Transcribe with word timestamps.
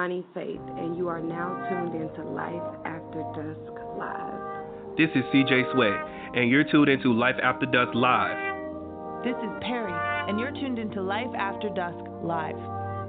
Bonnie 0.00 0.24
Faith, 0.32 0.62
and 0.78 0.96
you 0.96 1.08
are 1.08 1.20
now 1.20 1.68
tuned 1.68 1.94
into 1.94 2.24
Life 2.30 2.54
After 2.86 3.20
Dusk 3.36 3.70
Live. 3.98 4.96
This 4.96 5.10
is 5.14 5.22
CJ 5.28 5.74
Sweat, 5.74 5.92
and 6.40 6.48
you're 6.48 6.64
tuned 6.64 6.88
into 6.88 7.12
Life 7.12 7.34
After 7.42 7.66
Dusk 7.66 7.94
Live. 7.94 9.22
This 9.22 9.34
is 9.34 9.50
Perry, 9.60 9.92
and 10.26 10.40
you're 10.40 10.52
tuned 10.52 10.78
into 10.78 11.02
Life 11.02 11.28
After 11.36 11.68
Dusk 11.68 12.02
Live. 12.22 12.56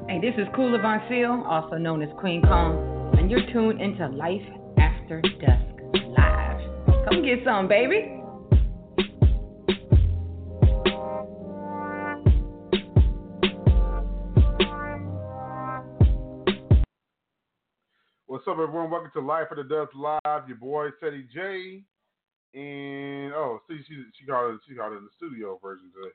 Hey, 0.09 0.19
this 0.19 0.33
is 0.37 0.49
Kula 0.53 0.81
Von 0.81 0.99
Seal, 1.07 1.45
also 1.47 1.77
known 1.77 2.01
as 2.01 2.09
Queen 2.19 2.41
Kong, 2.41 3.15
and 3.17 3.31
you're 3.31 3.49
tuned 3.53 3.79
into 3.79 4.09
Life 4.09 4.43
After 4.77 5.21
Dusk 5.21 5.95
Live. 6.17 6.59
Come 7.07 7.23
get 7.23 7.39
some, 7.45 7.69
baby. 7.69 8.20
What's 18.31 18.47
up, 18.47 18.59
everyone? 18.59 18.89
Welcome 18.89 19.11
to 19.15 19.19
Life 19.19 19.47
After 19.51 19.61
Dusk 19.61 19.91
Live. 19.93 20.47
Your 20.47 20.55
boy 20.55 20.87
Ceddy 21.03 21.27
J, 21.33 21.83
and 22.53 23.33
oh, 23.33 23.59
see, 23.67 23.79
she 23.85 24.05
she 24.17 24.25
got 24.25 24.51
it, 24.51 24.61
she 24.65 24.73
got 24.73 24.93
it 24.93 24.99
in 24.99 25.03
the 25.03 25.09
studio 25.17 25.59
version 25.61 25.91
today. 25.93 26.13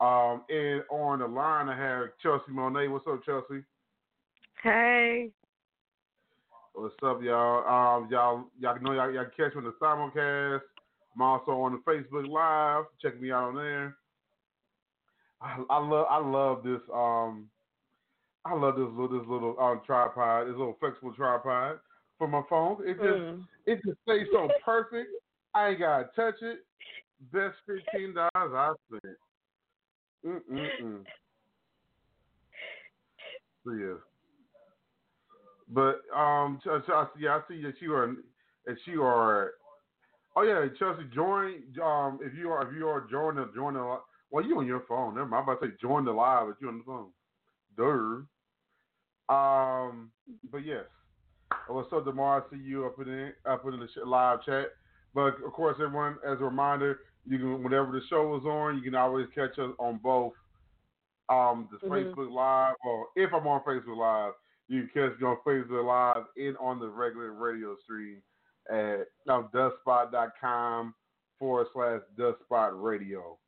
Um, 0.00 0.42
and 0.48 0.82
on 0.90 1.20
the 1.20 1.28
line, 1.28 1.68
I 1.68 1.76
have 1.76 2.08
Chelsea 2.20 2.50
Monet. 2.50 2.88
What's 2.88 3.06
up, 3.08 3.24
Chelsea? 3.24 3.62
Hey. 4.60 5.30
What's 6.74 6.96
up, 7.06 7.22
y'all? 7.22 7.58
Um, 7.60 8.08
y'all, 8.10 8.46
y'all 8.58 8.80
know 8.80 8.94
y'all, 8.94 9.12
y'all 9.12 9.26
catch 9.26 9.54
me 9.54 9.58
on 9.58 9.64
the 9.64 9.74
simulcast. 9.80 10.62
I'm 11.14 11.22
also 11.22 11.52
on 11.52 11.74
the 11.74 11.92
Facebook 11.92 12.28
Live. 12.28 12.86
Check 13.00 13.20
me 13.20 13.30
out 13.30 13.50
on 13.50 13.54
there. 13.54 13.96
I, 15.40 15.62
I 15.70 15.78
love, 15.78 16.06
I 16.10 16.18
love 16.18 16.64
this. 16.64 16.80
Um, 16.92 17.50
I 18.44 18.54
love 18.54 18.76
this 18.76 18.88
little 18.90 19.08
this 19.08 19.28
little 19.28 19.56
um, 19.60 19.80
tripod, 19.86 20.48
this 20.48 20.56
little 20.56 20.76
flexible 20.80 21.14
tripod 21.14 21.78
for 22.18 22.26
my 22.26 22.42
phone. 22.48 22.78
It 22.86 22.94
just 22.94 23.06
Mm. 23.06 23.46
it 23.66 23.80
just 23.84 24.00
stays 24.02 24.26
so 24.32 24.48
perfect. 24.64 25.10
I 25.54 25.68
ain't 25.68 25.78
gotta 25.78 26.10
touch 26.16 26.42
it. 26.42 26.66
Best 27.32 27.56
fifteen 27.66 28.14
dollars 28.14 28.30
I 28.34 28.72
spent. 28.88 29.16
Mm 30.24 30.40
mm 30.50 30.70
mm. 30.80 31.06
So 33.64 33.72
yeah. 33.72 33.94
But 35.68 36.02
um, 36.14 36.60
I 36.66 37.06
see, 37.16 37.28
I 37.28 37.40
see 37.48 37.62
that 37.62 37.80
you 37.80 37.94
are 37.94 38.14
that 38.66 38.76
you 38.86 39.02
are. 39.02 39.52
Oh 40.34 40.42
yeah, 40.42 40.66
Chelsea, 40.78 41.04
join. 41.14 41.62
Um, 41.82 42.18
if 42.22 42.34
you 42.36 42.50
are 42.50 42.68
if 42.68 42.74
you 42.74 42.88
are 42.88 43.06
joining 43.10 43.46
the 43.46 43.52
join 43.54 43.74
the 43.74 44.00
well, 44.30 44.44
you 44.44 44.58
on 44.58 44.66
your 44.66 44.84
phone. 44.88 45.14
Never 45.14 45.26
mind. 45.26 45.42
I'm 45.42 45.48
about 45.48 45.62
to 45.62 45.68
say 45.68 45.76
join 45.80 46.04
the 46.04 46.12
live, 46.12 46.48
but 46.48 46.56
you 46.60 46.68
on 46.68 46.78
the 46.78 46.84
phone. 46.84 47.10
Duh. 47.76 48.22
Um, 49.34 50.10
but 50.50 50.58
yes. 50.64 50.84
What's 51.68 51.92
up, 51.92 52.04
Demar? 52.04 52.44
I 52.46 52.50
see 52.50 52.62
you 52.62 52.86
up 52.86 52.98
in 52.98 53.04
the, 53.06 53.50
up 53.50 53.64
in 53.66 53.78
the 53.78 54.04
live 54.04 54.42
chat. 54.44 54.66
But 55.14 55.34
of 55.44 55.52
course, 55.52 55.76
everyone, 55.82 56.16
as 56.26 56.40
a 56.40 56.44
reminder, 56.44 57.00
you 57.26 57.38
can 57.38 57.62
whenever 57.62 57.92
the 57.92 58.00
show 58.08 58.34
is 58.36 58.44
on, 58.44 58.76
you 58.76 58.82
can 58.82 58.94
always 58.94 59.26
catch 59.34 59.58
us 59.58 59.70
on 59.78 59.98
both 60.02 60.32
um 61.28 61.68
the 61.70 61.86
Mhm. 61.86 61.90
Facebook 62.14 62.30
Live, 62.32 62.74
or 62.84 63.08
if 63.16 63.32
I'm 63.32 63.46
on 63.46 63.62
Facebook 63.62 63.96
Live, 63.96 64.32
you 64.68 64.86
can 64.88 65.10
catch 65.10 65.20
me 65.20 65.26
on 65.26 65.36
Facebook 65.46 65.84
Live 65.84 66.24
and 66.36 66.56
on 66.56 66.80
the 66.80 66.88
regular 66.88 67.32
radio 67.32 67.76
stream 67.84 68.22
at 68.70 69.06
um, 69.28 69.48
duskspot.com 69.54 70.94
forward 71.38 71.66
slash 71.72 72.00
dustspot 72.18 72.82
radio. 72.82 73.38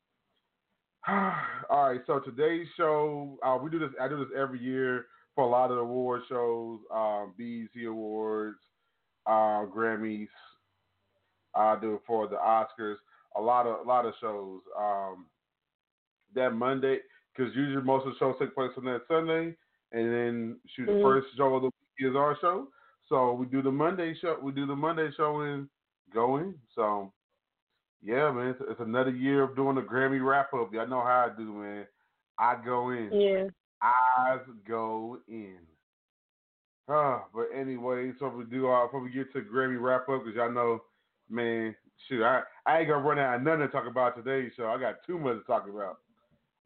All 1.70 1.90
right, 1.90 2.00
so 2.06 2.18
today's 2.20 2.66
show, 2.76 3.38
uh, 3.44 3.58
we 3.62 3.70
do 3.70 3.78
this. 3.78 3.90
I 4.00 4.08
do 4.08 4.18
this 4.18 4.34
every 4.36 4.58
year 4.58 5.06
for 5.34 5.44
a 5.44 5.48
lot 5.48 5.70
of 5.70 5.76
the 5.76 5.82
award 5.82 6.22
shows, 6.28 6.80
um, 6.90 7.34
BET 7.36 7.84
Awards, 7.86 8.58
uh, 9.26 9.66
Grammys. 9.66 10.28
I 11.54 11.76
do 11.78 11.94
it 11.96 12.00
for 12.06 12.26
the 12.26 12.36
Oscars. 12.36 12.96
A 13.36 13.40
lot 13.40 13.66
of 13.66 13.84
a 13.84 13.88
lot 13.88 14.06
of 14.06 14.14
shows. 14.20 14.60
Um, 14.78 15.26
that 16.34 16.50
Monday, 16.54 16.98
because 17.36 17.54
usually 17.54 17.84
most 17.84 18.06
of 18.06 18.12
the 18.12 18.18
shows 18.18 18.36
take 18.40 18.54
place 18.54 18.70
on 18.76 18.84
that 18.84 19.02
Sunday, 19.06 19.54
and 19.92 20.12
then 20.12 20.60
shoot 20.74 20.86
the 20.86 20.92
Mhm. 20.92 21.02
first 21.02 21.36
show 21.36 21.54
of 21.54 21.62
the 21.62 21.66
week 21.66 22.10
is 22.10 22.16
our 22.16 22.36
show. 22.38 22.72
So 23.08 23.34
we 23.34 23.46
do 23.46 23.60
the 23.60 23.70
Monday 23.70 24.14
show. 24.14 24.38
We 24.40 24.52
do 24.52 24.66
the 24.66 24.74
Monday 24.74 25.10
show 25.12 25.40
and 25.40 25.68
go 26.12 26.38
in. 26.38 26.58
So 26.74 27.12
yeah, 28.04 28.30
man, 28.30 28.48
it's, 28.48 28.60
it's 28.68 28.80
another 28.80 29.10
year 29.10 29.42
of 29.42 29.56
doing 29.56 29.76
the 29.76 29.82
Grammy 29.82 30.24
wrap 30.24 30.52
up. 30.52 30.72
Y'all 30.72 30.86
know 30.86 31.00
how 31.00 31.30
I 31.30 31.36
do, 31.36 31.52
man. 31.52 31.86
I 32.38 32.56
go 32.64 32.90
in. 32.90 33.10
Yeah. 33.12 33.44
Eyes 33.82 34.40
go 34.68 35.18
in. 35.26 35.58
Ah, 36.88 37.24
but 37.34 37.46
anyway, 37.54 38.12
so 38.18 38.28
we 38.28 38.44
do 38.44 38.66
our 38.66 38.86
before 38.86 39.00
we 39.00 39.10
get 39.10 39.32
to 39.32 39.40
Grammy 39.40 39.80
wrap 39.80 40.08
up, 40.08 40.24
because 40.24 40.36
y'all 40.36 40.52
know, 40.52 40.82
man, 41.30 41.74
shoot, 42.08 42.22
I, 42.22 42.42
I 42.66 42.80
ain't 42.80 42.88
gonna 42.88 43.02
run 43.02 43.18
out 43.18 43.36
of 43.36 43.42
nothing 43.42 43.60
to 43.60 43.68
talk 43.68 43.86
about 43.86 44.16
today's 44.16 44.52
show. 44.54 44.66
I 44.66 44.78
got 44.78 44.96
too 45.06 45.18
much 45.18 45.38
to 45.38 45.44
talk 45.44 45.66
about. 45.68 45.98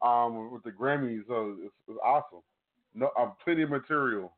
Um, 0.01 0.51
with 0.53 0.63
the 0.63 0.71
Grammys, 0.71 1.27
so 1.27 1.57
it's, 1.61 1.73
it's 1.87 1.99
awesome. 2.03 2.39
No, 2.93 3.11
um, 3.19 3.33
plenty 3.43 3.63
of 3.63 3.69
material. 3.69 4.31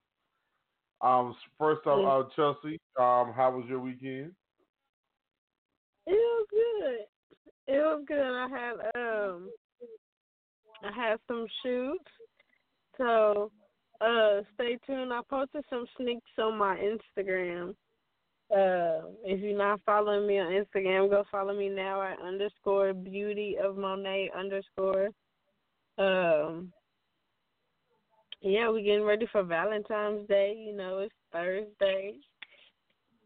Um, 1.02 1.36
first 1.58 1.86
off, 1.86 2.26
uh, 2.26 2.30
Chelsea, 2.36 2.80
um, 3.00 3.32
how 3.36 3.54
was 3.56 3.66
your 3.68 3.80
weekend? 3.80 4.34
It 6.08 6.12
was 6.12 6.48
good. 6.50 7.74
It 7.74 7.80
was 7.80 8.04
good. 8.08 8.20
I 8.20 8.48
had 8.50 8.74
um 8.96 9.50
I 10.84 10.92
had 10.94 11.18
some 11.28 11.46
shoots. 11.64 12.10
So 12.98 13.52
uh 14.02 14.42
stay 14.56 14.78
tuned. 14.86 15.14
I 15.14 15.22
posted 15.30 15.64
some 15.70 15.86
sneaks 15.98 16.30
on 16.38 16.58
my 16.58 16.76
Instagram. 16.78 17.76
Uh 18.52 19.08
if 19.24 19.40
you're 19.42 19.58
not 19.58 19.80
following 19.86 20.28
me 20.28 20.40
on 20.40 20.52
Instagram, 20.52 21.10
go 21.10 21.24
follow 21.32 21.56
me 21.56 21.70
now 21.70 22.02
at 22.02 22.20
underscore 22.20 22.94
beauty 22.94 23.58
of 23.64 23.78
Monet 23.78 24.32
underscore. 24.38 25.10
Um 25.98 26.74
yeah, 28.42 28.70
we're 28.70 28.82
getting 28.82 29.04
ready 29.04 29.28
for 29.32 29.44
Valentine's 29.44 30.28
Day, 30.28 30.56
you 30.58 30.76
know, 30.76 30.98
it's 31.00 31.14
Thursday. 31.32 32.16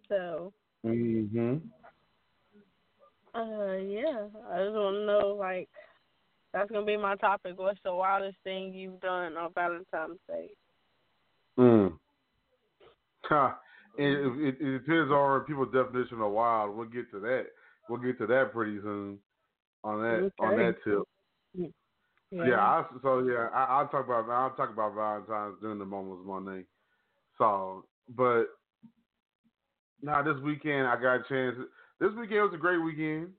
So 0.10 0.52
Mm-hmm. 0.86 1.56
Uh, 3.36 3.76
yeah. 3.76 4.28
I 4.50 4.64
just 4.64 4.76
want 4.76 4.96
to 4.96 5.06
know, 5.06 5.36
like, 5.38 5.68
that's 6.54 6.72
gonna 6.72 6.86
be 6.86 6.96
my 6.96 7.16
topic. 7.16 7.58
What's 7.58 7.80
the 7.84 7.94
wildest 7.94 8.38
thing 8.46 8.74
you've 8.74 9.02
done 9.02 9.36
on 9.36 9.52
Valentine's 9.54 10.20
Day? 10.28 10.52
Hmm. 11.58 11.88
Huh. 13.24 13.52
It, 13.98 14.18
it, 14.38 14.56
it 14.60 14.80
depends 14.80 15.12
on 15.12 15.42
people's 15.42 15.74
definition 15.74 16.22
of 16.22 16.32
wild. 16.32 16.76
We'll 16.76 16.88
get 16.88 17.12
to 17.12 17.20
that. 17.22 17.48
We'll 17.90 18.00
get 18.00 18.18
to 18.20 18.28
that 18.28 18.52
pretty 18.54 18.80
soon 18.82 19.20
on 19.84 20.02
that 20.02 20.32
on 20.40 20.58
that 20.58 20.76
tip. 20.84 21.04
Yeah. 22.32 22.60
I, 22.60 22.84
so 23.02 23.20
yeah, 23.20 23.48
I, 23.54 23.66
I'll 23.66 23.88
talk 23.88 24.06
about 24.06 24.30
I'll 24.30 24.56
talk 24.56 24.70
about 24.70 24.96
Valentine's 24.96 25.60
during 25.62 25.80
the 25.80 25.86
moments 25.86 26.24
Monday. 26.26 26.64
So, 27.38 27.86
but 28.16 28.46
now 30.02 30.22
this 30.24 30.42
weekend 30.42 30.88
I 30.88 30.96
got 31.02 31.16
a 31.16 31.24
chance. 31.30 31.56
This 32.00 32.12
weekend 32.20 32.42
was 32.42 32.52
a 32.54 32.58
great 32.58 32.78
weekend. 32.78 33.30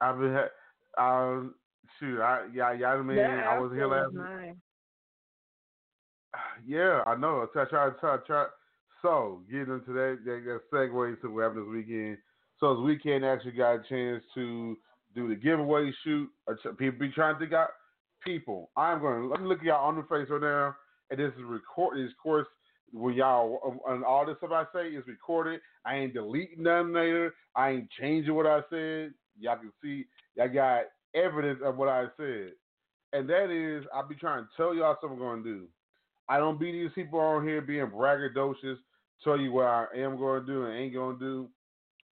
I've 0.00 0.18
been 0.18 0.34
ha- 0.34 0.54
um 1.02 1.54
shoot 1.98 2.20
I 2.20 2.46
yeah 2.52 2.72
yeah 2.72 2.88
I 2.88 3.02
mean 3.02 3.16
That 3.16 3.46
I 3.46 3.58
was 3.58 3.72
here 3.72 3.86
last. 3.88 4.12
nice. 4.14 4.54
Yeah, 6.66 7.02
I 7.06 7.14
know. 7.16 7.46
I 7.54 7.64
try, 7.64 7.90
try, 8.00 8.16
try. 8.26 8.46
So, 9.00 9.42
getting 9.50 9.72
into 9.74 9.92
that, 9.92 10.18
that, 10.24 10.42
that 10.44 10.60
segue 10.72 11.14
into 11.14 11.32
what 11.32 11.42
happened 11.44 11.66
this 11.66 11.72
weekend. 11.72 12.18
So, 12.58 12.74
this 12.74 12.84
weekend 12.84 13.24
actually 13.24 13.52
got 13.52 13.74
a 13.76 13.82
chance 13.88 14.22
to 14.34 14.76
do 15.14 15.28
the 15.28 15.36
giveaway 15.36 15.90
shoot. 16.04 16.28
Uh, 16.50 16.54
People 16.76 16.98
be 16.98 17.12
trying 17.12 17.34
to 17.36 17.38
think 17.40 17.52
out 17.52 17.70
people. 18.24 18.70
I'm 18.76 19.00
going 19.00 19.22
to 19.22 19.28
let 19.28 19.40
me 19.40 19.46
look 19.46 19.60
at 19.60 19.64
y'all 19.64 19.86
on 19.86 19.96
the 19.96 20.02
face 20.02 20.28
right 20.30 20.40
now. 20.42 20.74
And 21.10 21.18
this 21.20 21.32
is 21.38 21.44
recorded. 21.44 22.04
This 22.06 22.12
course, 22.22 22.46
when 22.92 23.14
y'all 23.14 23.80
and 23.88 24.04
all 24.04 24.26
this 24.26 24.36
stuff 24.38 24.50
I 24.52 24.64
say 24.72 24.88
is 24.88 25.06
recorded. 25.06 25.60
I 25.84 25.96
ain't 25.96 26.14
deleting 26.14 26.62
nothing 26.62 26.92
later. 26.92 27.34
I 27.54 27.70
ain't 27.70 27.90
changing 28.00 28.34
what 28.34 28.46
I 28.46 28.60
said. 28.70 29.12
Y'all 29.38 29.58
can 29.58 29.72
see. 29.82 30.06
Y'all 30.36 30.48
got 30.48 30.84
evidence 31.14 31.60
of 31.64 31.76
what 31.76 31.88
I 31.88 32.06
said. 32.16 32.52
And 33.12 33.28
that 33.28 33.50
is, 33.50 33.84
I'll 33.94 34.06
be 34.06 34.14
trying 34.14 34.44
to 34.44 34.48
tell 34.56 34.74
y'all 34.74 34.96
something 35.00 35.18
I'm 35.18 35.24
going 35.24 35.44
to 35.44 35.48
do. 35.48 35.66
I 36.28 36.38
don't 36.38 36.60
be 36.60 36.72
these 36.72 36.90
people 36.94 37.20
on 37.20 37.46
here 37.46 37.62
being 37.62 37.86
braggadocious, 37.86 38.76
tell 39.24 39.40
you 39.40 39.52
what 39.52 39.64
I 39.64 39.86
am 39.96 40.18
going 40.18 40.40
to 40.40 40.46
do 40.46 40.64
and 40.64 40.76
ain't 40.76 40.92
going 40.92 41.18
to 41.18 41.24
do. 41.24 41.48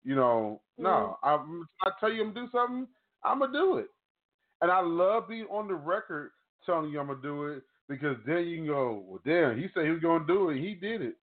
You 0.05 0.15
know, 0.15 0.61
no. 0.79 1.19
Mm-hmm. 1.25 1.62
I, 1.82 1.88
I 1.88 1.93
tell 1.99 2.12
you 2.12 2.23
I'm 2.23 2.32
going 2.32 2.47
to 2.47 2.53
do 2.53 2.59
something, 2.59 2.87
I'm 3.25 3.38
going 3.41 3.53
to 3.53 3.59
do 3.59 3.76
it. 3.79 3.87
And 4.61 4.71
I 4.71 4.81
love 4.81 5.29
being 5.29 5.47
on 5.50 5.67
the 5.67 5.75
record 5.75 6.31
telling 6.65 6.91
you 6.91 7.00
I'm 7.00 7.06
going 7.06 7.21
to 7.21 7.23
do 7.23 7.47
it 7.47 7.62
because 7.88 8.16
then 8.26 8.46
you 8.46 8.56
can 8.58 8.66
go, 8.66 9.04
well, 9.06 9.20
damn, 9.25 9.58
he 9.58 9.69
said 9.75 9.84
he 9.84 9.90
was 9.90 10.00
going 10.00 10.26
to 10.26 10.32
do 10.32 10.50
it. 10.50 10.60
He 10.60 10.75
did 10.75 11.02
it. 11.02 11.16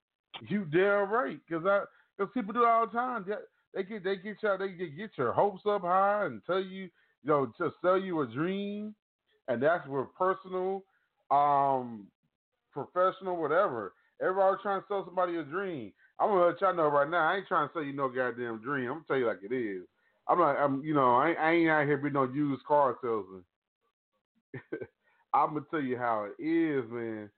You 0.48 0.66
damn 0.66 1.10
right. 1.10 1.40
Because 1.48 1.66
I, 1.66 1.84
because 2.18 2.32
people 2.34 2.54
do 2.54 2.64
it 2.64 2.68
all 2.68 2.86
the 2.88 2.94
time. 2.94 3.26
They, 3.74 3.84
get, 3.84 4.04
they 4.04 4.16
get 4.16 4.38
you, 4.42 4.58
they 4.60 4.70
get, 4.70 4.98
get 4.98 5.12
your 5.18 5.34
hopes 5.34 5.64
up 5.68 5.82
high 5.82 6.26
and 6.26 6.42
tell 6.46 6.60
you, 6.60 6.84
you 6.84 6.90
know, 7.26 7.52
to 7.58 7.72
sell 7.82 7.98
you 7.98 8.22
a 8.22 8.28
dream. 8.28 8.96
And 9.48 9.62
that's 9.62 9.88
where 9.88 10.04
personal, 10.04 10.84
um, 11.32 12.08
professional, 12.72 13.38
whatever. 13.38 13.94
Everybody 14.22 14.58
trying 14.62 14.82
to 14.82 14.88
sell 14.88 15.06
somebody 15.06 15.38
a 15.38 15.44
dream. 15.44 15.92
I'm 16.20 16.30
gonna 16.30 16.46
let 16.46 16.62
y'all 16.62 16.76
know 16.76 16.88
right 16.88 17.10
now. 17.10 17.28
I 17.28 17.38
ain't 17.38 17.48
trying 17.48 17.68
to 17.68 17.74
sell 17.74 17.84
you 17.84 17.94
no 17.94 18.08
goddamn 18.08 18.62
dream. 18.62 18.86
I'm 18.86 18.94
gonna 18.94 19.06
tell 19.08 19.18
you 19.18 19.28
like 19.28 19.40
it 19.44 19.54
is. 19.54 19.84
I'm 20.28 20.38
not. 20.38 20.58
I'm. 20.58 20.84
You 20.84 20.94
know. 20.94 21.16
I, 21.16 21.34
I 21.34 21.52
ain't 21.54 21.70
out 21.70 21.88
here 21.88 21.98
being 21.98 22.14
no 22.14 22.26
used 22.26 22.64
car 22.64 22.96
salesman. 23.02 23.44
I'm 25.34 25.54
gonna 25.54 25.66
tell 25.72 25.82
you 25.82 25.98
how 25.98 26.26
it 26.26 26.44
is, 26.44 26.84
man. 26.90 27.30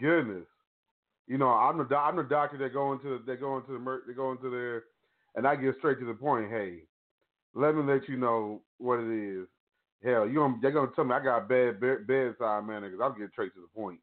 Goodness. 0.00 0.46
You 1.26 1.38
know, 1.38 1.48
I'm 1.48 1.78
the 1.78 1.96
I'm 1.96 2.16
the 2.16 2.22
doctor 2.22 2.58
that 2.58 2.72
go 2.72 2.92
into 2.92 3.20
they 3.26 3.36
go 3.36 3.58
into 3.58 3.72
the 3.72 4.00
they 4.06 4.14
go 4.14 4.32
into 4.32 4.50
there, 4.50 4.84
and 5.36 5.46
I 5.46 5.54
get 5.56 5.76
straight 5.78 6.00
to 6.00 6.06
the 6.06 6.14
point. 6.14 6.50
Hey, 6.50 6.80
let 7.54 7.74
me 7.74 7.82
let 7.82 8.08
you 8.08 8.16
know 8.16 8.62
what 8.78 9.00
it 9.00 9.10
is. 9.10 9.46
Hell, 10.02 10.26
you 10.26 10.58
they're 10.62 10.72
gonna 10.72 10.90
tell 10.96 11.04
me 11.04 11.14
I 11.14 11.22
got 11.22 11.48
bad 11.48 11.78
bedside 11.80 12.66
manner 12.66 12.88
because 12.88 13.00
I'm 13.04 13.12
getting 13.12 13.28
straight 13.32 13.54
to 13.54 13.60
the 13.60 13.80
point. 13.80 14.00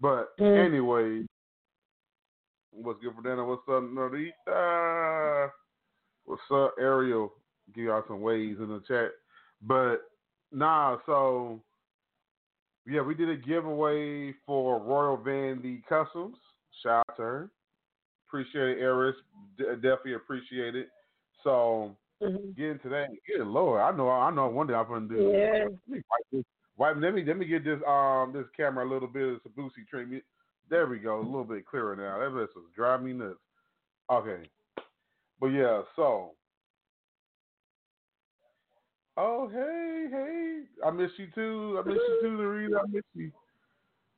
But 0.00 0.36
mm. 0.38 0.66
anyway, 0.66 1.26
what's 2.70 3.00
good 3.02 3.14
for 3.14 3.22
dinner? 3.22 3.44
What's 3.44 3.68
up, 3.68 3.82
Norita? 3.82 5.50
What's 6.24 6.42
up, 6.52 6.74
Ariel? 6.80 7.32
Give 7.74 7.84
y'all 7.84 8.04
some 8.08 8.22
waves 8.22 8.60
in 8.60 8.68
the 8.68 8.82
chat. 8.88 9.10
But 9.62 9.98
nah, 10.52 10.98
so 11.04 11.60
yeah, 12.88 13.02
we 13.02 13.14
did 13.14 13.28
a 13.28 13.36
giveaway 13.36 14.34
for 14.46 14.80
Royal 14.80 15.18
Vandy 15.18 15.82
Customs. 15.88 16.36
Shout 16.82 17.04
out 17.08 17.16
to 17.16 17.22
her. 17.22 17.50
Appreciate 18.28 18.78
it, 18.78 18.80
Eris. 18.80 19.16
D- 19.56 19.64
definitely 19.74 20.14
appreciate 20.14 20.74
it. 20.74 20.88
So 21.44 21.96
mm-hmm. 22.22 22.50
get 22.56 22.70
into 22.70 22.88
that. 22.88 23.08
Good 23.26 23.46
lord, 23.46 23.80
I 23.80 23.96
know, 23.96 24.08
I 24.10 24.30
know. 24.30 24.48
One 24.48 24.66
day 24.66 24.74
I'm 24.74 24.88
gonna 24.88 25.08
do. 25.08 25.32
Yeah. 25.34 25.64
Let 25.64 25.88
me 25.88 26.02
wipe 26.10 26.26
this 26.32 26.44
Wipe, 26.76 26.96
let 26.98 27.12
me 27.12 27.24
let 27.24 27.36
me 27.36 27.46
get 27.46 27.64
this 27.64 27.80
um 27.88 28.32
this 28.32 28.46
camera 28.56 28.86
a 28.86 28.90
little 28.90 29.08
bit 29.08 29.34
of 29.34 29.40
Sabusi 29.42 29.86
treatment. 29.90 30.22
There 30.70 30.86
we 30.86 30.98
go, 30.98 31.18
a 31.18 31.22
little 31.22 31.44
bit 31.44 31.66
clearer 31.66 31.96
now. 31.96 32.18
That 32.20 32.32
was 32.32 32.48
driving 32.76 33.06
me 33.06 33.12
nuts. 33.12 33.40
Okay, 34.10 34.48
but 35.40 35.48
yeah, 35.48 35.82
so. 35.96 36.32
Oh 39.20 39.48
hey 39.52 40.06
hey, 40.12 40.60
I 40.86 40.92
miss 40.92 41.10
you 41.16 41.26
too. 41.34 41.82
I 41.84 41.88
miss 41.88 41.96
you 41.96 42.18
too, 42.22 42.38
Larita. 42.38 42.78
I 42.78 42.86
miss 42.88 43.02
you. 43.14 43.32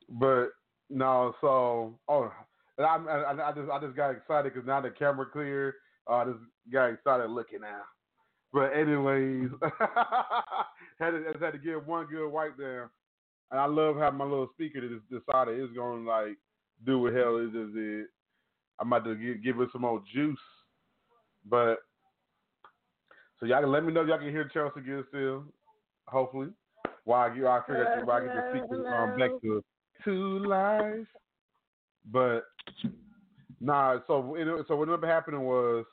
But 0.07 0.49
no, 0.91 1.33
so 1.41 1.97
oh, 2.07 2.31
and 2.77 2.85
I, 2.85 2.97
I, 2.97 3.49
I 3.49 3.51
just 3.51 3.71
I 3.71 3.79
just 3.79 3.95
got 3.95 4.11
excited 4.11 4.53
because 4.53 4.67
now 4.67 4.79
the 4.79 4.91
camera 4.91 5.25
clear. 5.25 5.73
Uh, 6.07 6.13
I 6.13 6.25
just 6.25 6.37
got 6.71 6.89
excited 6.89 7.31
looking 7.31 7.61
now. 7.61 7.81
But 8.53 8.77
anyways, 8.77 9.49
had 10.99 11.11
to, 11.11 11.33
had 11.39 11.53
to 11.53 11.57
get 11.57 11.87
one 11.87 12.05
good 12.05 12.29
wipe 12.29 12.59
down, 12.59 12.89
and 13.49 13.59
I 13.59 13.65
love 13.65 13.95
how 13.95 14.11
my 14.11 14.25
little 14.25 14.49
speaker 14.53 14.81
just 14.81 15.09
decided 15.09 15.59
it's 15.59 15.73
gonna 15.73 16.07
like 16.07 16.37
do 16.85 16.99
what 16.99 17.15
hell 17.15 17.37
it 17.37 17.51
just 17.53 17.73
did. 17.73 18.05
I'm 18.79 18.93
about 18.93 19.05
to 19.05 19.15
give, 19.15 19.43
give 19.43 19.61
it 19.61 19.69
some 19.71 19.81
more 19.81 20.03
juice, 20.13 20.37
but 21.49 21.79
so 23.41 23.47
y'all 23.47 23.61
can 23.61 23.71
let 23.71 23.83
me 23.83 23.91
know 23.91 24.05
y'all 24.05 24.19
can 24.19 24.29
hear 24.29 24.49
Chelsea 24.53 24.81
good 24.81 25.03
still, 25.09 25.43
hopefully. 26.07 26.49
While 27.05 27.35
get, 27.35 27.45
I 27.45 27.61
figure 27.65 28.01
while 28.05 28.17
I 28.17 28.25
get 28.25 28.35
the 28.35 28.59
speaker 28.59 28.87
um, 28.87 29.17
back 29.17 29.31
to 29.41 29.63
to 30.05 30.39
life, 30.47 31.07
but 32.11 32.41
nah. 33.59 33.97
So 34.05 34.35
it, 34.35 34.45
so 34.67 34.75
what 34.75 34.87
ended 34.87 35.03
up 35.03 35.09
happening 35.09 35.41
was 35.41 35.85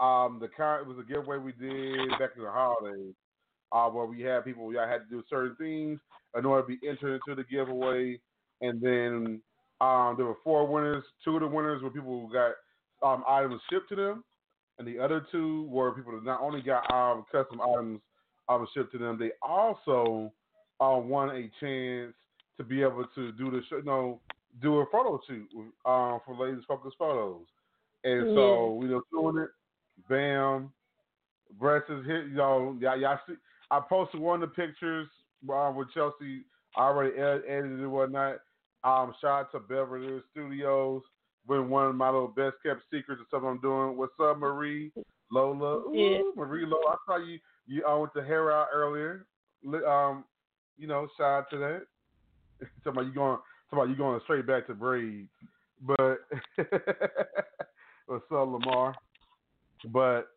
um, 0.00 0.38
the 0.40 0.48
car 0.48 0.80
it 0.80 0.88
was 0.88 0.98
a 0.98 1.08
giveaway 1.08 1.38
we 1.38 1.52
did 1.52 2.10
back 2.18 2.30
in 2.36 2.42
the 2.42 2.50
holidays, 2.50 3.14
uh, 3.70 3.88
where 3.88 4.06
we 4.06 4.20
had 4.20 4.44
people 4.44 4.72
y'all 4.72 4.88
had 4.88 5.08
to 5.08 5.10
do 5.10 5.22
certain 5.30 5.54
things 5.54 6.00
in 6.36 6.44
order 6.44 6.62
to 6.62 6.76
be 6.76 6.88
entered 6.88 7.20
into 7.26 7.40
the 7.40 7.44
giveaway, 7.48 8.18
and 8.60 8.82
then 8.82 9.40
um, 9.80 10.14
there 10.16 10.26
were 10.26 10.38
four 10.42 10.66
winners. 10.66 11.04
Two 11.24 11.36
of 11.36 11.42
the 11.42 11.46
winners 11.46 11.80
were 11.80 11.90
people 11.90 12.26
who 12.26 12.32
got 12.32 12.54
um, 13.06 13.22
items 13.28 13.60
shipped 13.70 13.88
to 13.90 13.96
them, 13.96 14.24
and 14.78 14.86
the 14.86 14.98
other 14.98 15.26
two 15.30 15.66
were 15.68 15.92
people 15.92 16.12
that 16.12 16.24
not 16.24 16.40
only 16.40 16.62
got 16.62 16.90
um, 16.92 17.24
custom 17.30 17.60
items 17.60 18.00
um, 18.48 18.66
shipped 18.74 18.92
to 18.92 18.98
them, 18.98 19.18
they 19.18 19.32
also 19.42 20.32
uh, 20.80 20.96
won 20.96 21.30
a 21.30 21.50
chance 21.60 22.14
to 22.56 22.64
be 22.64 22.82
able 22.82 23.04
to 23.14 23.32
do 23.32 23.50
the 23.50 23.60
show, 23.68 23.76
you 23.76 23.84
know, 23.84 24.20
do 24.60 24.78
a 24.78 24.86
photo 24.90 25.20
shoot 25.26 25.48
um, 25.84 26.20
for 26.24 26.36
Ladies 26.38 26.64
Focus 26.66 26.92
Photos. 26.98 27.42
And 28.04 28.34
so 28.34 28.74
we 28.74 28.88
were 28.88 29.00
doing 29.12 29.42
it 29.42 29.50
Bam. 30.08 30.72
Breast 31.58 31.86
is 31.90 32.04
hit. 32.06 32.26
You 32.26 32.34
know, 32.34 32.76
y'all, 32.80 32.98
y'all 32.98 33.18
see. 33.26 33.34
I 33.70 33.80
posted 33.80 34.20
one 34.20 34.42
of 34.42 34.50
the 34.50 34.54
pictures 34.54 35.08
um, 35.50 35.76
with 35.76 35.92
Chelsea. 35.92 36.42
I 36.76 36.82
already 36.82 37.16
ed- 37.18 37.42
edited 37.48 37.80
and 37.80 37.92
whatnot. 37.92 38.36
Um, 38.84 39.14
shout 39.20 39.40
out 39.40 39.52
to 39.52 39.60
Beverly 39.60 40.20
Studios. 40.30 41.02
Been 41.48 41.70
one 41.70 41.86
of 41.86 41.94
my 41.94 42.10
little 42.10 42.28
best 42.28 42.56
kept 42.62 42.82
secrets 42.92 43.22
of 43.22 43.26
something 43.30 43.48
I'm 43.48 43.60
doing. 43.60 43.96
What's 43.96 44.12
up, 44.20 44.38
Marie? 44.38 44.92
Lola? 45.30 45.78
Ooh, 45.78 45.92
yeah. 45.94 46.18
Marie 46.36 46.66
Lola. 46.66 46.90
I 46.90 46.96
saw 47.06 47.16
you. 47.16 47.38
You 47.66 47.86
uh, 47.86 47.98
with 47.98 48.12
the 48.14 48.22
hair 48.22 48.52
out 48.52 48.68
earlier. 48.72 49.26
Um, 49.66 50.24
you 50.76 50.86
know, 50.86 51.08
shout 51.16 51.26
out 51.26 51.50
to 51.50 51.58
that. 51.58 51.82
about 52.86 53.06
you 53.06 53.14
going. 53.14 53.38
About 53.72 53.88
you 53.88 53.96
going 53.96 54.20
straight 54.24 54.46
back 54.46 54.66
to 54.66 54.74
braids. 54.74 55.28
But 55.86 56.18
what's 58.06 58.24
up, 58.30 58.48
Lamar? 58.48 58.94
But 59.90 60.28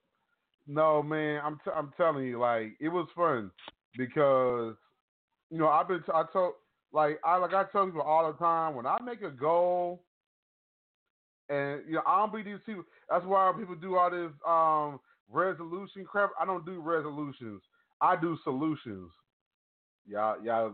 no, 0.68 1.04
man, 1.04 1.42
I'm 1.44 1.56
t- 1.64 1.72
I'm 1.76 1.92
telling 1.98 2.26
you, 2.26 2.40
like 2.40 2.74
it 2.80 2.90
was 2.90 3.08
fun 3.16 3.52
because 3.98 4.76
you 5.50 5.58
know 5.58 5.68
I've 5.68 5.88
been 5.88 6.04
t- 6.04 6.12
I 6.14 6.24
told 6.32 6.54
like 6.94 7.20
I 7.26 7.36
like 7.38 7.54
I 7.54 7.66
tell 7.72 7.86
people 7.86 8.02
all 8.02 8.32
the 8.32 8.38
time 8.38 8.76
when 8.76 8.86
I 8.86 8.98
make 9.04 9.22
a 9.22 9.32
goal, 9.32 10.04
and 11.52 11.82
you 11.86 11.94
know 11.94 12.02
I 12.08 12.18
don't 12.18 12.34
be 12.34 12.44
these 12.44 12.62
people. 12.66 12.84
That's 13.10 13.26
why 13.26 13.52
people 13.58 13.76
do 13.76 13.98
all 13.98 14.10
this 14.10 14.32
um 14.48 15.00
resolution 15.30 16.06
crap. 16.06 16.32
I 16.40 16.46
don't 16.46 16.66
do 16.66 16.80
resolutions. 16.80 17.62
I 18.00 18.16
do 18.20 18.38
solutions. 18.44 19.12
Y'all 20.08 20.42
y'all 20.44 20.74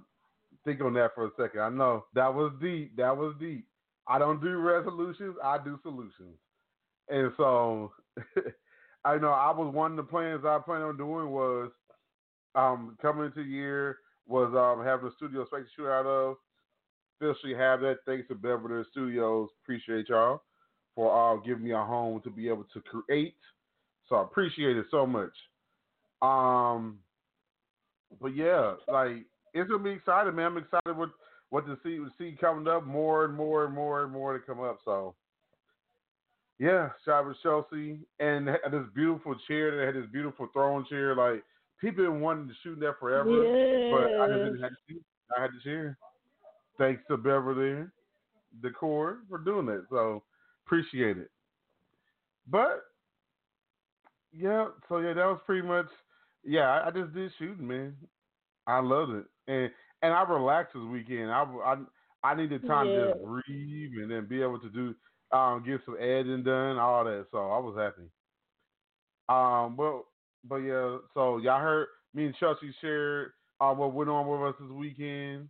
think 0.64 0.82
on 0.82 0.94
that 0.94 1.16
for 1.16 1.26
a 1.26 1.32
second. 1.38 1.62
I 1.62 1.70
know 1.70 2.06
that 2.14 2.34
was 2.34 2.54
deep. 2.62 2.96
That 2.96 3.18
was 3.18 3.34
deep. 3.40 3.66
I 4.08 4.20
don't 4.20 4.42
do 4.42 4.58
resolutions. 4.58 5.36
I 5.44 5.58
do 5.58 5.80
solutions. 5.82 6.38
And 7.10 7.32
so 7.38 7.92
I 9.06 9.18
know 9.18 9.30
I 9.30 9.52
was 9.52 9.74
one 9.74 9.92
of 9.92 9.98
the 9.98 10.04
plans 10.04 10.44
I 10.46 10.60
plan 10.60 10.82
on 10.82 10.98
doing 10.98 11.32
was 11.32 11.72
um, 12.56 12.98
coming 13.02 13.26
into 13.26 13.44
the 13.44 13.50
year 13.50 13.98
was 14.28 14.54
um, 14.56 14.86
having 14.86 15.08
a 15.08 15.14
studio 15.16 15.46
space 15.46 15.64
to 15.64 15.70
shoot 15.76 15.90
out 15.90 16.06
of. 16.06 16.36
Officially 17.20 17.56
have 17.56 17.82
that 17.82 17.98
thanks 18.06 18.28
to 18.28 18.36
Beverly 18.36 18.84
Studios. 18.92 19.50
Appreciate 19.64 20.10
y'all 20.10 20.42
for 20.98 21.36
uh, 21.36 21.38
giving 21.46 21.64
me 21.64 21.72
a 21.74 21.78
home 21.78 22.20
to 22.24 22.32
be 22.32 22.50
able 22.50 22.66
to 22.74 22.82
create. 22.82 23.36
So 24.10 24.16
I 24.16 24.24
appreciate 24.24 24.76
it 24.76 24.88
so 24.90 25.06
much. 25.06 25.32
Um, 26.24 26.98
but 28.20 28.36
yeah, 28.36 28.74
like 28.92 29.26
it's 29.54 29.70
gonna 29.70 29.84
be 29.84 29.92
exciting, 29.92 30.36
man. 30.36 30.48
I'm 30.48 30.58
excited 30.58 30.98
with 30.98 31.12
what 31.52 31.68
to 31.68 31.78
see 31.84 32.04
see 32.18 32.36
coming 32.42 32.68
up 32.68 32.84
more 32.84 33.26
and 33.26 33.36
more 33.36 33.66
and 33.66 33.76
more 33.76 34.04
and 34.04 34.12
more 34.12 34.34
to 34.34 34.44
come 34.44 34.60
up. 34.60 34.80
So 34.84 35.14
yeah, 36.58 36.90
shout 37.06 37.26
out 37.26 37.36
to 37.36 37.44
Chelsea 37.44 38.00
and 38.20 38.48
this 38.48 38.88
beautiful 38.96 39.36
chair 39.48 39.78
that 39.78 39.94
had 39.94 40.04
this 40.04 40.10
beautiful 40.12 40.48
throne 40.52 40.84
chair. 40.90 41.16
Like 41.16 41.44
people 41.80 42.06
been 42.06 42.22
wanting 42.22 42.48
to 42.48 42.56
shoot 42.64 42.80
that 42.80 42.96
forever, 43.00 43.30
yes. 43.30 43.94
but 43.94 44.20
I 44.20 44.28
just 44.30 44.46
didn't 44.46 44.64
have 44.64 44.72
to. 44.72 45.00
I 45.38 45.42
had 45.44 45.52
the 45.52 45.62
chair. 45.64 45.98
Thanks 46.80 47.04
to 47.08 47.18
Beverly 47.18 47.86
Decor 48.64 49.20
for 49.30 49.38
doing 49.38 49.68
it. 49.68 49.82
So 49.92 50.24
appreciate 50.68 51.18
it. 51.18 51.32
But 52.50 52.84
yeah, 54.32 54.68
so 54.88 55.00
yeah, 55.00 55.14
that 55.14 55.26
was 55.26 55.40
pretty 55.46 55.66
much. 55.68 55.88
Yeah, 56.44 56.70
I, 56.70 56.88
I 56.88 56.92
just 56.92 57.14
did 57.14 57.32
shooting, 57.40 57.68
man. 57.68 57.96
I 58.68 58.80
loved 58.80 59.14
it, 59.14 59.26
and 59.48 59.72
and 60.02 60.14
I 60.14 60.24
relaxed 60.24 60.74
this 60.74 60.84
weekend. 60.84 61.32
I 61.32 61.44
I 61.44 61.76
I 62.24 62.36
needed 62.36 62.68
time 62.68 62.88
yeah. 62.88 62.94
to 62.94 63.08
just 63.14 63.24
breathe 63.24 63.92
and 64.02 64.12
then 64.12 64.28
be 64.28 64.42
able 64.42 64.60
to 64.60 64.70
do 64.70 64.94
um, 65.32 65.64
get 65.66 65.82
some 65.86 65.98
editing 66.00 66.44
done, 66.44 66.78
all 66.78 67.04
that. 67.04 67.28
So 67.32 67.38
I 67.38 67.60
was 67.60 67.76
happy. 67.78 68.10
Um, 69.30 69.76
but 69.76 70.04
but 70.48 70.58
yeah, 70.58 70.98
so 71.14 71.38
y'all 71.38 71.60
heard 71.60 71.88
me 72.14 72.26
and 72.26 72.36
Chelsea 72.40 72.74
shared 72.82 73.32
uh, 73.60 73.74
what 73.74 73.94
went 73.94 74.10
on 74.10 74.28
with 74.28 74.50
us 74.50 74.56
this 74.60 74.72
weekend. 74.72 75.50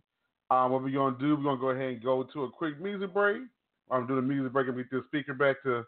Um, 0.50 0.72
what 0.72 0.82
we're 0.82 0.90
gonna 0.90 1.18
do? 1.18 1.36
We're 1.36 1.44
gonna 1.44 1.60
go 1.60 1.70
ahead 1.70 1.94
and 1.94 2.02
go 2.02 2.24
to 2.32 2.44
a 2.44 2.50
quick 2.50 2.80
music 2.80 3.12
break. 3.12 3.42
I'm 3.90 4.06
doing 4.06 4.18
a 4.20 4.22
music 4.22 4.52
break 4.52 4.68
and 4.68 4.76
get 4.76 4.90
the 4.90 5.02
speaker 5.06 5.34
back 5.34 5.62
to 5.64 5.84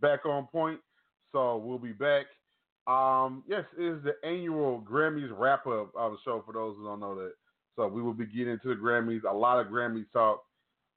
back 0.00 0.26
on 0.26 0.46
point. 0.46 0.80
So 1.32 1.58
we'll 1.58 1.78
be 1.78 1.92
back. 1.92 2.26
Um, 2.86 3.44
yes, 3.46 3.64
it 3.78 3.84
is 3.84 4.02
the 4.02 4.14
annual 4.26 4.80
Grammys 4.80 5.30
wrap 5.36 5.66
up 5.66 5.92
of 5.94 6.12
the 6.12 6.18
show 6.24 6.42
for 6.46 6.52
those 6.52 6.76
who 6.76 6.84
don't 6.84 7.00
know 7.00 7.14
that. 7.16 7.32
So 7.76 7.86
we 7.86 8.02
will 8.02 8.14
be 8.14 8.26
getting 8.26 8.54
into 8.54 8.68
the 8.68 8.74
Grammys, 8.74 9.24
a 9.28 9.34
lot 9.34 9.60
of 9.60 9.70
Grammy 9.70 10.04
talk. 10.12 10.42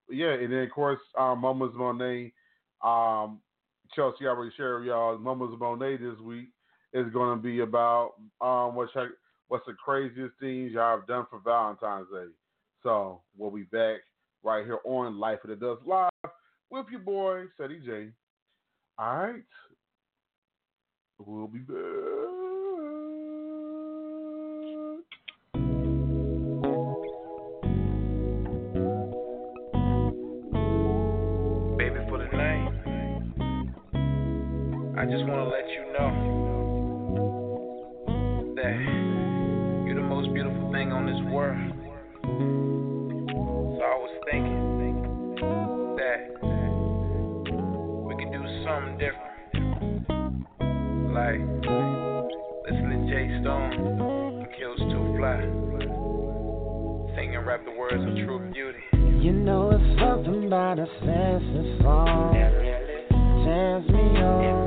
Yeah, 0.10 0.34
and 0.34 0.52
then 0.52 0.64
of 0.64 0.72
course, 0.72 1.00
um, 1.18 1.40
Mamas 1.40 1.72
Monet, 1.76 2.34
um, 2.84 3.40
Chelsea 3.96 4.26
already 4.26 4.52
shared 4.56 4.86
y'all. 4.86 5.18
Mamas 5.18 5.58
Monet 5.60 5.98
this 5.98 6.20
week 6.20 6.50
is 6.94 7.12
going 7.14 7.38
to 7.38 7.42
be 7.42 7.60
about 7.60 8.14
um, 8.40 8.76
what's 8.76 8.92
what's 9.48 9.66
the 9.66 9.74
craziest 9.74 10.34
things 10.40 10.72
y'all 10.72 10.98
have 10.98 11.08
done 11.08 11.26
for 11.30 11.42
Valentine's 11.44 12.08
Day. 12.12 12.32
So 12.84 13.22
we'll 13.38 13.52
be 13.52 13.64
back 13.64 14.00
right 14.44 14.66
here 14.66 14.80
on 14.86 15.20
Life 15.20 15.40
After 15.44 15.56
Dusk 15.56 15.82
Live 15.86 16.10
with 16.70 16.86
your 16.92 17.02
boy, 17.02 17.46
Ceddy 17.60 17.84
J. 17.86 18.10
All 18.98 19.18
right. 19.18 19.44
We'll 21.20 21.48
be 21.48 21.60
back. 21.60 21.76
Baby, 31.78 32.00
for 32.10 32.18
the 32.18 32.26
night, 32.36 32.72
I 34.98 35.06
just 35.06 35.26
want 35.26 35.40
to 35.40 35.46
let 35.50 35.70
you 35.70 35.82
know 35.94 36.10
that 38.56 38.78
you're 39.86 39.96
the 39.96 40.02
most 40.02 40.34
beautiful 40.34 40.72
thing 40.72 40.92
on 40.92 41.06
this 41.06 41.22
world. 41.32 41.71
Like, 51.32 51.40
listen 52.66 52.90
to 52.90 52.98
Jay 53.10 53.40
Stone 53.40 54.48
Kills 54.60 54.80
Too 54.80 55.16
Fly. 55.18 55.40
Sing 57.16 57.36
and 57.38 57.48
rap 57.48 57.64
the 57.64 57.72
words 57.72 58.04
of 58.04 58.16
true 58.26 58.52
beauty. 58.52 58.80
You 59.24 59.32
know 59.32 59.72
it's 59.72 60.02
something 60.02 60.48
about 60.48 60.80
a 60.80 60.88
sense 61.00 61.82
song. 61.84 62.34
Turns 63.46 63.88
me 63.88 64.20
on, 64.20 64.61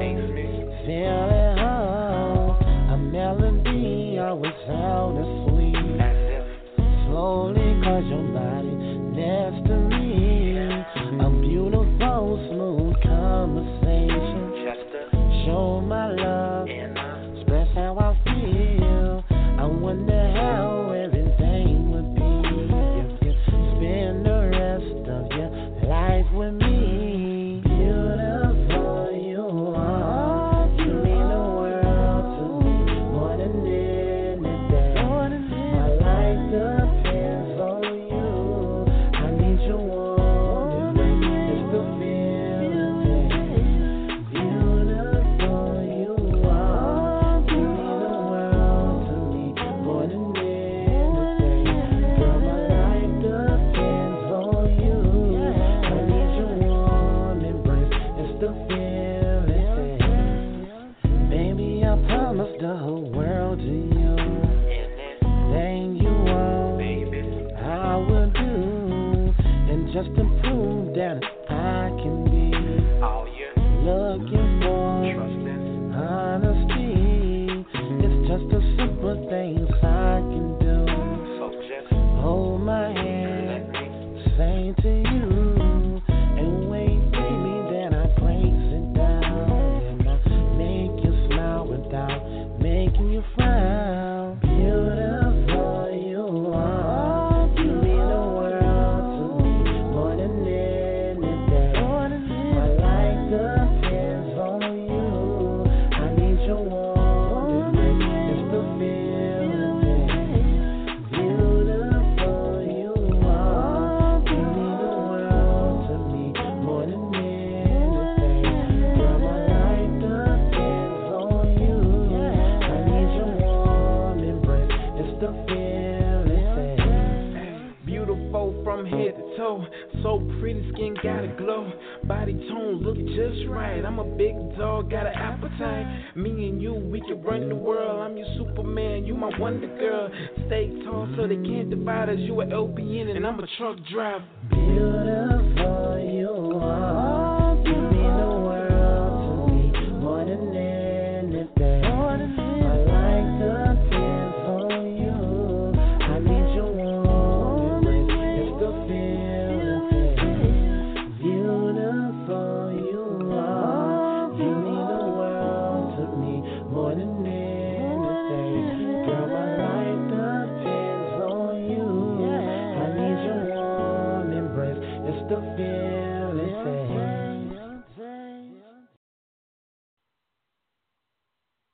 skin 130.74 130.94
got 131.02 131.24
a 131.24 131.28
glow. 131.38 131.72
Body 132.04 132.34
tone 132.48 132.82
look 132.82 132.96
just 132.96 133.48
right. 133.48 133.84
I'm 133.84 133.98
a 133.98 134.04
big 134.16 134.34
dog, 134.56 134.90
got 134.90 135.06
an 135.06 135.14
appetite. 135.14 136.16
Me 136.16 136.30
and 136.48 136.60
you, 136.60 136.74
we 136.74 137.00
can 137.00 137.22
run 137.22 137.48
the 137.48 137.54
world. 137.54 138.00
I'm 138.00 138.16
your 138.16 138.26
Superman, 138.36 139.04
you 139.04 139.14
my 139.14 139.30
Wonder 139.38 139.68
Girl. 139.78 140.10
Stay 140.46 140.70
tall 140.84 141.08
so 141.16 141.26
they 141.26 141.36
can't 141.36 141.70
divide 141.70 142.08
us. 142.08 142.16
You 142.18 142.40
a 142.40 142.46
LBN 142.46 143.16
and 143.16 143.26
I'm 143.26 143.38
a 143.40 143.46
truck 143.58 143.76
driver. 143.92 144.24
Beautiful 144.50 146.10
you 146.12 146.58
are, 146.60 147.56
you 147.64 147.74
mean 147.74 148.16
the 148.18 148.26
world 148.26 148.53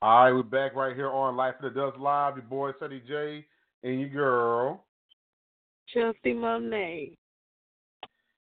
All 0.03 0.25
right, 0.25 0.33
we're 0.33 0.43
back 0.43 0.75
right 0.75 0.97
here 0.97 1.11
on 1.11 1.37
Life 1.37 1.57
After 1.57 1.69
Dusk 1.69 1.99
Live. 1.99 2.37
Your 2.37 2.47
boy 2.47 2.71
Ceddy 2.81 3.07
J 3.07 3.45
and 3.83 4.01
your 4.01 4.09
girl. 4.09 4.87
Chelsea 5.93 6.33
Monet. 6.33 7.19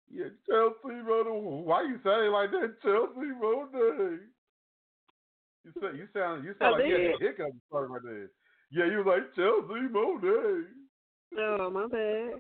Yeah, 0.08 0.26
Chelsea 0.48 1.02
Monet. 1.02 1.32
Why 1.32 1.82
you 1.82 1.98
say 2.04 2.30
like 2.30 2.52
that, 2.52 2.76
Chelsea 2.84 3.32
Monet? 3.42 4.20
You 5.66 5.72
say 5.82 5.98
you 5.98 6.08
sound 6.14 6.44
you 6.44 6.54
sound 6.60 6.76
I 6.76 6.78
like 6.78 6.86
you 6.90 6.94
had 6.94 7.02
a 7.02 7.18
hiccup 7.20 7.50
starting 7.70 7.92
right 7.92 8.04
there. 8.04 8.30
Yeah, 8.70 8.86
you 8.92 8.98
was 9.04 9.08
like 9.08 9.34
Chelsea 9.34 9.82
Monet. 9.92 10.68
Oh, 11.40 11.72
my 11.72 11.88
bad. 11.88 12.40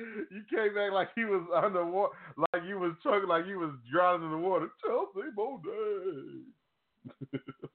You 0.00 0.42
came 0.48 0.74
back 0.74 0.92
like 0.94 1.10
he 1.14 1.26
was 1.26 1.46
underwater, 1.54 2.14
like 2.54 2.62
you 2.66 2.78
was 2.78 2.92
chugging, 3.02 3.28
like 3.28 3.44
you 3.46 3.58
was 3.58 3.74
drowning 3.92 4.24
in 4.24 4.30
the 4.32 4.38
water. 4.38 4.70
Chelsea 4.82 5.28
Monet. 5.36 6.48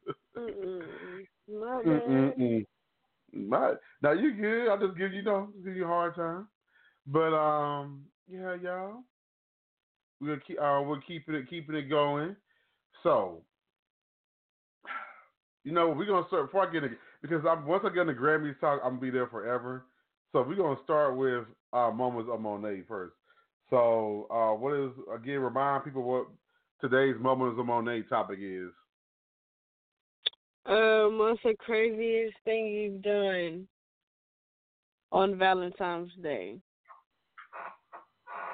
Mm-mm. 0.38 0.84
My. 1.50 2.66
My, 3.34 3.74
now 4.02 4.12
you 4.14 4.34
good. 4.34 4.70
I 4.70 4.78
just 4.78 4.98
give 4.98 5.12
you, 5.12 5.20
you 5.20 5.24
know, 5.24 5.50
give 5.64 5.76
you 5.76 5.84
a 5.84 5.88
hard 5.88 6.16
time. 6.16 6.48
But 7.06 7.34
um, 7.36 8.06
yeah, 8.28 8.56
y'all, 8.56 9.04
we're 10.22 10.40
keep 10.40 10.60
uh, 10.60 10.82
we're 10.86 11.02
keeping 11.02 11.36
it 11.36 11.50
keeping 11.50 11.76
it 11.76 11.90
going. 11.90 12.36
So, 13.04 13.44
you 15.64 15.72
know, 15.74 15.90
we're 15.90 16.06
gonna 16.06 16.28
start 16.28 16.48
before 16.48 16.68
I 16.68 16.72
get 16.72 16.84
it 16.84 16.92
because 17.22 17.44
I'm 17.48 17.66
once 17.66 17.84
I 17.86 17.90
get 17.90 18.02
in 18.02 18.08
the 18.08 18.14
Grammys 18.14 18.60
talk, 18.60 18.82
I'm 18.84 18.92
gonna 18.92 19.02
be 19.02 19.10
there 19.10 19.28
forever. 19.28 19.86
So 20.32 20.42
we're 20.42 20.56
gonna 20.56 20.80
start 20.84 21.18
with 21.18 21.46
uh, 21.74 21.92
moments 21.92 22.30
of 22.32 22.40
Monet 22.42 22.84
first. 22.88 23.14
So, 23.70 24.28
uh, 24.32 24.58
what 24.58 24.74
is 24.74 24.92
again? 25.14 25.40
Remind 25.40 25.84
people 25.84 26.04
what 26.04 26.28
today's 26.82 27.22
moments 27.22 27.60
of 27.60 27.66
Monet 27.66 28.04
topic 28.04 28.40
is. 28.42 28.72
Um, 30.68 31.18
what's 31.18 31.42
the 31.44 31.56
craziest 31.60 32.36
thing 32.44 32.68
you've 32.68 33.02
done 33.02 33.68
on 35.12 35.38
Valentine's 35.38 36.12
Day? 36.22 36.60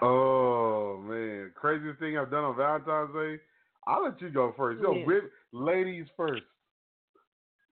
Oh 0.01 0.97
man, 1.01 1.51
craziest 1.55 1.99
thing 1.99 2.17
I've 2.17 2.29
done 2.29 2.43
on 2.43 2.55
Valentine's 2.55 3.13
Day. 3.13 3.41
I'll 3.87 4.03
let 4.03 4.21
you 4.21 4.29
go 4.29 4.53
first. 4.55 4.81
Yo, 4.81 4.93
Yeah. 4.93 5.05
with 5.05 5.23
ladies 5.51 6.07
first. 6.15 6.43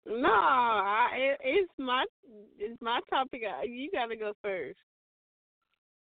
No, 0.07 0.31
I, 0.31 1.09
it, 1.15 1.41
it's 1.43 1.73
my 1.79 2.05
it's 2.59 2.81
my 2.81 3.01
topic. 3.11 3.43
You 3.65 3.91
gotta 3.93 4.17
go 4.17 4.33
first. 4.41 4.79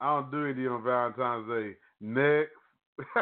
I 0.02 0.20
don't 0.20 0.30
do 0.32 0.46
anything 0.46 0.68
on 0.68 0.84
Valentine's 0.84 1.48
Day. 1.50 1.78
Next. 2.02 2.52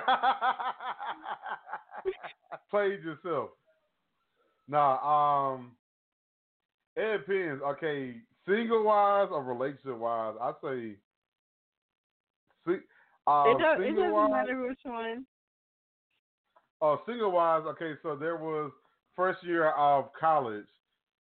Play 2.72 3.00
yourself. 3.04 3.52
Nah, 4.68 5.54
um, 5.56 5.72
it 6.96 7.20
depends. 7.28 7.62
Okay, 7.64 8.16
single 8.48 8.84
wise 8.84 9.28
or 9.32 9.44
relationship 9.44 9.98
wise, 9.98 10.36
I 10.42 10.52
say. 10.64 10.96
See, 12.68 12.78
uh, 13.28 13.44
it, 13.48 13.60
does, 13.60 13.80
it 13.80 13.86
single 13.86 14.04
doesn't 14.04 14.14
wise, 14.14 14.32
matter 14.32 14.68
which 14.68 14.80
one. 14.84 15.26
Oh, 16.82 17.00
single 17.08 17.32
wise, 17.32 17.64
okay. 17.68 17.94
So 18.04 18.16
there 18.16 18.38
was 18.38 18.72
first 19.16 19.44
year 19.44 19.70
of 19.72 20.10
college. 20.20 20.66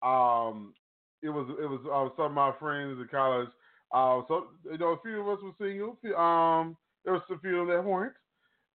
Um, 0.01 0.73
it 1.21 1.29
was 1.29 1.47
it 1.61 1.65
was 1.67 1.81
uh, 1.85 2.15
some 2.15 2.27
of 2.27 2.31
my 2.33 2.53
friends 2.59 2.99
in 2.99 3.07
college. 3.09 3.49
Uh, 3.91 4.21
so 4.27 4.47
you 4.69 4.77
know, 4.77 4.89
a 4.89 5.01
few 5.01 5.21
of 5.21 5.27
us 5.27 5.43
were 5.43 5.51
single. 5.59 5.97
Few- 6.01 6.15
Um, 6.15 6.77
there 7.03 7.13
was 7.13 7.23
a 7.31 7.39
few 7.39 7.65
that 7.67 7.83
weren't, 7.83 8.13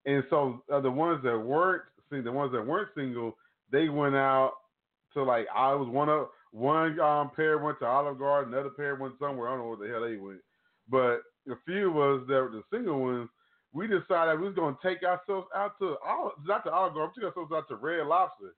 and 0.07 0.25
so 0.31 0.63
uh, 0.73 0.81
the 0.81 0.91
ones 0.91 1.23
that 1.23 1.39
weren't 1.39 1.83
single, 2.11 2.33
the 2.33 2.37
ones 2.37 2.53
that 2.53 2.67
weren't 2.67 2.89
single, 2.95 3.37
they 3.73 3.89
went 3.89 4.15
out 4.15 4.53
to 5.15 5.23
like 5.23 5.47
I 5.55 5.75
was 5.75 5.89
one 5.89 6.09
of 6.09 6.29
one 6.53 7.01
um 7.01 7.31
pair 7.35 7.59
went 7.59 7.79
to 7.81 7.87
Olive 7.87 8.19
Garden, 8.19 8.53
another 8.55 8.71
pair 8.71 8.95
went 8.97 9.19
somewhere. 9.19 9.49
I 9.49 9.53
don't 9.53 9.61
know 9.61 9.69
where 9.77 9.89
the 9.89 9.93
hell 9.93 10.03
they 10.09 10.17
went, 10.17 10.41
but 10.89 11.23
a 11.51 11.57
few 11.67 11.91
of 11.91 11.97
us 12.23 12.29
that 12.29 12.41
were 12.41 12.51
the 12.51 12.63
single 12.71 13.01
ones 13.01 13.29
we 13.73 13.87
decided 13.87 14.39
we 14.39 14.47
was 14.47 14.55
gonna 14.55 14.77
take 14.83 15.03
ourselves 15.03 15.49
out 15.55 15.79
to 15.79 15.97
not 16.45 16.63
to 16.65 16.71
Olive 16.71 16.95
Garden, 16.95 17.13
we 17.17 17.23
took 17.23 17.31
ourselves 17.37 17.53
out 17.55 17.69
to 17.69 17.77
Red 17.77 18.07
Lobster. 18.07 18.55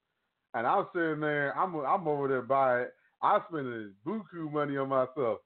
And 0.55 0.67
I 0.67 0.77
was 0.77 0.89
sitting 0.95 1.21
there, 1.21 1.57
I'm 1.57 1.75
I'm 1.77 2.07
over 2.09 2.29
there 2.29 2.43
buying. 2.43 2.89
I 3.23 3.41
spending 3.49 3.95
buku 4.07 4.53
money 4.53 4.77
on 4.77 4.89
myself. 4.89 5.39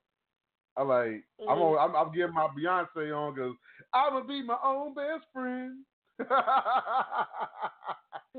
I 0.76 0.82
like 0.82 1.24
I'm, 1.48 1.58
Mhm. 1.58 1.78
on, 1.78 1.78
I'm 1.90 1.96
I'm 1.96 2.12
getting 2.14 2.34
my 2.34 2.48
Beyonce 2.48 3.14
on 3.16 3.34
because 3.34 3.54
I'm 3.92 4.12
gonna 4.14 4.24
be 4.24 4.42
my 4.42 4.58
own 4.62 4.94
best 4.94 5.24
friend. 5.32 5.84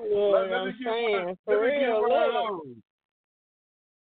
Yeah, 0.01 0.17
Let- 0.17 0.49
let 0.49 0.59
I'm 0.61 0.67
me 0.67 0.73
get 0.83 0.93
saying 0.93 1.37
for 1.45 1.55
let 1.55 1.61
real. 1.61 2.01
look. 2.09 2.77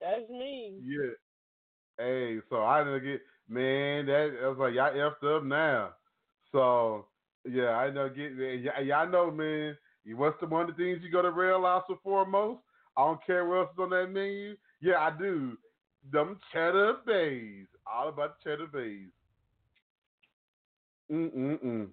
That's 0.00 0.28
me. 0.30 0.80
Yeah. 0.82 1.12
Hey, 1.98 2.40
so 2.50 2.62
I 2.62 2.84
didn't 2.84 3.04
get 3.04 3.22
man. 3.48 4.06
That 4.06 4.38
I 4.42 4.48
was 4.48 4.58
like 4.58 4.74
y'all 4.74 4.92
effed 4.92 5.36
up 5.36 5.44
now. 5.44 5.94
So 6.52 7.06
yeah, 7.48 7.70
I 7.70 7.90
know 7.90 8.08
get 8.08 8.32
y'all, 8.32 8.82
y'all 8.84 9.08
know 9.08 9.30
man. 9.30 9.76
What's 10.14 10.38
the 10.40 10.46
one 10.46 10.68
of 10.68 10.76
the 10.76 10.82
things 10.82 11.02
you 11.02 11.10
go 11.10 11.22
to 11.22 11.30
Red 11.30 11.56
Lobster 11.56 11.94
for 12.02 12.24
most? 12.26 12.60
I 12.96 13.04
don't 13.04 13.24
care 13.24 13.46
what 13.46 13.58
else 13.58 13.70
is 13.72 13.78
on 13.78 13.90
that 13.90 14.10
menu. 14.10 14.56
Yeah, 14.80 14.98
I 15.00 15.16
do. 15.16 15.56
Them 16.12 16.38
cheddar 16.52 16.98
bays. 17.06 17.66
All 17.86 18.08
about 18.08 18.36
the 18.38 18.50
cheddar 18.50 18.66
bays. 18.68 19.08
Mm 21.10 21.34
mm 21.34 21.64
mm. 21.64 21.88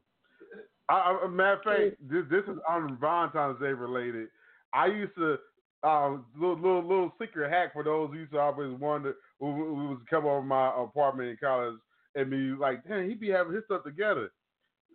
I, 0.89 1.17
I, 1.23 1.27
matter 1.27 1.53
of 1.53 1.63
fact, 1.63 2.09
this, 2.09 2.23
this 2.29 2.43
is 2.43 2.59
on 2.67 2.97
Valentine's 2.99 3.59
Day 3.59 3.67
related. 3.67 4.27
I 4.73 4.87
used 4.87 5.15
to 5.15 5.37
um, 5.83 6.25
little 6.35 6.55
little 6.55 6.81
little 6.81 7.13
secret 7.19 7.51
hack 7.51 7.73
for 7.73 7.83
those 7.83 8.09
who 8.11 8.19
used 8.19 8.31
to 8.31 8.39
always 8.39 8.77
wonder 8.79 9.15
who, 9.39 9.53
who 9.53 9.89
was 9.89 9.99
come 10.09 10.25
over 10.25 10.41
my 10.41 10.71
apartment 10.81 11.29
in 11.29 11.37
college 11.37 11.75
and 12.15 12.29
be 12.29 12.51
like, 12.59 12.87
damn, 12.87 13.07
he 13.07 13.15
be 13.15 13.29
having 13.29 13.53
his 13.53 13.63
stuff 13.65 13.83
together. 13.83 14.31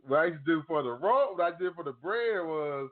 What 0.06 0.20
I 0.20 0.26
used 0.26 0.44
to 0.46 0.56
do 0.56 0.62
for 0.66 0.82
the 0.82 0.90
roll, 0.90 1.34
what 1.34 1.54
I 1.54 1.58
did 1.58 1.74
for 1.74 1.84
the 1.84 1.92
bread 1.92 2.46
was 2.46 2.88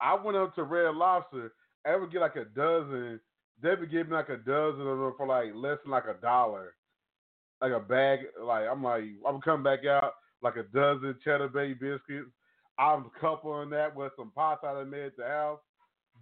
I 0.00 0.14
went 0.14 0.36
up 0.36 0.54
to 0.56 0.64
Red 0.64 0.94
Lobster. 0.94 1.52
I 1.86 1.96
would 1.96 2.12
get 2.12 2.20
like 2.20 2.36
a 2.36 2.44
dozen. 2.44 3.20
They 3.62 3.74
would 3.74 3.90
give 3.90 4.08
me 4.08 4.14
like 4.14 4.28
a 4.28 4.36
dozen 4.36 4.86
of 4.86 4.98
them 4.98 5.14
for 5.16 5.26
like 5.26 5.52
less 5.54 5.78
than 5.84 5.92
like 5.92 6.04
a 6.04 6.20
dollar, 6.20 6.74
like 7.60 7.72
a 7.72 7.80
bag. 7.80 8.20
Like 8.42 8.66
I'm 8.70 8.82
like 8.82 9.04
I'm 9.26 9.40
coming 9.40 9.64
back 9.64 9.86
out 9.86 10.12
like 10.42 10.56
a 10.56 10.64
dozen 10.64 11.16
cheddar 11.24 11.48
bay 11.48 11.72
biscuits. 11.72 12.30
I'm 12.78 13.10
coupling 13.20 13.70
that 13.70 13.94
with 13.94 14.12
some 14.16 14.32
pots 14.34 14.62
I 14.66 14.82
made 14.84 15.04
at 15.04 15.16
the 15.16 15.24
house. 15.26 15.60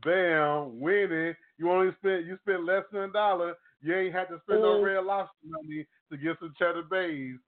Bam, 0.04 0.80
winning. 0.80 1.34
You 1.58 1.70
only 1.70 1.92
spent 1.98 2.24
you 2.26 2.38
spent 2.42 2.64
less 2.64 2.84
than 2.92 3.02
a 3.02 3.12
dollar. 3.12 3.54
You 3.82 3.94
ain't 3.96 4.14
had 4.14 4.28
to 4.28 4.40
spend 4.44 4.62
no 4.62 4.80
Mhm. 4.80 4.84
red 4.84 5.04
lobster 5.04 5.36
money 5.44 5.86
to 6.10 6.16
get 6.16 6.38
some 6.38 6.54
cheddar 6.58 6.82
bays. 6.82 7.38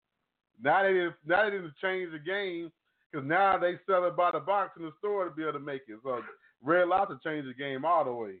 Now 0.61 0.83
they 0.83 0.93
didn't 0.93 1.15
now 1.25 1.43
they 1.43 1.51
didn't 1.51 1.75
change 1.77 2.11
the 2.11 2.19
game 2.19 2.71
because 3.11 3.25
now 3.25 3.57
they 3.57 3.77
sell 3.85 4.05
it 4.05 4.15
by 4.15 4.31
the 4.31 4.39
box 4.39 4.77
in 4.77 4.83
the 4.83 4.91
store 4.99 5.25
to 5.25 5.31
be 5.31 5.43
able 5.43 5.53
to 5.53 5.59
make 5.59 5.83
it. 5.87 5.99
So 6.03 6.23
red 6.61 6.87
lobster 6.87 7.19
changed 7.23 7.49
the 7.49 7.53
game 7.53 7.85
all 7.85 8.03
the 8.05 8.13
way. 8.13 8.39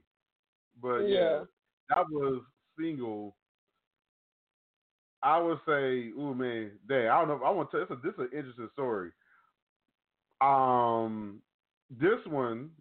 But 0.81 1.07
yeah, 1.07 1.19
Yeah. 1.39 1.43
that 1.89 2.09
was 2.09 2.43
single. 2.79 3.35
I 5.23 5.39
would 5.39 5.59
say, 5.65 6.09
ooh 6.19 6.35
man, 6.35 6.71
dang, 6.87 7.07
I 7.07 7.19
don't 7.19 7.29
know. 7.29 7.45
I 7.45 7.49
want 7.49 7.71
to. 7.71 7.83
Is 7.83 7.87
this 8.03 8.13
is 8.13 8.19
an 8.19 8.29
interesting 8.37 8.69
story. 8.73 9.11
Um, 10.41 11.41
this 11.89 12.19
one 12.27 12.71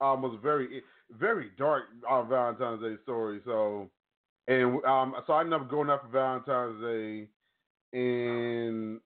um 0.00 0.20
was 0.20 0.38
very 0.42 0.82
very 1.12 1.50
dark 1.56 1.84
on 2.08 2.28
Valentine's 2.28 2.82
Day 2.82 2.96
story. 3.02 3.40
So, 3.44 3.88
and 4.48 4.84
um, 4.84 5.14
so 5.26 5.34
I 5.34 5.40
ended 5.40 5.60
up 5.60 5.70
going 5.70 5.90
out 5.90 6.02
for 6.02 6.08
Valentine's 6.08 6.82
Day, 6.82 7.28
and 7.98 9.00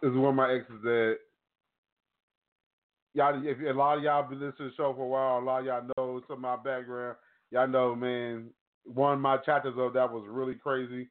this 0.00 0.10
is 0.10 0.16
one 0.16 0.30
of 0.30 0.34
my 0.34 0.52
exes 0.54 0.82
that 0.82 1.16
y'all. 3.14 3.42
If 3.44 3.58
a 3.58 3.76
lot 3.76 3.98
of 3.98 4.04
y'all 4.04 4.28
been 4.28 4.38
listening 4.38 4.54
to 4.58 4.64
the 4.64 4.74
show 4.76 4.94
for 4.94 5.04
a 5.04 5.08
while, 5.08 5.38
a 5.38 5.44
lot 5.44 5.60
of 5.60 5.66
y'all 5.66 5.90
know 5.96 6.22
some 6.28 6.36
of 6.36 6.40
my 6.40 6.56
background. 6.56 7.16
Y'all 7.50 7.68
know, 7.68 7.94
man. 7.94 8.50
One 8.84 9.14
of 9.14 9.20
my 9.20 9.38
chapters 9.38 9.74
of 9.76 9.94
that 9.94 10.12
was 10.12 10.24
really 10.28 10.54
crazy. 10.54 11.08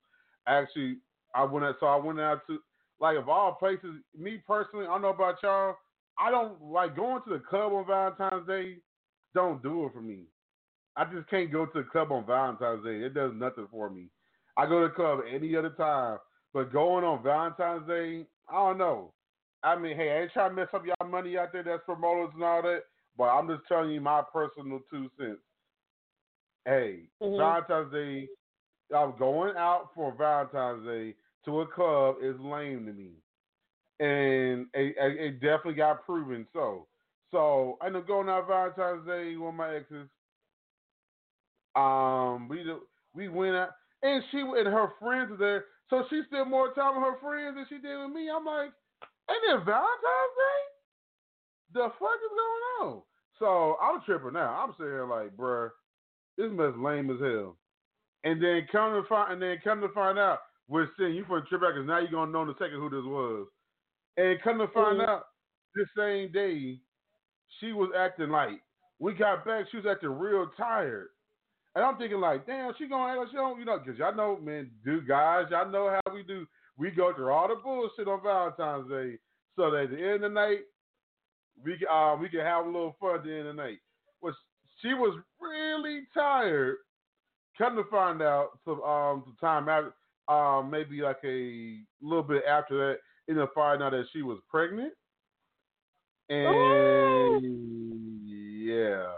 Actually, 0.48 0.98
I 1.34 1.44
went 1.44 1.66
out. 1.66 1.76
So 1.80 1.88
I 1.88 1.96
went 1.96 2.20
out 2.20 2.42
to 2.48 2.60
like 3.00 3.18
of 3.18 3.30
all 3.30 3.54
places. 3.54 3.96
Me 4.18 4.42
personally, 4.46 4.86
I 4.86 4.90
don't 4.90 5.02
know 5.02 5.10
about 5.10 5.42
y'all. 5.44 5.76
I 6.18 6.32
don't 6.32 6.62
like 6.62 6.96
going 6.96 7.22
to 7.24 7.30
the 7.32 7.40
club 7.40 7.74
on 7.74 7.86
Valentine's 7.88 8.48
Day. 8.48 8.78
Don't 9.34 9.62
do 9.62 9.86
it 9.86 9.94
for 9.94 10.02
me. 10.02 10.24
I 10.96 11.04
just 11.06 11.30
can't 11.30 11.52
go 11.52 11.66
to 11.66 11.80
the 11.80 11.90
club 11.90 12.12
on 12.12 12.26
Valentine's 12.26 12.86
Day. 12.86 13.02
It 13.02 13.14
does 13.14 13.34
nothing 13.36 13.68
for 13.70 13.90
me. 13.90 14.08
I 14.56 14.66
go 14.66 14.82
to 14.82 14.88
the 14.88 14.94
club 14.94 15.20
any 15.30 15.56
other 15.58 15.72
time, 15.72 16.20
but 16.54 16.72
going 16.72 17.04
on 17.04 17.22
Valentine's 17.22 17.86
Day, 17.86 18.26
I 18.48 18.54
don't 18.54 18.78
know. 18.78 19.12
I 19.62 19.76
mean, 19.76 19.98
hey, 19.98 20.12
I 20.12 20.22
ain't 20.22 20.32
trying 20.32 20.52
to 20.52 20.56
mess 20.56 20.70
up 20.74 20.86
y'all 20.86 21.10
money 21.10 21.38
out 21.38 21.52
there. 21.52 21.64
That's 21.64 21.84
promoters 21.84 22.32
and 22.34 22.44
all 22.44 22.62
that, 22.62 22.84
but 23.18 23.26
I'm 23.26 23.50
just 23.50 23.68
telling 23.68 23.90
you 23.90 24.00
my 24.00 24.22
personal 24.32 24.80
two 24.90 25.10
cents. 25.18 25.40
Hey, 26.64 27.10
Mhm. 27.22 27.38
Valentine's 27.38 27.92
Day, 27.92 28.30
I'm 28.94 29.18
going 29.18 29.56
out 29.58 29.90
for 29.96 30.14
Valentine's 30.16 30.86
Day 30.86 31.16
to 31.46 31.62
a 31.62 31.68
club 31.68 32.18
is 32.22 32.36
lame 32.40 32.86
to 32.86 32.94
me, 32.94 33.12
and 34.00 34.68
it, 34.74 34.96
it 34.98 35.20
it 35.20 35.32
definitely 35.40 35.76
got 35.76 36.06
proven 36.06 36.46
so. 36.54 36.88
So 37.32 37.78
I 37.82 37.88
ended 37.88 38.04
up 38.04 38.08
going 38.08 38.30
out 38.30 38.48
Valentine's 38.48 39.08
Day 39.08 39.36
with 39.36 39.56
my 39.56 39.76
exes. 39.76 40.10
Um, 41.76 42.48
we 42.48 42.64
we 43.14 43.28
went 43.28 43.56
out, 43.56 43.70
and 44.04 44.24
she 44.32 44.40
and 44.40 44.68
her 44.68 44.90
friends 45.00 45.32
were 45.32 45.38
there, 45.38 45.66
so 45.90 46.04
she 46.10 46.22
spent 46.28 46.50
more 46.50 46.74
time 46.74 46.96
with 46.96 47.04
her 47.04 47.20
friends 47.20 47.56
than 47.56 47.66
she 47.70 47.76
did 47.82 47.98
with 48.00 48.14
me. 48.16 48.30
I'm 48.30 48.46
like, 48.46 48.72
ain't 49.30 49.60
it 49.60 49.66
Valentine's 49.66 50.36
Day? 50.38 50.62
The 51.74 51.90
fuck 52.00 52.20
is 52.24 52.32
going 52.32 52.90
on? 52.94 53.02
So 53.40 53.78
I'm 53.82 54.02
tripping 54.06 54.34
now. 54.34 54.64
I'm 54.64 54.74
sitting 54.78 54.94
here 54.94 55.06
like, 55.08 55.36
bruh, 55.36 55.70
this 56.38 56.52
mess 56.52 56.74
lame 56.78 57.10
as 57.12 57.20
hell. 57.20 57.58
And 58.26 58.42
then 58.42 58.68
come 58.72 59.02
to 59.02 59.08
find, 59.08 59.34
and 59.34 59.42
then 59.42 59.58
come 59.64 59.80
to 59.82 59.90
find 59.90 60.18
out, 60.20 60.40
we're 60.68 60.90
seeing 60.98 61.14
you 61.14 61.24
for 61.26 61.38
a 61.38 61.46
trip 61.46 61.62
back 61.62 61.76
because 61.76 61.88
now 61.88 62.00
you're 62.00 62.10
gonna 62.12 62.32
know 62.32 62.42
in 62.42 62.50
a 62.50 62.54
second 62.54 62.80
who 62.80 62.90
this 62.90 63.06
was. 63.06 63.48
And 64.18 64.42
come 64.42 64.58
to 64.58 64.68
find 64.70 65.00
Mhm. 65.00 65.08
out, 65.08 65.28
this 65.76 65.88
same 65.96 66.32
day, 66.32 66.80
she 67.60 67.72
was 67.74 67.92
acting 67.96 68.30
like 68.32 68.62
we 69.00 69.14
got 69.14 69.46
back. 69.46 69.68
She 69.70 69.78
was 69.78 69.86
acting 69.86 70.18
real 70.18 70.48
tired, 70.58 71.10
and 71.76 71.84
I'm 71.86 71.98
thinking 71.98 72.20
like, 72.20 72.46
damn, 72.48 72.74
she 72.76 72.88
gonna 72.88 73.12
act 73.12 73.20
like 73.20 73.30
she 73.30 73.36
don't, 73.36 73.60
you 73.60 73.66
know, 73.66 73.78
because 73.78 74.00
y'all 74.00 74.16
know, 74.16 74.38
man, 74.38 74.72
do 74.84 75.02
guys, 75.02 75.52
y'all 75.52 75.70
know 75.70 75.90
how 75.90 76.14
we 76.14 76.24
do. 76.24 76.48
we 76.78 76.92
go 76.92 77.14
through 77.14 77.32
all 77.32 77.48
the 77.48 77.56
bullshit 77.56 78.08
on 78.08 78.22
Valentine's 78.22 78.90
Day, 78.90 79.18
so 79.56 79.70
that 79.72 79.84
at 79.84 79.90
the 79.92 79.98
end 79.98 80.16
of 80.16 80.22
the 80.22 80.30
night, 80.30 80.62
we 81.64 81.78
can 81.78 81.88
uh, 81.90 82.16
we 82.16 82.28
can 82.28 82.40
have 82.42 82.66
a 82.66 82.70
little 82.70 82.94
fun 83.00 83.16
at 83.16 83.24
the 83.24 83.32
end 83.32 83.48
of 83.48 83.56
the 83.56 83.62
night. 83.64 83.80
Was 84.22 84.36
she 84.82 84.94
was 84.94 85.18
really 85.40 86.08
tired. 86.14 86.78
Come 87.58 87.76
to 87.76 87.84
find 87.90 88.22
out, 88.22 88.60
some 88.66 88.82
um 88.82 89.24
some 89.26 89.38
time 89.40 89.70
after, 89.70 89.94
um 90.28 90.70
maybe 90.70 91.02
like 91.02 91.20
a 91.24 91.80
little 92.02 92.24
bit 92.24 92.44
after 92.48 92.78
that, 92.78 93.00
ended 93.30 93.44
up 93.44 93.52
finding 93.56 93.86
out 93.86 93.92
that 93.92 94.06
she 94.12 94.22
was 94.22 94.40
pregnant. 94.50 94.94
And 96.30 97.42
yeah, 98.66 99.12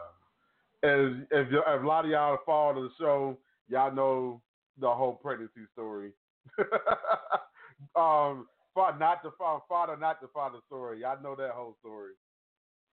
as 0.84 1.12
if, 1.32 1.48
if 1.52 1.82
a 1.82 1.86
lot 1.86 2.06
of 2.06 2.12
y'all 2.12 2.38
follow 2.46 2.84
the 2.84 2.90
show, 3.00 3.38
y'all 3.70 3.94
know 3.94 4.42
the 4.80 4.90
whole 4.90 5.14
pregnancy 5.14 5.62
story. 5.74 6.12
um, 7.96 8.48
not 8.76 9.24
the 9.24 9.32
fa- 9.38 9.60
father, 9.68 9.98
not 9.98 10.22
the 10.22 10.28
father 10.34 10.60
story. 10.68 11.02
Y'all 11.02 11.22
know 11.22 11.36
that 11.36 11.52
whole 11.52 11.76
story. 11.80 12.14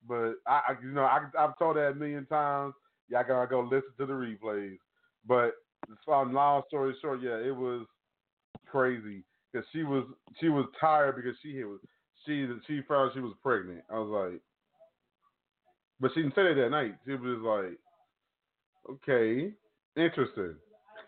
But 0.09 0.35
I, 0.47 0.61
I 0.69 0.77
you 0.83 0.93
know, 0.93 1.03
I, 1.05 1.27
I've 1.39 1.59
told 1.59 1.77
that 1.77 1.91
a 1.91 1.95
million 1.95 2.27
times. 2.27 2.75
Y'all 3.09 3.25
gotta 3.27 3.47
go 3.47 3.61
listen 3.61 3.91
to 3.99 4.07
the 4.07 4.13
replays. 4.13 4.79
But 5.27 5.53
um, 6.09 6.33
long 6.33 6.63
story 6.69 6.95
short, 7.01 7.23
yeah, 7.23 7.37
it 7.37 7.55
was 7.55 7.87
crazy 8.67 9.25
because 9.53 9.67
she 9.73 9.83
was 9.85 10.05
she 10.41 10.49
was 10.49 10.67
tired 10.81 11.17
because 11.17 11.37
she 11.43 11.63
was 11.65 11.79
she 12.27 12.47
she 12.67 12.81
found 12.89 13.13
she 13.15 13.21
was 13.21 13.35
pregnant. 13.43 13.83
I 13.91 13.99
was 13.99 14.31
like, 14.33 14.41
but 16.01 16.11
she 16.15 16.23
didn't 16.23 16.35
say 16.35 16.43
that 16.43 16.55
that 16.55 16.71
night. 16.71 16.95
She 17.07 17.13
was 17.13 17.39
like, 17.41 17.79
okay, 18.91 19.53
interesting. 19.97 20.57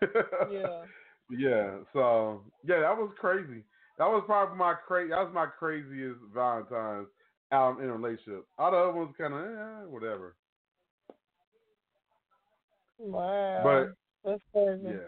Yeah. 0.51 0.83
yeah. 1.31 1.71
So 1.91 2.43
yeah, 2.63 2.81
that 2.81 2.95
was 2.95 3.11
crazy. 3.19 3.63
That 3.97 4.05
was 4.05 4.23
probably 4.27 4.57
my 4.57 4.75
cra- 4.75 5.09
That 5.09 5.23
was 5.23 5.31
my 5.33 5.47
craziest 5.47 6.19
Valentine's 6.33 7.07
um 7.51 7.79
in 7.81 7.89
a 7.89 7.97
relationship. 7.97 8.45
All 8.59 8.71
the 8.71 8.77
other 8.77 8.93
ones 8.93 9.15
kind 9.17 9.33
of 9.33 9.39
eh, 9.41 9.85
whatever. 9.87 10.35
Wow. 12.99 13.61
But 13.63 13.95
that's 14.23 14.41
crazy. 14.53 14.83
yeah. 14.83 15.07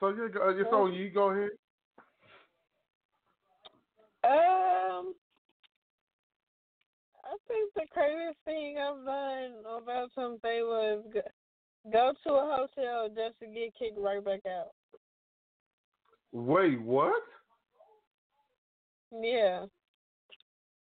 So 0.00 0.08
yeah, 0.08 0.28
go- 0.32 0.48
it's 0.48 0.72
on 0.72 0.92
you. 0.94 1.10
Go 1.10 1.30
ahead. 1.30 1.50
Um, 4.24 5.14
I 7.24 7.36
think 7.48 7.72
the 7.74 7.82
craziest 7.92 8.38
thing 8.44 8.76
I've 8.78 9.04
done 9.04 9.52
about 9.82 10.10
something 10.14 10.40
was 10.64 11.04
go, 11.12 11.20
go 11.92 12.12
to 12.26 12.32
a 12.34 12.56
hotel 12.56 13.08
just 13.08 13.38
to 13.40 13.46
get 13.46 13.74
kicked 13.78 13.98
right 13.98 14.24
back 14.24 14.40
out. 14.46 14.68
Wait, 16.32 16.80
what? 16.80 17.22
Yeah. 19.12 19.66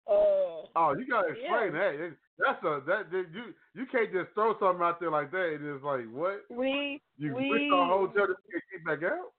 Uh, 0.06 0.66
Oh, 0.76 0.94
you 0.98 1.06
gotta 1.08 1.28
explain 1.28 1.74
Yeah. 1.74 1.92
that. 1.92 2.16
That's 2.38 2.62
a 2.64 2.80
that, 2.86 3.10
that 3.10 3.26
you 3.32 3.54
you 3.74 3.86
can't 3.86 4.12
just 4.12 4.32
throw 4.34 4.58
something 4.58 4.82
out 4.84 4.98
there 5.00 5.10
like 5.10 5.30
that. 5.30 5.54
and 5.54 5.74
It's 5.74 5.84
like 5.84 6.06
what 6.10 6.40
we 6.50 7.00
you 7.16 7.34
we 7.34 7.68
to 7.70 7.74
a 7.76 7.86
hotel 7.86 8.26
to 8.26 8.34
get 8.72 8.84
back 8.84 9.10
out. 9.10 9.32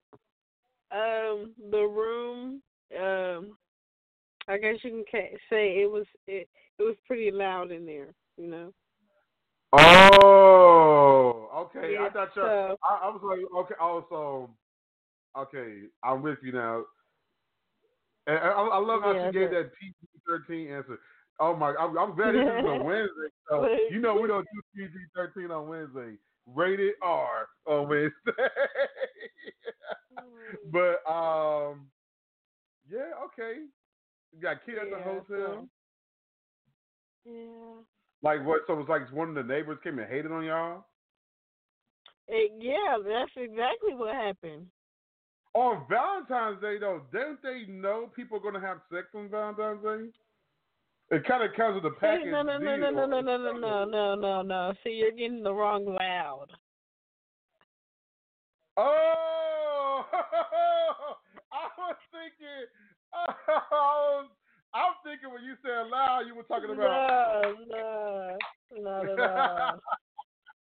um 0.91 1.53
the 1.71 1.81
room 1.81 2.61
um 2.99 3.57
I 4.47 4.57
guess 4.57 4.75
you 4.83 5.03
can 5.09 5.27
say 5.49 5.81
it 5.81 5.91
was 5.91 6.05
it 6.27 6.47
it 6.79 6.83
was 6.83 6.95
pretty 7.07 7.31
loud 7.31 7.71
in 7.71 7.85
there, 7.85 8.13
you 8.37 8.47
know. 8.47 8.73
Oh, 9.73 11.49
okay. 11.75 11.93
Yeah, 11.93 12.05
I 12.05 12.09
thought 12.09 12.29
you. 12.35 12.41
so- 12.41 12.77
I, 12.83 13.07
I 13.07 13.09
was 13.09 13.21
like, 13.23 13.39
okay. 13.63 13.75
Also, 13.79 14.49
okay, 15.37 15.81
I'm 16.03 16.21
with 16.21 16.37
you 16.43 16.51
now. 16.51 16.83
And 18.27 18.37
I, 18.37 18.49
I 18.51 18.77
love 18.79 19.01
how 19.01 19.13
Yeah, 19.13 19.27
she 19.27 19.33
gave 19.33 19.49
that 19.51 19.71
PG-13 19.79 20.77
answer. 20.77 20.99
Oh 21.39 21.55
my! 21.55 21.73
I'm, 21.79 21.97
I'm 21.97 22.15
glad 22.15 22.33
this 22.35 22.41
is 22.41 22.65
a 22.65 22.83
Wednesday. 22.83 23.29
So 23.49 23.67
you 23.91 23.99
know 23.99 24.15
we 24.19 24.27
don't 24.27 24.47
do 24.53 24.61
PG-13 24.87 25.49
on 25.51 25.67
Wednesday. 25.67 26.17
Rated 26.47 26.93
R 27.01 27.47
on 27.65 27.89
Wednesday. 27.89 28.13
but 30.71 31.03
um, 31.11 31.87
yeah, 32.89 33.11
okay. 33.25 33.61
You 34.33 34.41
got 34.41 34.65
kids 34.65 34.77
at 34.81 34.89
the 34.89 34.97
Yeah, 34.97 35.03
hotel. 35.03 35.25
so- 35.27 35.67
Yeah. 37.25 37.81
Like 38.21 38.45
what? 38.45 38.61
So 38.67 38.73
it 38.73 38.77
was 38.77 38.87
like 38.89 39.11
one 39.13 39.29
of 39.29 39.35
the 39.35 39.43
neighbors 39.43 39.77
came 39.83 39.99
and 39.99 40.09
hated 40.09 40.31
on 40.31 40.43
y'all. 40.45 40.85
It, 42.27 42.51
yeah, 42.59 42.97
that's 43.05 43.31
exactly 43.35 43.93
what 43.93 44.15
happened. 44.15 44.67
On 45.53 45.85
Valentine's 45.89 46.59
Day, 46.59 46.79
though, 46.79 47.01
don't 47.13 47.41
they 47.43 47.65
know 47.67 48.09
people 48.15 48.37
are 48.37 48.41
going 48.41 48.55
to 48.55 48.59
have 48.59 48.79
sex 48.91 49.07
on 49.13 49.29
Valentine's 49.29 49.83
Day? 49.83 50.09
It 51.11 51.23
kind 51.25 51.43
of 51.43 51.53
comes 51.55 51.75
with 51.75 51.83
the 51.83 51.99
package 51.99 52.25
no, 52.31 52.41
no, 52.41 52.57
no, 52.57 52.77
no, 52.77 52.91
no, 52.91 53.05
no, 53.05 53.21
no, 53.21 53.37
no, 53.37 53.53
no, 53.53 53.85
no, 53.85 54.15
no, 54.15 54.41
no. 54.41 54.73
See, 54.83 54.89
you're 54.91 55.11
getting 55.11 55.43
the 55.43 55.53
wrong 55.53 55.85
loud. 55.85 56.47
Oh, 58.77 60.05
I 60.11 61.67
was 61.77 61.95
thinking. 62.11 62.65
I 63.13 63.61
was, 63.71 64.29
I'm 64.73 64.93
thinking 65.05 65.31
when 65.31 65.43
you 65.43 65.55
said 65.61 65.89
loud, 65.91 66.23
you 66.27 66.35
were 66.35 66.43
talking 66.43 66.71
about. 66.71 67.55
No, 67.69 68.37
no, 68.73 68.81
not 68.81 69.09
at 69.09 69.19
all. 69.19 69.79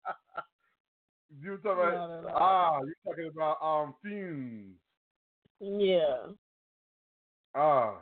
you 1.41 1.51
were 1.53 1.57
talking 1.59 1.83
about. 1.83 2.11
Not 2.11 2.19
at 2.19 2.25
all. 2.25 2.37
Ah, 2.37 2.81
you're 2.81 3.15
talking 3.15 3.31
about 3.33 3.63
um 3.63 3.95
fumes. 4.03 4.75
Yeah. 5.61 6.33
Ah. 7.55 7.99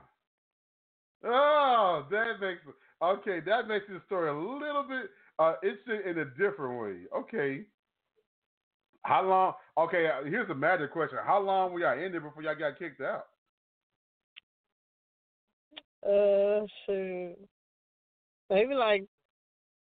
Oh, 1.24 2.06
that 2.10 2.40
makes 2.40 2.60
okay. 3.02 3.40
That 3.44 3.68
makes 3.68 3.86
the 3.88 4.00
story 4.06 4.30
a 4.30 4.34
little 4.34 4.84
bit 4.88 5.10
uh 5.38 5.54
interesting 5.62 6.10
in 6.10 6.18
a 6.18 6.24
different 6.24 6.80
way. 6.80 7.18
Okay. 7.18 7.64
How 9.02 9.22
long? 9.26 9.54
Okay, 9.78 10.08
uh, 10.08 10.24
here's 10.24 10.50
a 10.50 10.54
magic 10.54 10.92
question. 10.92 11.18
How 11.24 11.40
long 11.40 11.72
were 11.72 11.80
y'all 11.80 11.98
in 11.98 12.12
there 12.12 12.20
before 12.20 12.42
y'all 12.42 12.54
got 12.54 12.78
kicked 12.78 13.00
out? 13.00 13.26
Uh, 16.06 16.66
shoot. 16.86 17.36
Maybe 18.50 18.74
like, 18.74 19.04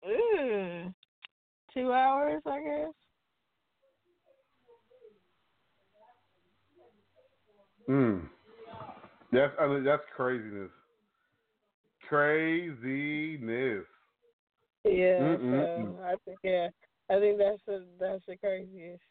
uh, 0.05 0.91
two 1.73 1.93
hours, 1.93 2.43
I 2.47 2.61
guess. 2.61 2.93
Hmm. 7.87 8.19
That's 9.33 9.53
I 9.59 9.67
mean, 9.67 9.85
that's 9.85 10.03
craziness. 10.15 10.71
Craziness. 12.09 13.85
Yeah. 14.85 15.37
So 15.37 16.01
I 16.03 16.15
think 16.25 16.39
yeah, 16.43 16.69
I 17.11 17.19
think 17.19 17.39
that's 17.39 17.61
the 17.67 17.85
that's 18.01 18.25
the 18.27 18.37
craziest. 18.37 19.03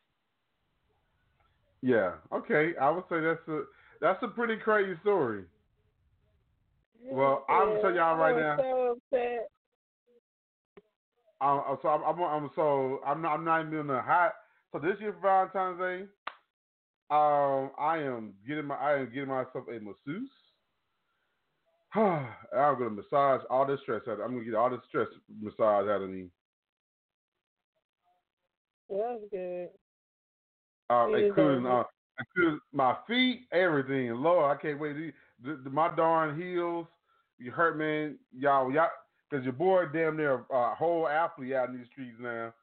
Yeah. 1.82 2.14
Okay. 2.34 2.74
I 2.82 2.90
would 2.90 3.04
say 3.10 3.22
that's 3.22 3.48
a 3.48 3.64
that's 4.02 4.22
a 4.24 4.28
pretty 4.28 4.58
crazy 4.58 4.98
story. 5.02 5.44
Well, 7.10 7.46
I'm 7.50 7.70
gonna 7.70 7.82
tell 7.82 7.96
y'all 7.96 8.18
right 8.18 8.36
now. 8.36 8.58
So 8.58 8.98
upset. 9.14 9.50
Um, 11.40 11.78
so 11.82 11.90
I'm, 11.90 12.04
I'm, 12.04 12.22
I'm 12.22 12.50
so 12.56 13.00
I'm 13.06 13.22
not 13.22 13.36
I'm 13.36 13.46
not 13.46 13.62
even 13.66 13.80
in 13.80 13.88
the 13.88 14.02
hot. 14.02 14.34
So 14.72 14.80
this 14.80 15.00
year 15.00 15.14
for 15.14 15.22
Valentine's 15.22 15.80
Day, 15.80 16.02
um, 17.12 17.72
I 17.80 18.00
am 18.00 18.34
getting 18.48 18.66
my 18.66 18.76
I 18.76 19.00
am 19.00 19.06
getting 19.14 19.30
myself 19.30 19.68
a 19.70 19.80
masseuse. 19.80 20.30
I'm 21.96 22.28
gonna 22.78 22.90
massage 22.90 23.42
all 23.50 23.66
this 23.66 23.80
stress 23.82 24.02
out. 24.08 24.20
I'm 24.22 24.34
gonna 24.34 24.44
get 24.44 24.56
all 24.56 24.70
this 24.70 24.80
stress 24.90 25.08
massage 25.42 25.88
out 25.88 26.02
of 26.02 26.10
me. 26.10 26.28
That's 28.90 29.22
good. 29.32 29.70
Uh, 30.90 31.08
including 31.28 31.66
uh, 31.66 31.84
including 32.20 32.60
my 32.74 32.96
feet, 33.08 33.48
everything. 33.52 34.12
Lord, 34.16 34.58
I 34.58 34.62
can't 34.62 34.80
wait. 34.80 34.94
The, 34.96 35.12
the, 35.44 35.62
the- 35.64 35.70
my 35.70 35.94
darn 35.96 36.40
heels, 36.40 36.88
you 37.38 37.52
hurt, 37.52 37.78
man. 37.78 38.18
Y'all, 38.38 38.72
y'all, 38.72 38.90
because 39.30 39.44
your 39.44 39.54
boy 39.54 39.86
damn 39.94 40.18
near 40.18 40.46
a 40.50 40.54
uh, 40.54 40.76
whole 40.76 41.08
athlete 41.08 41.54
out 41.54 41.70
in 41.70 41.78
these 41.78 41.88
streets 41.92 42.18
now. 42.20 42.54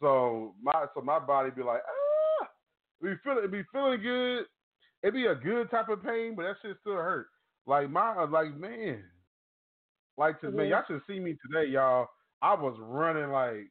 So 0.00 0.54
my 0.62 0.86
so 0.94 1.00
my 1.02 1.18
body 1.18 1.50
be 1.50 1.62
like, 1.62 1.82
ah, 2.42 2.48
it 3.00 3.04
be 3.04 3.14
feeling, 3.24 3.44
it 3.44 3.52
be 3.52 3.62
feeling 3.72 4.00
good. 4.00 4.44
It 5.02 5.12
be 5.12 5.26
a 5.26 5.34
good 5.34 5.70
type 5.70 5.88
of 5.88 6.02
pain, 6.04 6.34
but 6.36 6.42
that 6.44 6.56
shit 6.62 6.76
still 6.80 6.94
hurt. 6.94 7.26
Like 7.66 7.90
my, 7.90 8.24
like 8.24 8.54
man, 8.56 9.04
like 10.16 10.40
to 10.40 10.50
man, 10.50 10.66
Mhm. 10.66 10.70
y'all 10.70 10.84
should 10.86 11.02
see 11.06 11.20
me 11.20 11.36
today, 11.46 11.70
y'all. 11.70 12.08
I 12.42 12.54
was 12.54 12.76
running 12.80 13.30
like, 13.30 13.70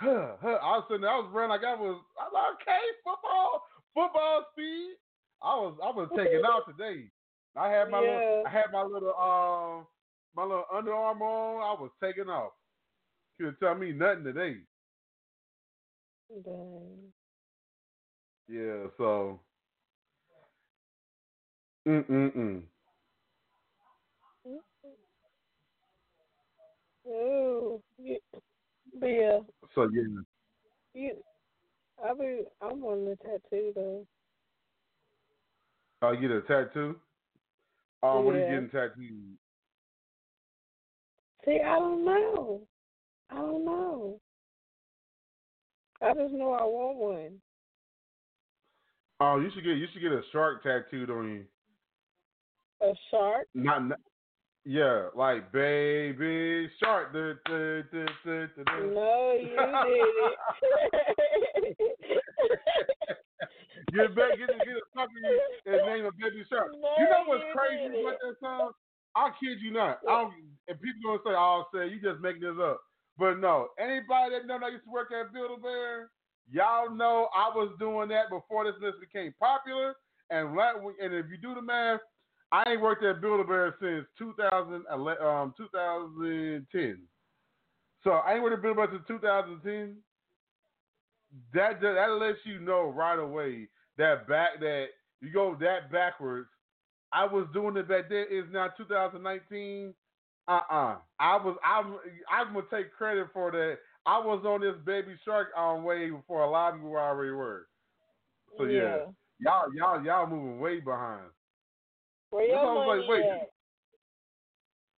huh, 0.00 0.36
huh. 0.42 0.58
I 0.62 0.76
was 0.78 0.84
sitting 0.88 1.02
there, 1.02 1.10
I 1.10 1.18
was 1.18 1.30
running 1.32 1.50
like 1.50 1.64
I 1.64 1.74
was, 1.74 2.02
I 2.18 2.28
was 2.32 2.56
okay, 2.62 2.80
football, 3.04 3.62
football 3.94 4.46
speed. 4.52 4.96
I 5.42 5.56
was, 5.56 5.78
I 5.82 5.90
was 5.90 6.08
taking 6.16 6.44
out 6.44 6.62
today. 6.68 7.10
I 7.56 7.68
had 7.68 7.90
my 7.90 7.98
little, 8.00 8.44
I 8.46 8.50
had 8.50 8.72
my 8.72 8.82
little, 8.82 9.14
um, 9.16 9.86
my 10.34 10.42
little 10.44 10.64
underarm 10.72 11.20
on. 11.20 11.62
I 11.62 11.80
was 11.80 11.90
taking 12.02 12.28
off. 12.30 12.52
Couldn't 13.38 13.58
tell 13.60 13.74
me 13.74 13.92
nothing 13.92 14.24
today. 14.24 14.56
Dang. 16.44 17.12
Yeah, 18.48 18.86
so 18.96 19.40
Mm 21.86 22.06
mm 22.08 22.36
mm. 22.36 22.62
Ooh, 27.12 27.82
yeah. 27.98 28.16
Yeah, 29.02 29.38
So 29.74 29.88
yeah. 29.92 30.22
you, 30.94 31.16
I 32.02 32.14
be, 32.14 32.42
I'm 32.60 32.82
on 32.84 33.04
the 33.04 33.16
tattoo 33.16 33.72
though. 33.74 34.06
Uh, 36.02 36.12
you 36.12 36.20
get 36.20 36.30
a 36.30 36.40
tattoo. 36.42 36.96
Um, 38.02 38.24
what 38.24 38.34
are 38.34 38.38
you 38.38 38.44
Yeah. 38.44 38.50
getting 38.54 38.70
tattooed? 38.70 39.36
See, 41.44 41.60
I 41.64 41.78
don't 41.78 42.04
know. 42.04 42.62
I 43.30 43.34
don't 43.36 43.64
know. 43.64 44.20
I 46.00 46.12
just 46.14 46.32
know 46.34 46.52
I 46.52 46.64
want 46.64 46.98
one. 46.98 47.40
Oh, 49.20 49.38
you 49.38 49.50
should 49.54 49.64
get 49.64 49.76
you 49.76 49.86
should 49.92 50.02
get 50.02 50.12
a 50.12 50.22
shark 50.32 50.62
tattooed 50.64 51.10
on 51.10 51.28
you. 51.30 51.44
A 52.80 52.92
shark? 53.10 53.46
Not, 53.54 53.86
not 53.86 54.00
yeah, 54.64 55.08
like 55.14 55.52
baby 55.52 56.70
shark. 56.80 57.12
No, 57.14 57.28
you 57.28 57.34
did 57.46 58.08
it. 61.68 61.76
Get 63.92 64.16
back, 64.16 64.38
get 64.40 64.48
get 64.48 64.72
a 64.72 64.84
sucker 64.96 65.20
you 65.20 65.40
and 65.66 65.84
name 65.84 66.04
a 66.06 66.12
baby 66.16 66.44
shark. 66.48 66.72
No, 66.72 66.88
you 66.96 67.04
know 67.12 67.28
what's 67.28 67.44
you 67.44 67.52
crazy 67.52 68.00
about 68.00 68.16
that 68.24 68.36
song? 68.40 68.72
I 69.14 69.28
kid 69.36 69.60
you 69.60 69.70
not. 69.70 70.00
I 70.08 70.22
don't, 70.22 70.32
and 70.68 70.80
people 70.80 71.04
gonna 71.04 71.20
say, 71.26 71.36
"Oh, 71.36 71.64
say 71.74 71.92
you 71.92 72.00
just 72.00 72.24
making 72.24 72.40
this 72.40 72.56
up." 72.56 72.80
But 73.18 73.38
no, 73.40 73.68
anybody 73.78 74.32
that 74.32 74.46
know 74.46 74.58
that 74.60 74.72
used 74.72 74.84
to 74.84 74.90
work 74.90 75.12
at 75.12 75.32
Build 75.34 75.58
a 75.58 75.60
Bear, 75.60 76.10
y'all 76.50 76.88
know 76.88 77.28
I 77.36 77.52
was 77.54 77.76
doing 77.78 78.08
that 78.08 78.30
before 78.30 78.64
this 78.64 78.80
list 78.80 78.96
became 79.00 79.34
popular. 79.38 79.94
And 80.30 80.56
right, 80.56 80.74
and 80.74 81.12
if 81.12 81.26
you 81.28 81.36
do 81.36 81.54
the 81.54 81.60
math, 81.60 82.00
I 82.52 82.62
ain't 82.70 82.82
worked 82.82 83.02
at 83.02 83.22
Build 83.22 83.40
a 83.40 83.44
Bear 83.44 83.74
since 83.80 84.06
2011, 84.18 85.26
um 85.26 85.54
2010. 85.56 86.98
So 88.04 88.10
I 88.10 88.34
ain't 88.34 88.42
worked 88.42 88.56
at 88.56 88.62
Build 88.62 88.76
a 88.76 88.86
Bear 88.86 88.88
since 88.92 89.08
2010. 89.08 89.96
That 91.54 91.80
that 91.80 91.92
that 91.94 92.10
lets 92.20 92.38
you 92.44 92.60
know 92.60 92.92
right 92.94 93.18
away 93.18 93.68
that 93.96 94.28
back 94.28 94.60
that 94.60 94.86
you 95.20 95.32
go 95.32 95.56
that 95.60 95.90
backwards. 95.90 96.48
I 97.12 97.24
was 97.24 97.46
doing 97.52 97.76
it 97.76 97.88
back 97.88 98.08
then. 98.08 98.26
It's 98.30 98.48
now 98.52 98.68
2019. 98.76 99.94
Uh-uh. 100.48 100.96
I 101.20 101.36
was 101.36 101.56
I'm 101.64 101.96
I'm 102.30 102.52
gonna 102.52 102.66
take 102.70 102.92
credit 102.92 103.28
for 103.32 103.50
that. 103.52 103.78
I 104.04 104.18
was 104.18 104.44
on 104.44 104.60
this 104.60 104.74
baby 104.84 105.14
shark 105.24 105.48
on 105.56 105.84
way 105.84 106.10
before 106.10 106.42
a 106.42 106.50
lot 106.50 106.70
of 106.70 106.80
people 106.80 106.96
already 106.96 107.30
were. 107.30 107.68
So 108.58 108.64
yeah, 108.64 109.04
y'all 109.38 109.72
y'all 109.74 110.04
y'all 110.04 110.26
moving 110.26 110.58
way 110.58 110.80
behind. 110.80 111.22
Where 112.32 112.48
your 112.48 112.56
why 112.56 112.62
I 112.62 112.74
was 112.74 112.86
money 112.86 113.00
like, 113.00 113.10
wait. 113.10 113.30
at? 113.30 113.50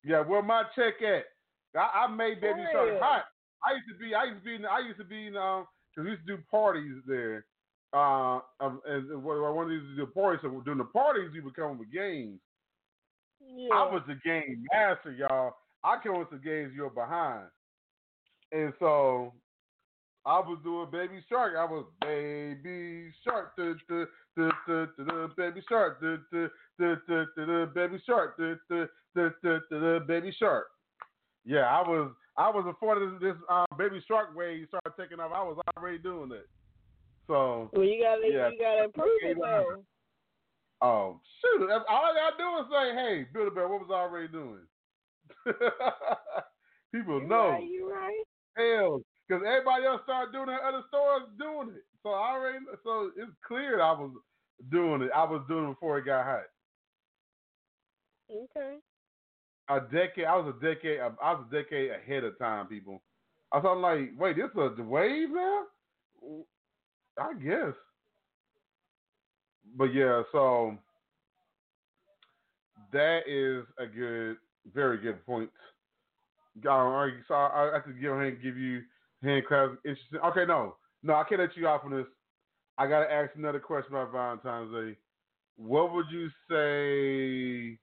Yeah, 0.04 0.20
where 0.20 0.42
my 0.42 0.62
check 0.76 1.02
at? 1.02 1.24
I, 1.76 2.04
I 2.04 2.06
made 2.06 2.40
baby 2.40 2.62
shark 2.72 3.00
hot. 3.00 3.24
I 3.64 3.74
used 3.74 3.88
to 3.90 3.98
be 3.98 4.14
I 4.14 4.24
used 4.24 4.38
to 4.38 4.44
be 4.44 4.54
in, 4.54 4.64
I 4.64 4.78
used 4.86 4.98
to 4.98 5.04
be 5.04 5.26
in, 5.26 5.36
um 5.36 5.66
because 5.90 6.04
we 6.04 6.10
used 6.12 6.26
to 6.26 6.36
do 6.36 6.42
parties 6.50 7.02
there. 7.06 7.46
Uh, 7.92 8.40
um, 8.60 8.80
and 8.86 9.22
when 9.22 9.38
I 9.38 9.50
wanted 9.50 9.80
to 9.80 9.96
do 9.96 10.06
parties, 10.06 10.40
so 10.42 10.60
during 10.64 10.78
the 10.78 10.84
parties 10.84 11.30
you 11.32 11.44
would 11.44 11.54
come 11.54 11.72
up 11.72 11.78
with 11.78 11.92
games. 11.92 12.40
Yeah. 13.40 13.68
I 13.74 13.92
was 13.92 14.02
the 14.06 14.18
game 14.24 14.64
master, 14.72 15.12
y'all. 15.12 15.54
I 15.84 15.98
came 16.02 16.18
with 16.18 16.30
the 16.30 16.38
games 16.38 16.72
you're 16.74 16.90
behind. 16.90 17.46
And 18.52 18.72
so 18.78 19.32
I 20.26 20.38
was 20.40 20.58
doing 20.64 20.88
Baby 20.90 21.22
Shark. 21.28 21.54
I 21.58 21.64
was 21.64 21.84
Baby 22.00 23.12
Shark, 23.22 23.56
duh, 23.56 23.74
duh, 23.88 24.06
duh, 24.36 24.50
duh, 24.66 24.86
duh, 24.96 25.04
duh, 25.04 25.28
Baby 25.36 25.62
Shark, 25.68 26.00
duh, 26.00 26.16
duh, 26.32 26.48
duh, 26.78 26.96
duh, 27.06 27.24
duh, 27.36 27.46
duh, 27.46 27.66
Baby 27.66 28.02
Shark, 28.06 28.38
duh, 28.38 28.54
duh, 28.70 28.86
duh, 29.14 29.28
duh, 29.42 29.58
duh, 29.70 29.80
duh, 29.80 29.98
Baby 30.06 30.34
Shark. 30.38 30.68
Yeah, 31.44 31.66
I 31.66 31.86
was 31.86 32.10
I 32.38 32.48
was 32.48 32.64
before 32.64 32.98
this, 32.98 33.20
this 33.20 33.36
um, 33.50 33.66
Baby 33.76 34.02
Shark 34.08 34.34
wave 34.34 34.60
You 34.60 34.66
started 34.66 34.94
taking 34.98 35.20
off. 35.20 35.32
I 35.34 35.42
was 35.42 35.58
already 35.76 35.98
doing 35.98 36.32
it. 36.32 36.48
So 37.26 37.70
Well, 37.72 37.84
you 37.84 38.02
gotta, 38.02 38.22
yeah. 38.26 38.48
you 38.48 38.58
gotta 38.58 38.84
improve 38.84 39.10
it 39.22 39.36
though. 39.40 39.84
Oh 40.80 41.20
shoot! 41.40 41.70
All 41.70 42.04
I 42.04 42.12
gotta 42.14 42.36
do 42.36 42.58
is 42.60 42.66
say, 42.70 42.94
"Hey, 42.94 43.26
Build 43.32 43.48
a 43.48 43.50
Bear, 43.50 43.68
what 43.68 43.80
was 43.80 43.90
I 43.90 44.00
already 44.00 44.28
doing?" 44.28 44.60
People 46.92 47.20
You 47.22 47.28
know. 47.28 47.48
right, 47.50 47.62
you 47.64 47.90
right. 47.90 48.24
Hell, 48.56 49.00
because 49.26 49.42
everybody 49.46 49.84
else 49.86 50.02
started 50.04 50.32
doing 50.32 50.48
it, 50.48 50.60
other 50.66 50.82
stores 50.88 51.22
doing 51.38 51.74
it. 51.74 51.84
So 52.02 52.10
I 52.10 52.32
already, 52.32 52.58
so 52.84 53.10
it's 53.16 53.30
clear 53.46 53.80
I 53.80 53.92
was 53.92 54.10
doing 54.70 55.02
it. 55.02 55.10
I 55.14 55.24
was 55.24 55.42
doing 55.48 55.64
it 55.64 55.74
before 55.74 55.98
it 55.98 56.04
got 56.04 56.24
hot. 56.24 56.44
Okay. 58.30 58.76
A 59.70 59.80
decade, 59.80 60.26
I 60.26 60.36
was 60.36 60.54
a 60.54 60.64
decade, 60.64 61.00
I 61.00 61.08
was 61.08 61.46
a 61.50 61.54
decade 61.54 61.90
ahead 61.90 62.24
of 62.24 62.38
time, 62.38 62.66
people. 62.66 63.02
I 63.50 63.58
was 63.58 63.78
like, 63.80 64.10
wait, 64.18 64.36
this 64.36 64.50
is 64.50 64.78
a 64.78 64.82
wave 64.82 65.28
now? 65.30 65.62
I 67.18 67.32
guess. 67.34 67.74
But 69.76 69.94
yeah, 69.94 70.22
so 70.32 70.76
that 72.92 73.20
is 73.26 73.64
a 73.78 73.86
good, 73.86 74.36
very 74.74 74.98
good 74.98 75.24
point. 75.24 75.50
Um, 76.68 76.72
right, 76.72 77.12
so 77.26 77.34
I, 77.34 77.70
I 77.70 77.74
have 77.74 77.86
to 77.86 77.92
go 77.92 78.12
ahead 78.12 78.34
and 78.34 78.42
give 78.42 78.56
you 78.56 78.82
hand 79.24 79.44
claps. 79.46 79.76
Interesting. 79.84 80.20
Okay, 80.24 80.44
no, 80.46 80.76
no, 81.02 81.14
I 81.14 81.24
can't 81.28 81.40
let 81.40 81.56
you 81.56 81.66
off 81.66 81.82
on 81.84 81.92
this. 81.92 82.06
I 82.78 82.86
gotta 82.86 83.10
ask 83.10 83.30
another 83.36 83.60
question 83.60 83.94
about 83.94 84.12
Valentine's 84.12 84.72
Day. 84.72 84.96
What 85.56 85.92
would 85.92 86.06
you 86.10 86.28
say? 86.50 87.78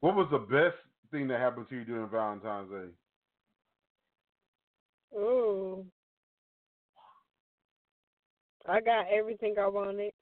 What 0.00 0.16
was 0.16 0.28
the 0.30 0.38
best 0.38 0.76
thing 1.10 1.28
that 1.28 1.40
happened 1.40 1.66
to 1.70 1.76
you 1.76 1.84
during 1.84 2.08
Valentine's 2.08 2.70
Day? 2.70 2.88
Ooh. 5.18 5.84
I 8.68 8.80
got 8.80 9.06
everything 9.12 9.54
I 9.60 9.66
wanted. 9.66 10.12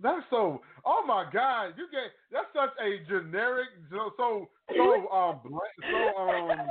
That's 0.00 0.24
so. 0.30 0.60
Oh 0.84 1.04
my 1.06 1.24
God! 1.32 1.74
You 1.76 1.86
get 1.90 2.10
that's 2.32 2.46
such 2.52 2.70
a 2.80 3.04
generic, 3.08 3.68
so 3.90 4.10
so 4.16 4.48
so 4.74 5.08
um 5.12 5.40
so 5.44 6.20
um. 6.20 6.66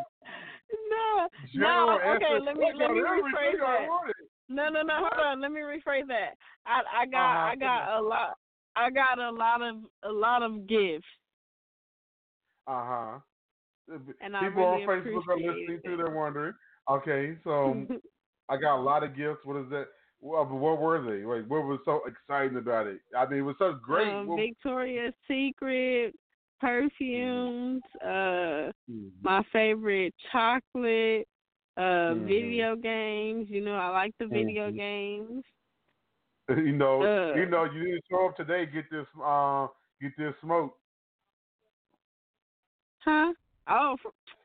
No, 1.56 1.98
no. 1.98 2.16
Okay, 2.16 2.40
let 2.44 2.56
me 2.58 2.72
let 2.76 2.92
me 2.92 3.02
rephrase 3.02 3.60
that. 3.60 3.88
No, 4.50 4.70
no, 4.70 4.82
no. 4.82 4.94
Hold 4.98 5.26
on. 5.26 5.42
Let 5.42 5.52
me 5.52 5.62
rephrase 5.62 6.08
that. 6.08 6.36
I 6.66 7.02
I 7.02 7.06
got 7.06 7.36
Uh-huh, 7.36 7.52
I 7.52 7.56
got 7.56 8.00
a 8.00 8.02
lot. 8.02 8.38
I 8.76 8.90
got 8.90 9.20
a 9.20 9.30
lot 9.32 9.62
of 9.62 9.76
a 10.04 10.12
lot 10.12 10.42
of 10.44 10.68
gifts. 10.68 11.06
Uh 12.68 12.86
huh. 12.86 13.20
And 13.90 14.34
People 14.40 14.72
really 14.72 14.84
on 14.84 14.88
Facebook 14.88 15.28
are 15.28 15.38
listening 15.38 15.80
it. 15.84 15.86
too. 15.86 15.98
They're 15.98 16.16
wondering. 16.16 16.54
Okay, 16.90 17.38
so 17.44 17.86
I 18.50 18.58
got 18.58 18.78
a 18.78 18.82
lot 18.82 19.04
of 19.04 19.16
gifts. 19.16 19.40
What 19.44 19.58
is 19.58 19.70
that? 19.70 19.88
Well, 20.22 20.46
what 20.46 20.80
were 20.80 21.02
they? 21.02 21.26
Like, 21.26 21.50
what 21.50 21.66
was 21.66 21.80
so 21.84 22.02
exciting 22.08 22.58
about 22.58 22.88
it? 22.88 23.00
I 23.18 23.26
mean, 23.26 23.40
it 23.40 23.44
was 23.44 23.58
so 23.60 23.74
great. 23.74 24.08
Um, 24.08 24.34
Victoria's 24.38 25.14
Secret, 25.28 26.16
perfumes, 26.60 27.82
uh, 28.02 28.72
Mhm. 28.90 29.12
my 29.22 29.44
favorite 29.52 30.14
chocolate, 30.32 31.28
uh, 31.78 31.82
Mhm. 32.14 32.28
video 32.28 32.76
games. 32.76 33.50
You 33.50 33.62
know, 33.62 33.76
I 33.76 33.90
like 33.90 34.14
the 34.20 34.28
video 34.28 34.70
Mhm. 34.72 34.76
games. 34.76 35.46
you 36.68 36.74
know, 36.74 37.04
Uh. 37.04 37.36
you 37.36 37.46
know, 37.46 37.64
you 37.66 37.84
didn't 37.84 38.04
show 38.10 38.28
up 38.28 38.36
today. 38.36 38.66
Get 38.66 38.90
this, 38.90 39.08
uh, 39.22 39.68
get 40.02 40.16
this 40.18 40.34
smoke. 40.42 40.78
Huh? 43.00 43.34
Oh, 43.68 43.98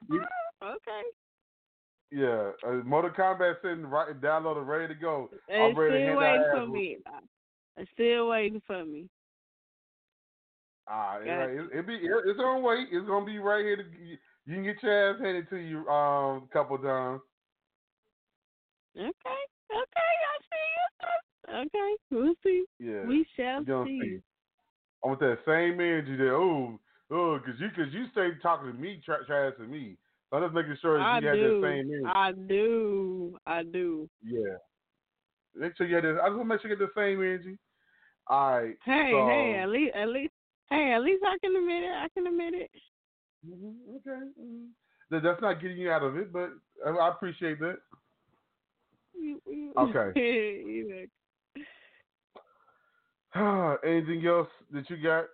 You- 0.08 0.24
okay. 0.62 1.02
Yeah, 2.10 2.52
uh, 2.66 2.82
Mortal 2.84 3.10
Kombat 3.10 3.60
sitting 3.60 3.86
right 3.86 4.18
downloaded, 4.20 4.66
ready 4.66 4.88
to 4.88 4.98
go. 4.98 5.28
It's 5.32 5.42
I'm 5.50 5.74
ready 5.78 5.98
to 5.98 6.04
still 6.04 6.16
waiting 6.18 6.46
for 6.50 6.66
me. 6.66 6.98
It's 7.76 7.90
still 7.92 8.28
waiting 8.28 8.60
for 8.66 8.84
me. 8.84 9.08
Ah, 10.90 11.18
yeah, 11.24 11.44
it, 11.44 11.68
it 11.72 11.86
be 11.86 11.94
it, 11.94 12.10
it's 12.26 12.38
gonna 12.38 12.60
wait. 12.60 12.88
It's 12.90 13.06
gonna 13.06 13.26
be 13.26 13.38
right 13.38 13.64
here. 13.64 13.76
To, 13.76 13.82
you 13.82 14.54
can 14.54 14.64
get 14.64 14.82
your 14.82 15.10
ass 15.10 15.20
handed 15.20 15.50
to 15.50 15.56
you 15.56 15.86
um 15.88 16.44
a 16.44 16.48
couple 16.52 16.78
times. 16.78 17.20
Okay. 18.96 19.10
Okay. 19.70 20.12
I 20.32 20.38
see 20.48 20.66
you. 20.74 21.60
Okay. 21.60 21.96
We'll 22.10 22.34
see. 22.42 22.64
Yeah, 22.80 23.04
We 23.06 23.26
shall 23.36 23.64
see. 23.64 24.00
see. 24.00 24.18
I 25.04 25.08
want 25.08 25.20
that 25.20 25.38
same 25.46 25.74
energy 25.74 26.16
there. 26.16 26.34
Oh, 26.34 26.78
oh, 27.10 27.38
cause 27.44 27.54
you 27.58 27.68
cause 27.76 27.92
you 27.92 28.06
stay 28.12 28.30
talking 28.42 28.72
to 28.72 28.78
me, 28.78 29.00
tra- 29.04 29.24
trash 29.26 29.52
to 29.58 29.64
me. 29.64 29.96
So 30.30 30.36
I'm 30.38 30.44
just 30.44 30.54
making 30.54 30.76
sure 30.80 30.98
that 30.98 31.04
I 31.04 31.18
you 31.20 31.26
have 31.28 31.36
do. 31.36 31.60
that 31.60 31.66
same 31.66 31.92
energy. 31.92 32.12
I 32.14 32.32
do. 32.32 33.38
I 33.46 33.62
do. 33.62 34.08
yeah. 34.24 34.56
Make 35.54 35.76
sure 35.76 35.86
you 35.86 35.96
have 35.96 36.04
this. 36.04 36.16
I 36.22 36.28
just 36.28 36.36
want 36.36 36.48
to 36.48 36.54
make 36.54 36.60
sure 36.62 36.70
you 36.70 36.76
get 36.76 36.88
the 36.94 37.00
same 37.00 37.18
energy. 37.20 37.58
All 38.28 38.60
right. 38.60 38.76
Hey, 38.84 39.10
so, 39.12 39.26
hey, 39.26 39.58
at 39.62 39.68
least, 39.70 39.94
at 39.94 40.08
least, 40.08 40.32
hey, 40.70 40.92
at 40.92 41.02
least 41.02 41.24
I 41.26 41.36
can 41.38 41.56
admit 41.56 41.82
it. 41.84 41.90
I 41.90 42.08
can 42.14 42.26
admit 42.26 42.54
it. 42.54 42.70
Mhm, 43.46 43.74
Okay. 43.96 44.30
mhm. 44.40 44.68
That's 45.10 45.40
not 45.40 45.60
getting 45.60 45.78
you 45.78 45.90
out 45.90 46.02
of 46.02 46.16
it, 46.16 46.32
but 46.32 46.50
I 46.84 46.90
I 46.90 47.08
appreciate 47.08 47.58
that. 47.60 47.78
Okay. 49.76 50.12
Anything 53.84 54.26
else 54.26 54.48
that 54.72 54.88
you 54.90 54.96
got? 55.02 55.26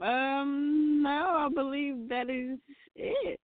Um, 0.00 1.02
no, 1.02 1.10
I 1.10 1.48
believe 1.52 2.08
that 2.08 2.30
is 2.30 2.58
it. 2.94 3.40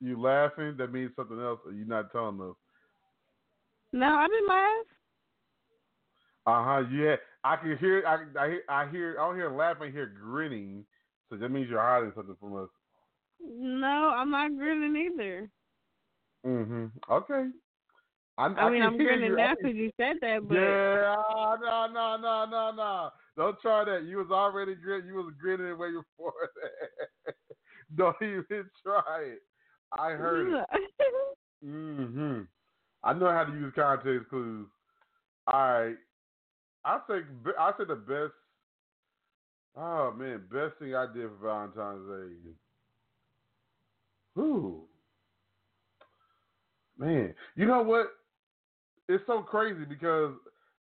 You 0.00 0.20
laughing? 0.20 0.76
That 0.76 0.92
means 0.92 1.12
something 1.16 1.40
else. 1.40 1.60
Or 1.64 1.72
you 1.72 1.84
not 1.84 2.12
telling 2.12 2.40
us? 2.40 2.56
No, 3.92 4.06
I 4.06 4.26
didn't 4.28 4.48
laugh. 4.48 4.86
Uh 6.48 6.64
huh. 6.64 6.82
Yeah, 6.90 7.16
I 7.44 7.56
can 7.56 7.76
hear. 7.76 8.02
I 8.06 8.14
I 8.42 8.48
hear. 8.48 8.62
I 8.70 8.90
hear. 8.90 9.16
I 9.20 9.26
don't 9.26 9.36
hear 9.36 9.50
laughing. 9.50 9.88
I 9.88 9.90
hear 9.92 10.06
grinning. 10.06 10.86
So 11.28 11.36
that 11.36 11.50
means 11.50 11.68
you're 11.68 11.78
hiding 11.80 12.12
something 12.14 12.36
from 12.40 12.56
us. 12.56 12.70
No, 13.46 14.12
I'm 14.16 14.30
not 14.30 14.56
grinning 14.56 14.96
either. 14.96 15.50
Mhm. 16.46 16.90
Okay. 17.10 17.50
I, 18.38 18.46
I, 18.46 18.46
I 18.46 18.70
mean, 18.70 18.82
I'm 18.82 18.96
grinning 18.96 19.34
now 19.36 19.54
because 19.60 19.76
you 19.76 19.90
said 20.00 20.16
that, 20.22 20.48
but 20.48 20.54
Yeah. 20.54 21.16
ah, 21.18 21.56
No. 21.60 21.86
No. 21.92 22.16
No. 22.16 22.46
No. 22.50 22.72
No. 22.74 23.10
Don't 23.36 23.60
try 23.60 23.84
that. 23.84 24.04
You 24.04 24.16
was 24.18 24.30
already 24.30 24.74
grinning. 24.74 25.08
You 25.08 25.16
was 25.16 25.34
grinning 25.38 25.76
way 25.76 25.90
before 25.90 26.32
that. 27.26 27.34
Don't 27.94 28.16
even 28.22 28.70
try 28.82 29.20
it. 29.22 29.42
I 29.98 30.12
heard 30.12 30.54
it. 30.54 30.66
hmm 31.64 32.42
I 33.04 33.12
know 33.12 33.30
how 33.30 33.44
to 33.44 33.52
use 33.52 33.72
context 33.74 34.30
clues. 34.30 34.66
All 35.46 35.60
right. 35.60 35.96
I 36.84 36.98
think 37.06 37.26
I 37.58 37.72
say 37.78 37.84
the 37.86 37.96
best. 37.96 38.32
Oh 39.76 40.12
man, 40.16 40.42
best 40.50 40.78
thing 40.78 40.94
I 40.94 41.06
did 41.12 41.28
for 41.28 41.46
Valentine's 41.46 42.08
Day. 42.08 42.50
Whew. 44.34 44.84
Man, 46.98 47.34
you 47.56 47.66
know 47.66 47.82
what? 47.82 48.06
It's 49.08 49.24
so 49.26 49.42
crazy 49.42 49.84
because 49.88 50.32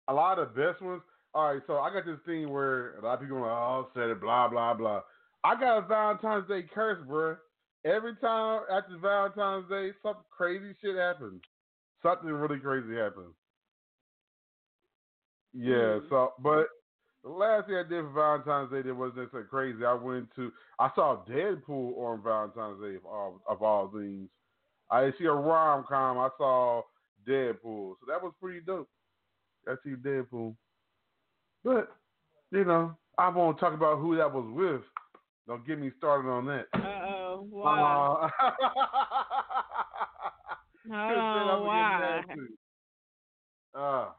a 0.08 0.14
lot 0.14 0.40
of 0.40 0.54
the 0.54 0.62
best 0.62 0.82
ones. 0.82 1.02
All 1.34 1.54
right, 1.54 1.64
so 1.66 1.78
I 1.78 1.92
got 1.92 2.06
this 2.06 2.20
thing 2.26 2.50
where 2.50 2.96
a 3.00 3.02
lot 3.04 3.16
of 3.16 3.22
people 3.22 3.38
are 3.38 3.42
like, 3.42 3.50
"Oh, 3.50 3.90
said 3.94 4.10
it, 4.10 4.22
blah 4.22 4.48
blah 4.50 4.74
blah." 4.74 5.02
I 5.44 5.60
got 5.60 5.80
a 5.80 5.82
Valentine's 5.88 6.48
Day 6.48 6.64
curse, 6.74 7.00
bruh. 7.08 7.38
Every 7.86 8.16
time 8.18 8.62
after 8.72 8.98
Valentine's 8.98 9.70
Day, 9.70 9.92
something 10.02 10.24
crazy 10.30 10.76
shit 10.82 10.96
happens. 10.96 11.42
Something 12.02 12.30
really 12.30 12.60
crazy 12.60 12.96
happens. 12.96 13.34
Yeah. 15.54 16.00
So, 16.10 16.34
but 16.40 16.68
the 17.24 17.30
last 17.30 17.68
thing 17.68 17.76
I 17.76 17.84
did 17.84 18.04
for 18.06 18.12
Valentine's 18.12 18.72
Day 18.72 18.82
that 18.82 18.96
wasn't 18.96 19.18
necessarily 19.20 19.48
crazy. 19.48 19.86
I 19.86 19.94
went 19.94 20.34
to 20.36 20.52
I 20.80 20.90
saw 20.96 21.24
Deadpool 21.26 21.98
on 21.98 22.22
Valentine's 22.24 22.82
Day 22.82 22.96
of 22.96 23.06
all 23.06 23.42
of 23.48 23.62
all 23.62 23.90
things. 23.90 24.30
I 24.90 25.06
didn't 25.06 25.18
see 25.20 25.26
a 25.26 25.32
rom 25.32 25.86
com. 25.88 26.18
I 26.18 26.30
saw 26.38 26.82
Deadpool, 27.28 27.96
so 28.00 28.06
that 28.08 28.22
was 28.22 28.34
pretty 28.42 28.60
dope. 28.62 28.90
I 29.68 29.76
see 29.84 29.92
Deadpool, 29.92 30.56
but 31.64 31.96
you 32.52 32.66
know 32.66 32.98
I 33.18 33.30
won't 33.30 33.60
talk 33.60 33.74
about 33.74 34.00
who 34.00 34.18
that 34.18 34.32
was 34.34 34.46
with. 34.54 34.82
Don't 35.48 35.66
get 35.68 35.80
me 35.80 35.92
started 35.98 36.30
on 36.30 36.46
that. 36.48 36.66
uh 36.74 36.80
oh, 36.84 37.48
wow. 37.50 38.30
Uh, 38.40 38.52
Hold 40.90 41.10
then 41.12 41.18
I'm 41.18 41.20
on, 41.20 41.48
gonna 41.48 41.64
why? 41.66 42.22
get 42.28 42.28
mad 42.28 42.36
too. 42.36 43.80
Uh, 43.80 44.10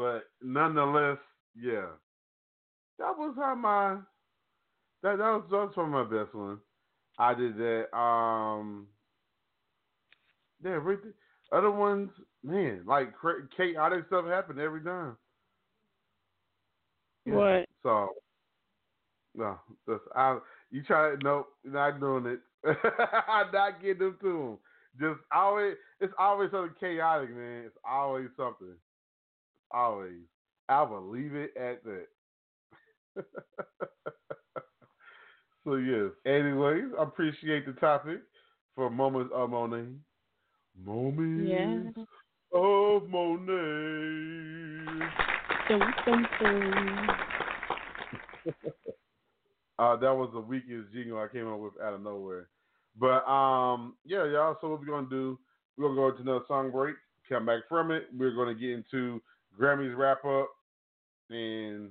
but 0.00 0.22
nonetheless, 0.42 1.18
yeah, 1.54 1.88
that 2.98 3.18
was 3.18 3.34
how 3.36 3.54
my 3.54 3.96
that 5.02 5.18
that 5.18 5.18
was 5.18 5.42
that 5.50 5.56
was 5.56 5.72
from 5.74 5.90
my 5.90 6.04
best 6.04 6.34
one. 6.34 6.58
I 7.18 7.34
did 7.34 7.58
that. 7.58 7.94
Um, 7.94 8.86
yeah, 10.64 10.76
everything. 10.76 11.12
Other 11.52 11.70
ones, 11.70 12.08
man, 12.42 12.80
like 12.86 13.12
chaotic 13.54 14.06
stuff 14.06 14.24
happened 14.24 14.58
every 14.58 14.82
time. 14.82 15.18
Yeah. 17.26 17.34
What? 17.34 17.66
So, 17.82 18.08
no, 19.34 19.58
that's, 19.86 20.00
I, 20.16 20.38
you 20.70 20.82
try 20.82 21.12
it. 21.12 21.18
Nope, 21.22 21.48
not 21.62 22.00
doing 22.00 22.24
it. 22.24 22.40
I'm 23.28 23.52
not 23.52 23.82
getting 23.82 23.98
them 23.98 24.16
to 24.22 24.32
them. 24.32 24.58
Just 24.98 25.20
always, 25.30 25.74
it's 26.00 26.14
always 26.18 26.50
something 26.52 26.74
chaotic, 26.80 27.36
man. 27.36 27.64
It's 27.66 27.76
always 27.84 28.28
something. 28.38 28.76
Always. 29.70 30.22
I 30.68 30.82
will 30.82 31.08
leave 31.08 31.34
it 31.34 31.56
at 31.56 31.82
that. 31.84 32.06
so 35.64 35.74
yes. 35.76 36.10
Anyways, 36.26 36.84
I 36.98 37.02
appreciate 37.02 37.66
the 37.66 37.72
topic 37.72 38.20
for 38.74 38.90
moments 38.90 39.32
of 39.34 39.50
Monet. 39.50 39.86
Moments 40.84 41.96
Yeah. 41.96 42.58
of 42.58 43.08
Monet. 43.08 45.08
Dum, 45.68 45.94
dum, 46.04 46.26
dum. 46.40 47.08
Uh, 49.78 49.96
that 49.96 50.14
was 50.14 50.28
the 50.34 50.40
weakest 50.40 50.92
jingle 50.92 51.18
I 51.18 51.26
came 51.26 51.50
up 51.50 51.58
with 51.58 51.72
out 51.82 51.94
of 51.94 52.02
nowhere. 52.02 52.48
But 52.98 53.26
um, 53.26 53.94
yeah, 54.04 54.26
y'all. 54.26 54.58
So 54.60 54.68
what 54.68 54.80
we're 54.80 54.86
gonna 54.86 55.08
do? 55.08 55.38
We're 55.78 55.88
gonna 55.88 55.96
go 55.96 56.10
to 56.10 56.22
another 56.22 56.44
song 56.46 56.70
break. 56.70 56.96
Come 57.26 57.46
back 57.46 57.62
from 57.66 57.90
it. 57.90 58.04
We're 58.14 58.34
gonna 58.34 58.54
get 58.54 58.72
into 58.72 59.22
Grammys 59.58 59.96
wrap 59.96 60.24
up, 60.24 60.50
and 61.30 61.90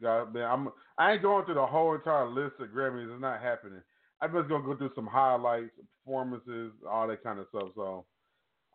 God, 0.00 0.34
man, 0.34 0.44
I'm 0.44 0.68
I 0.98 1.12
ain't 1.12 1.22
going 1.22 1.44
through 1.44 1.54
the 1.54 1.66
whole 1.66 1.94
entire 1.94 2.28
list 2.28 2.54
of 2.60 2.68
Grammys. 2.68 3.12
It's 3.12 3.20
not 3.20 3.40
happening. 3.40 3.82
I'm 4.20 4.32
just 4.32 4.48
gonna 4.48 4.64
go 4.64 4.76
through 4.76 4.92
some 4.94 5.06
highlights, 5.06 5.70
performances, 6.04 6.72
all 6.88 7.08
that 7.08 7.22
kind 7.22 7.38
of 7.38 7.46
stuff. 7.48 7.68
So 7.74 8.04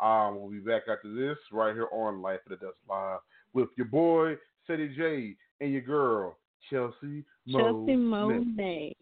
um, 0.03 0.39
we'll 0.39 0.51
be 0.51 0.60
back 0.60 0.84
after 0.89 1.13
this 1.13 1.38
right 1.51 1.73
here 1.73 1.88
on 1.91 2.21
Life 2.21 2.39
After 2.45 2.56
Dusk 2.58 2.77
Live 2.89 3.19
with 3.53 3.69
your 3.77 3.88
boy 3.88 4.36
Ceddy 4.69 4.95
J 4.95 5.36
and 5.62 5.71
your 5.71 5.82
girl 5.82 6.38
Chelsea 6.69 7.23
Chelsea 7.49 7.95
Monet. 7.95 7.95
Monet. 7.95 8.95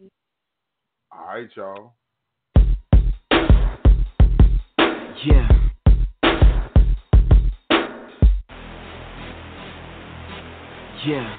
All 1.12 1.26
right, 1.26 1.48
y'all. 1.56 1.94
Yeah. 5.24 5.65
Yeah. 11.06 11.36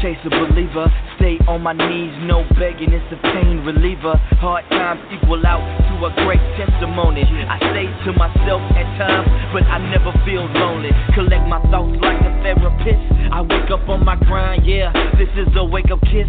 Dream 0.00 0.16
chaser, 0.16 0.30
believer. 0.30 0.92
Stay 1.16 1.38
on 1.48 1.62
my 1.62 1.72
knees, 1.72 2.12
no 2.24 2.44
begging, 2.58 2.92
it's 2.92 3.04
a 3.12 3.16
pain 3.22 3.64
reliever. 3.64 4.16
Hard 4.40 4.64
times 4.70 5.00
equal 5.12 5.44
out 5.46 5.62
to 5.88 5.94
a 6.06 6.10
great 6.24 6.42
testimony. 6.56 7.22
I 7.22 7.58
say 7.72 7.86
to 8.04 8.12
myself 8.12 8.62
at 8.76 8.88
times, 8.98 9.28
but 9.52 9.64
I 9.64 9.78
never 9.78 10.12
feel 10.24 10.44
lonely. 10.44 10.90
Collect 11.14 11.46
my 11.48 11.60
thoughts 11.70 11.96
like 12.02 12.20
a 12.20 12.32
therapist. 12.42 13.04
I 13.32 13.40
wake 13.42 13.70
up 13.70 13.88
on 13.88 14.04
my 14.04 14.16
grind, 14.16 14.66
yeah. 14.66 14.92
This 15.16 15.30
is 15.36 15.48
a 15.56 15.64
wake 15.64 15.90
up 15.90 16.00
kiss. 16.02 16.28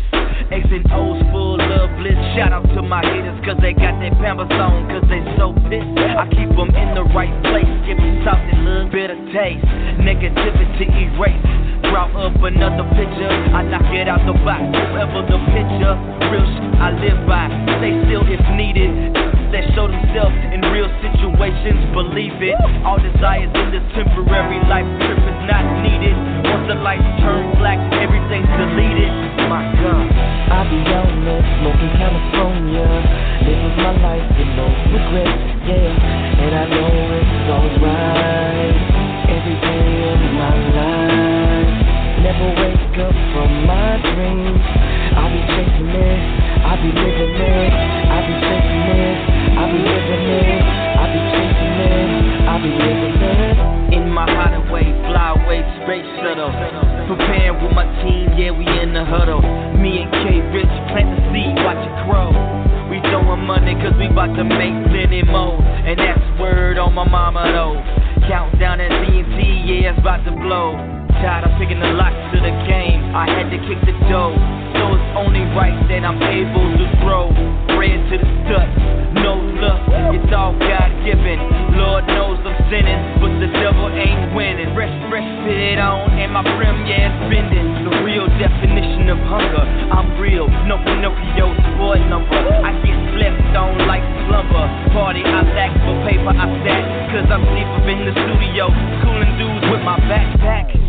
X 0.51 0.63
and 0.71 0.87
O's 0.91 1.19
full 1.31 1.59
of 1.59 1.87
bliss. 1.99 2.17
Shout 2.35 2.53
out 2.53 2.67
to 2.75 2.81
my 2.81 3.03
haters, 3.03 3.39
cause 3.43 3.57
they 3.61 3.73
got 3.73 3.99
that 3.99 4.13
Pampers 4.21 4.51
on, 4.51 4.87
cause 4.87 5.03
they 5.09 5.19
so 5.35 5.51
pissed. 5.67 5.91
I 5.97 6.27
keep 6.31 6.49
them 6.55 6.71
in 6.71 6.95
the 6.95 7.03
right 7.11 7.33
place. 7.43 7.69
Give 7.83 7.99
me 7.99 8.23
something, 8.23 8.63
little 8.63 8.89
bitter 8.91 9.19
taste. 9.35 9.65
Negativity 9.99 10.87
erase. 10.87 11.43
Draw 11.87 12.09
up 12.15 12.35
another 12.43 12.83
picture. 12.95 13.31
I 13.57 13.65
knock 13.65 13.89
it 13.89 14.05
out 14.05 14.21
the 14.21 14.37
box. 14.45 14.61
Whoever 14.69 15.25
the 15.25 15.41
picture. 15.49 15.97
Real 16.29 16.45
shit 16.45 16.77
I 16.77 16.93
live 16.93 17.25
by. 17.25 17.49
Stay 17.81 17.89
still 18.05 18.21
if 18.29 18.37
needed. 18.53 19.17
That 19.49 19.65
show 19.73 19.89
themselves 19.89 20.37
in 20.53 20.61
real 20.69 20.85
situations. 21.01 21.89
Believe 21.89 22.37
it. 22.37 22.53
All 22.85 23.01
desires 23.01 23.49
in 23.49 23.73
this 23.73 23.81
temporary 23.97 24.61
life 24.69 24.85
trip 25.01 25.17
is 25.17 25.41
not 25.49 25.65
needed. 25.81 26.13
Once 26.45 26.69
the 26.69 26.77
lights 26.85 27.09
turn 27.17 27.57
black, 27.57 27.81
everything's 27.97 28.45
deleted. 28.45 29.09
My 29.49 29.65
God. 29.81 30.05
I 30.05 30.61
be 30.69 30.77
on 30.93 31.25
it, 31.25 31.41
smoking 31.57 31.93
California. 31.97 32.85
Living 33.41 33.73
my 33.81 33.93
life 34.05 34.27
with 34.37 34.53
no 34.53 34.69
regrets, 34.69 35.49
yeah. 35.65 36.45
And 36.45 36.53
I 36.53 36.65
know 36.69 36.93
it's 36.93 37.49
alright. 37.57 38.77
Every 39.33 39.57
day 39.65 40.13
of 40.13 40.21
my 40.37 40.53
life. 40.77 41.73
Never 42.21 42.66
my 43.97 44.13
dreams. 44.13 44.61
I 45.17 45.25
be 45.31 45.39
living 45.41 45.89
it. 45.89 46.61
I 46.61 46.75
be 46.81 46.89
chasing 46.91 47.37
it, 47.41 47.73
I 47.73 49.71
be 49.71 49.79
living 49.79 49.97
space 55.87 56.03
shuttle. 56.19 56.51
Preparing 57.07 57.63
with 57.63 57.71
my 57.71 57.87
team, 58.03 58.27
yeah, 58.35 58.51
we 58.51 58.67
in 58.67 58.93
the 58.93 59.05
huddle. 59.05 59.39
Me 59.79 60.03
and 60.03 60.11
K 60.11 60.43
Rich 60.51 60.75
plant 60.91 61.07
the 61.15 61.21
seed, 61.31 61.55
watch 61.63 61.79
it 61.79 61.95
grow. 62.03 62.35
We 62.91 62.99
throwing 63.07 63.47
money 63.47 63.73
cause 63.75 63.95
we 63.97 64.09
bout 64.09 64.35
to 64.35 64.43
make 64.43 64.75
plenty 64.91 65.23
more. 65.23 65.61
And 65.63 65.97
that's 65.97 66.39
word 66.39 66.77
on 66.77 66.93
my 66.93 67.07
mama 67.07 67.47
though. 67.55 67.79
Countdown 68.27 68.81
at 68.81 68.91
CNT, 68.91 69.39
yeah, 69.63 69.91
it's 69.91 69.99
about 69.99 70.25
to 70.25 70.31
blow. 70.31 70.96
Tired 71.21 71.49
of 71.49 71.53
picking 71.57 71.79
the 71.79 71.93
locks 71.97 72.17
to 72.33 72.37
the 72.37 72.53
game. 72.69 73.01
I 73.15 73.25
had 73.25 73.49
to 73.49 73.59
kick 73.65 73.79
the 73.89 73.95
dough, 74.05 74.37
so 74.77 74.81
it's 74.93 75.11
only 75.17 75.41
right 75.57 75.73
that 75.89 76.05
I'm 76.05 76.21
able 76.21 76.67
to 76.77 76.85
throw 77.01 77.33
bread 77.73 77.97
to 78.13 78.15
the 78.21 78.29
studs. 78.45 78.73
No 79.17 79.41
luck, 79.57 79.81
it's 80.13 80.29
all 80.29 80.53
God 80.53 80.89
given. 81.01 81.41
Lord 81.73 82.05
knows 82.05 82.37
I'm 82.45 82.57
sinning, 82.69 83.01
but 83.17 83.33
the 83.41 83.49
devil 83.49 83.89
ain't 83.89 84.35
winning. 84.37 84.77
Rest, 84.77 84.93
fresh 85.09 85.25
it 85.25 85.79
on, 85.81 86.13
and 86.21 86.29
my 86.33 86.45
brim, 86.45 86.85
yeah, 86.85 87.09
it's 87.09 87.17
bending. 87.33 87.65
The 87.87 87.93
real 88.05 88.27
definition 88.37 89.09
of 89.09 89.17
hunger. 89.25 89.65
I'm 89.89 90.21
real, 90.21 90.45
no 90.69 90.77
Pinocchio 90.85 91.49
sport 91.73 92.01
number. 92.05 92.37
I 92.37 92.77
get 92.85 92.97
slept 93.17 93.57
on 93.57 93.89
like 93.89 94.05
slumber. 94.29 94.65
Party, 94.93 95.25
I 95.25 95.41
lack 95.57 95.73
for 95.81 95.97
paper, 96.05 96.29
I 96.29 96.45
stack. 96.61 96.83
Cause 97.09 97.27
I'm 97.33 97.41
deep 97.57 97.69
up 97.73 97.87
in 97.89 98.05
the 98.05 98.13
studio, 98.13 98.69
cooling 99.01 99.33
dudes 99.41 99.65
with 99.73 99.81
my 99.81 99.97
backpack. 100.05 100.86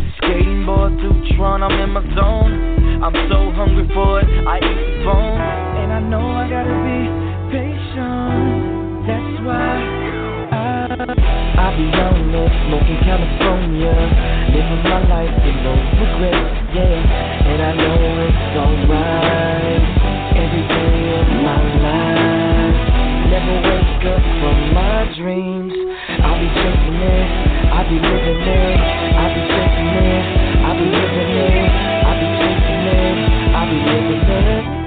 Skating 0.69 0.75
board 0.75 0.93
through 0.99 1.37
Tron, 1.37 1.63
I'm 1.63 1.71
in 1.81 1.89
my 1.89 2.01
zone. 2.15 3.03
I'm 3.03 3.13
so 3.29 3.51
hungry 3.55 3.87
for 3.93 4.19
it, 4.21 4.27
I 4.45 4.57
eat 4.57 4.61
the 4.61 5.05
bone. 5.05 5.39
And 5.81 5.93
I 5.93 5.99
know 5.99 6.21
I 6.21 6.49
gotta 6.49 6.77
be 6.85 7.09
patient. 7.49 9.07
That's 9.07 9.35
why 9.45 9.73
I, 10.51 10.93
I 11.57 11.67
be 11.73 11.87
on 11.89 12.31
there, 12.31 12.51
smoking 12.67 12.99
California. 13.01 13.97
Living 14.53 14.83
my 14.83 15.01
life 15.09 15.33
with 15.41 15.57
no 15.63 15.73
regrets, 15.73 16.53
yeah. 16.75 17.49
And 17.49 17.61
I 17.61 17.71
know 17.73 17.97
it's 18.29 18.57
alright. 18.59 19.83
Every 20.37 20.65
day 20.69 20.97
of 21.17 21.27
my 21.49 21.61
life. 21.81 22.77
Never 23.29 23.57
wake 23.63 24.05
up 24.09 24.23
from 24.41 24.57
my 24.73 25.05
dreams. 25.17 25.73
I'll 26.19 26.37
be 26.37 26.49
chasing 26.49 26.99
it, 26.99 27.27
I'll 27.73 27.87
be 27.89 27.95
living 27.95 28.43
it. 28.43 28.99
I'll 29.19 29.33
be 29.33 29.41
chasing 29.45 29.93
it, 30.09 30.38
Be 33.85 34.78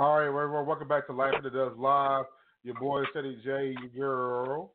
All 0.00 0.16
right, 0.16 0.28
everyone, 0.28 0.64
welcome 0.64 0.88
back 0.88 1.06
to 1.08 1.12
Life 1.12 1.34
After 1.36 1.50
Dusk 1.50 1.76
Live. 1.76 2.24
Your 2.62 2.74
boy 2.76 3.04
Ceddy 3.14 3.36
J, 3.44 3.76
your 3.82 3.90
girl. 3.90 4.72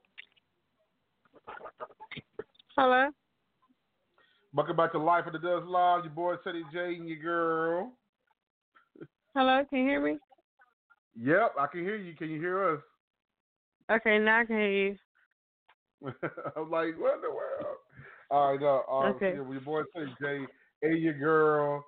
Hello. 2.77 3.09
Welcome 4.53 4.75
back 4.75 4.91
to 4.91 4.99
Life 4.99 5.23
After 5.25 5.39
Dusk 5.39 5.65
Live. 5.67 6.03
Your 6.03 6.13
boy 6.13 6.35
Ceddy 6.45 6.61
J 6.71 6.97
and 6.97 7.09
your 7.09 7.17
girl. 7.17 7.93
Hello. 9.35 9.63
Can 9.67 9.79
you 9.79 9.85
hear 9.85 9.99
me? 9.99 10.19
Yep, 11.19 11.53
I 11.57 11.65
can 11.71 11.79
hear 11.79 11.95
you. 11.95 12.13
Can 12.13 12.29
you 12.29 12.39
hear 12.39 12.75
us? 12.75 12.81
Okay, 13.91 14.19
now 14.19 14.41
I 14.41 14.45
can 14.45 14.57
hear 14.57 14.71
you. 14.71 14.95
I'm 16.55 16.69
like, 16.69 16.99
what 16.99 17.15
in 17.15 17.21
the 17.21 17.31
world? 17.31 17.77
All 18.29 18.51
right, 18.51 18.61
no, 18.61 18.83
um, 18.95 19.15
Okay. 19.15 19.33
your 19.33 19.43
boy 19.61 19.81
Ceddy 19.97 20.15
J 20.21 20.45
and 20.83 21.01
your 21.01 21.17
girl 21.17 21.83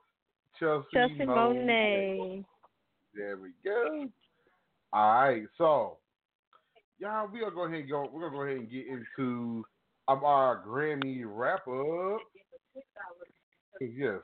Chelsea, 0.60 0.88
Chelsea 0.92 1.24
Monet. 1.24 2.18
Monet. 2.18 2.46
There 3.18 3.36
we 3.36 3.50
go. 3.66 4.08
All 4.94 5.14
right, 5.24 5.42
so 5.58 5.98
y'all, 7.00 7.28
we 7.34 7.42
are 7.42 7.50
go 7.50 7.64
ahead 7.66 7.80
and 7.80 7.90
go. 7.90 8.08
We're 8.14 8.30
gonna 8.30 8.38
go 8.38 8.44
ahead 8.44 8.58
and 8.58 8.70
get 8.70 8.86
into 8.86 9.66
um, 10.08 10.24
our 10.24 10.64
Grammy 10.64 11.24
wrap 11.26 11.68
up. 11.68 12.20
Yes, 13.82 14.20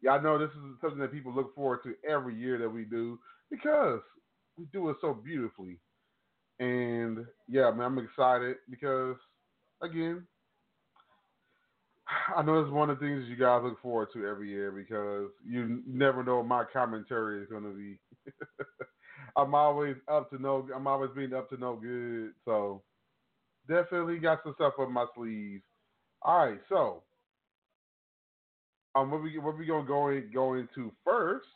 y'all 0.00 0.20
know 0.20 0.36
this 0.36 0.50
is 0.50 0.80
something 0.80 0.98
that 0.98 1.12
people 1.12 1.32
look 1.32 1.54
forward 1.54 1.78
to 1.84 1.94
every 2.08 2.34
year 2.34 2.58
that 2.58 2.68
we 2.68 2.84
do 2.84 3.20
because 3.52 4.00
we 4.58 4.64
do 4.72 4.88
it 4.90 4.96
so 5.00 5.14
beautifully. 5.14 5.78
And 6.58 7.24
yeah, 7.46 7.70
man, 7.70 7.86
I'm 7.86 7.98
excited 7.98 8.56
because 8.68 9.14
again, 9.80 10.26
I 12.36 12.42
know 12.42 12.60
it's 12.60 12.70
one 12.70 12.90
of 12.90 12.98
the 12.98 13.06
things 13.06 13.24
you 13.28 13.36
guys 13.36 13.62
look 13.62 13.80
forward 13.80 14.08
to 14.14 14.26
every 14.26 14.48
year 14.48 14.70
because 14.70 15.30
you 15.46 15.82
never 15.86 16.24
know 16.24 16.38
what 16.38 16.46
my 16.46 16.64
commentary 16.72 17.42
is 17.42 17.48
going 17.48 17.64
to 17.64 17.76
be. 17.76 17.98
I'm 19.36 19.54
always 19.54 19.96
up 20.08 20.30
to 20.30 20.40
no. 20.40 20.68
I'm 20.74 20.86
always 20.86 21.10
being 21.14 21.34
up 21.34 21.48
to 21.50 21.56
no 21.56 21.76
good. 21.76 22.32
So 22.44 22.82
definitely 23.68 24.18
got 24.18 24.40
some 24.42 24.54
stuff 24.54 24.74
up 24.80 24.90
my 24.90 25.06
sleeves. 25.14 25.62
All 26.22 26.46
right, 26.46 26.60
so 26.68 27.02
um, 28.94 29.10
what 29.10 29.22
we 29.22 29.38
what 29.38 29.56
we 29.56 29.66
gonna 29.66 29.86
go 29.86 30.08
in, 30.08 30.30
go 30.32 30.54
into 30.54 30.92
first 31.04 31.46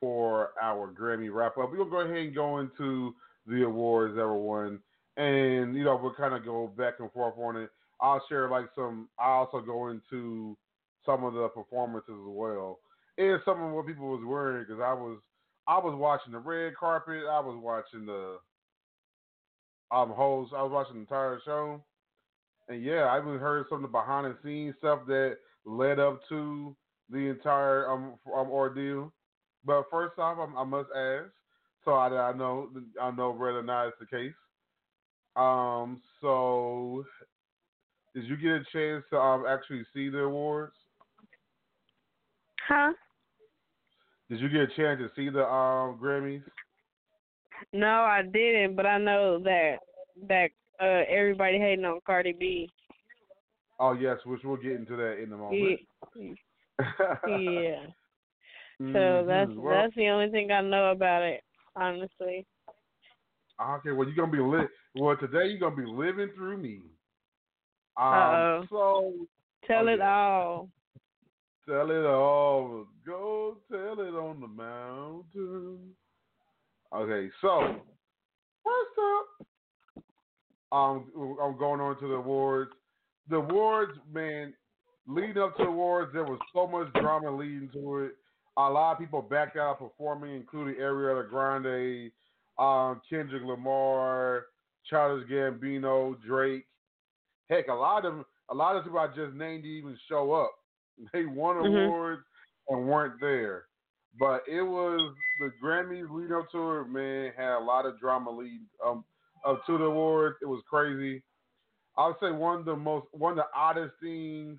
for 0.00 0.50
our 0.60 0.92
Grammy 0.92 1.32
wrap 1.32 1.56
up? 1.58 1.70
We're 1.70 1.78
gonna 1.78 1.90
go 1.90 2.00
ahead 2.00 2.16
and 2.16 2.34
go 2.34 2.58
into 2.58 3.14
the 3.46 3.64
awards 3.64 4.14
that 4.16 4.26
were 4.26 4.36
won, 4.36 4.80
and 5.16 5.74
you 5.74 5.84
know 5.84 5.98
we'll 6.00 6.14
kind 6.14 6.34
of 6.34 6.44
go 6.44 6.66
back 6.66 6.94
and 6.98 7.10
forth 7.12 7.34
on 7.38 7.56
it. 7.56 7.70
I'll 8.00 8.22
share 8.28 8.50
like 8.50 8.66
some. 8.74 9.08
I 9.18 9.30
also 9.30 9.60
go 9.60 9.88
into 9.88 10.56
some 11.06 11.24
of 11.24 11.34
the 11.34 11.48
performances 11.48 12.10
as 12.10 12.26
well, 12.26 12.80
and 13.16 13.40
some 13.44 13.62
of 13.62 13.72
what 13.72 13.86
people 13.86 14.10
was 14.10 14.24
wearing 14.24 14.64
because 14.66 14.82
I 14.84 14.92
was 14.92 15.18
I 15.66 15.78
was 15.78 15.94
watching 15.96 16.32
the 16.32 16.38
red 16.38 16.74
carpet. 16.76 17.22
I 17.30 17.40
was 17.40 17.58
watching 17.60 18.06
the 18.06 18.38
um 19.90 20.10
host. 20.10 20.52
I 20.56 20.62
was 20.62 20.72
watching 20.72 20.94
the 20.94 21.00
entire 21.00 21.40
show, 21.44 21.82
and 22.68 22.82
yeah, 22.82 23.04
I 23.04 23.18
even 23.18 23.38
heard 23.38 23.66
some 23.68 23.76
of 23.76 23.82
the 23.82 23.88
behind 23.88 24.26
the 24.26 24.36
scenes 24.42 24.74
stuff 24.78 25.00
that 25.06 25.36
led 25.64 25.98
up 25.98 26.20
to 26.28 26.74
the 27.10 27.18
entire 27.18 27.90
um, 27.90 28.14
um 28.34 28.50
ordeal. 28.50 29.12
But 29.64 29.84
first 29.90 30.18
off, 30.18 30.38
I, 30.38 30.60
I 30.60 30.64
must 30.64 30.88
ask, 30.96 31.30
so 31.84 31.92
I, 31.92 32.08
I 32.08 32.32
know 32.32 32.68
I 33.00 33.10
know 33.10 33.30
whether 33.30 33.58
or 33.58 33.62
not 33.62 33.88
it's 33.88 33.96
the 34.00 34.06
case. 34.06 34.34
Um, 35.36 36.02
so 36.20 37.04
did 38.14 38.24
you 38.24 38.36
get 38.36 38.50
a 38.50 38.64
chance 38.72 39.04
to 39.10 39.18
um 39.18 39.44
actually 39.48 39.84
see 39.94 40.08
the 40.08 40.18
awards? 40.18 40.74
Huh? 42.68 42.92
Did 44.32 44.40
you 44.40 44.48
get 44.48 44.62
a 44.62 44.66
chance 44.68 44.98
to 44.98 45.10
see 45.14 45.28
the 45.28 45.44
um 45.44 45.98
Grammys? 46.02 46.42
No, 47.74 47.86
I 47.86 48.22
didn't, 48.22 48.76
but 48.76 48.86
I 48.86 48.96
know 48.96 49.38
that 49.40 49.76
that 50.26 50.48
uh 50.80 51.02
everybody 51.06 51.58
hating 51.58 51.84
on 51.84 52.00
Cardi 52.06 52.32
B. 52.32 52.70
Oh 53.78 53.92
yes, 53.92 54.16
which 54.24 54.40
we'll 54.42 54.56
get 54.56 54.72
into 54.72 54.96
that 54.96 55.22
in 55.22 55.34
a 55.34 55.36
moment. 55.36 55.80
Yeah. 56.16 56.30
yeah. 57.28 57.86
So 58.80 58.88
Mhm. 58.88 59.26
that's 59.26 59.50
Well, 59.54 59.82
that's 59.82 59.94
the 59.96 60.08
only 60.08 60.30
thing 60.30 60.50
I 60.50 60.62
know 60.62 60.92
about 60.92 61.22
it, 61.22 61.42
honestly. 61.76 62.46
Okay, 63.60 63.92
well 63.92 64.08
you're 64.08 64.16
gonna 64.16 64.32
be 64.32 64.38
lit. 64.38 64.68
Well 64.94 65.14
today 65.18 65.44
you're 65.48 65.60
gonna 65.60 65.76
be 65.76 65.86
living 65.86 66.30
through 66.34 66.56
me. 66.56 66.80
Um, 67.98 68.14
Uh-oh. 68.14 68.66
So 68.70 69.12
Tell 69.66 69.88
Oh, 69.88 69.92
it 69.92 69.98
yeah. 69.98 70.10
all. 70.10 70.68
Tell 71.68 71.90
it 71.90 72.06
all. 72.06 72.86
Go 73.06 73.58
tell 73.70 74.00
it 74.00 74.14
on 74.14 74.40
the 74.40 74.48
mountain. 74.48 75.78
Okay, 76.94 77.30
so 77.40 77.80
first 78.64 78.98
up, 79.00 80.06
um, 80.72 81.36
I'm 81.42 81.58
going 81.58 81.80
on 81.80 81.98
to 82.00 82.08
the 82.08 82.14
awards. 82.14 82.72
The 83.28 83.36
awards, 83.36 83.92
man, 84.12 84.52
leading 85.06 85.38
up 85.38 85.56
to 85.56 85.64
the 85.64 85.68
awards, 85.68 86.12
there 86.12 86.24
was 86.24 86.40
so 86.52 86.66
much 86.66 86.92
drama 87.00 87.34
leading 87.34 87.70
to 87.72 87.98
it. 87.98 88.12
A 88.58 88.68
lot 88.68 88.92
of 88.92 88.98
people 88.98 89.22
backed 89.22 89.56
out 89.56 89.78
performing, 89.78 90.34
including 90.34 90.74
Ariana 90.74 91.28
Grande, 91.28 92.10
um, 92.58 93.00
Kendrick 93.08 93.42
Lamar, 93.44 94.46
Childish 94.90 95.28
Gambino, 95.30 96.20
Drake. 96.22 96.66
Heck, 97.48 97.68
a 97.68 97.74
lot 97.74 98.04
of 98.04 98.24
a 98.50 98.54
lot 98.54 98.76
of 98.76 98.84
people 98.84 98.98
I 98.98 99.06
just 99.08 99.34
named 99.34 99.62
didn't 99.62 99.78
even 99.78 99.98
show 100.08 100.32
up. 100.32 100.52
They 101.12 101.26
won 101.26 101.56
Mhm. 101.56 101.86
awards 101.86 102.22
and 102.68 102.86
weren't 102.88 103.20
there. 103.20 103.66
But 104.18 104.42
it 104.46 104.62
was 104.62 105.14
the 105.38 105.50
Grammys 105.62 106.10
leading 106.10 106.36
up 106.36 106.50
to 106.52 106.80
it, 106.80 106.88
man, 106.88 107.32
had 107.36 107.56
a 107.56 107.64
lot 107.64 107.86
of 107.86 107.98
drama 107.98 108.30
leading 108.30 108.66
um 108.84 109.04
up 109.44 109.64
to 109.66 109.78
the 109.78 109.84
awards. 109.84 110.36
It 110.42 110.46
was 110.46 110.62
crazy. 110.68 111.22
I 111.96 112.06
would 112.06 112.16
say 112.20 112.30
one 112.30 112.58
of 112.60 112.64
the 112.64 112.76
most 112.76 113.06
one 113.12 113.32
of 113.32 113.36
the 113.38 113.46
oddest 113.58 113.94
things 114.00 114.58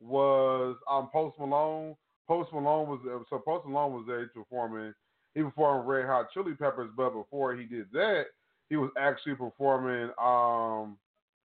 was 0.00 0.76
um 0.90 1.08
Post 1.12 1.38
Malone. 1.38 1.96
Post 2.26 2.52
Malone 2.52 2.88
was 2.88 3.00
so 3.28 3.38
Post 3.38 3.66
Malone 3.66 3.92
was 3.92 4.04
there 4.06 4.26
performing. 4.28 4.94
He 5.34 5.42
performed 5.42 5.88
Red 5.88 6.06
Hot 6.06 6.30
Chili 6.32 6.54
Peppers, 6.54 6.90
but 6.96 7.10
before 7.10 7.54
he 7.54 7.64
did 7.64 7.90
that, 7.92 8.26
he 8.70 8.76
was 8.76 8.90
actually 8.98 9.34
performing 9.34 10.10
um 10.18 10.98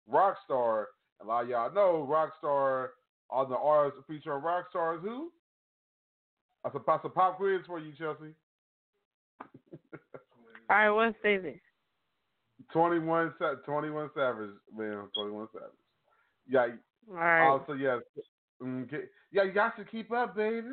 Rockstar. 0.09 0.85
A 1.21 1.25
lot 1.25 1.43
of 1.43 1.49
y'all 1.49 1.73
know 1.73 2.07
Rockstar 2.09 2.89
are 3.29 3.45
the 3.47 3.55
artists 3.55 4.03
featuring 4.07 4.41
rock 4.43 4.65
stars 4.69 4.99
who? 5.03 5.31
I 6.65 6.69
a, 6.69 6.79
that's 6.85 7.05
a 7.05 7.09
pop 7.09 7.37
quiz 7.37 7.61
for 7.65 7.79
you, 7.79 7.93
Chelsea. 7.97 8.33
All 10.69 10.75
right, 10.75 10.89
what 10.89 11.09
is 11.09 11.15
it? 11.45 11.59
21, 12.73 13.33
Sa- 13.39 13.55
21 13.65 14.09
Savage, 14.15 14.49
man. 14.75 15.07
21 15.15 15.47
Savage. 15.53 15.69
Yeah. 16.47 16.67
All 17.09 17.15
right. 17.15 17.47
Also, 17.47 17.73
yes. 17.73 17.99
mm, 18.61 18.89
get- 18.89 19.09
Yeah, 19.31 19.43
you 19.43 19.51
got 19.53 19.77
to 19.77 19.85
keep 19.85 20.11
up, 20.11 20.35
baby. 20.35 20.67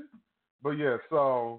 But 0.62 0.70
yeah, 0.72 0.96
so 1.08 1.58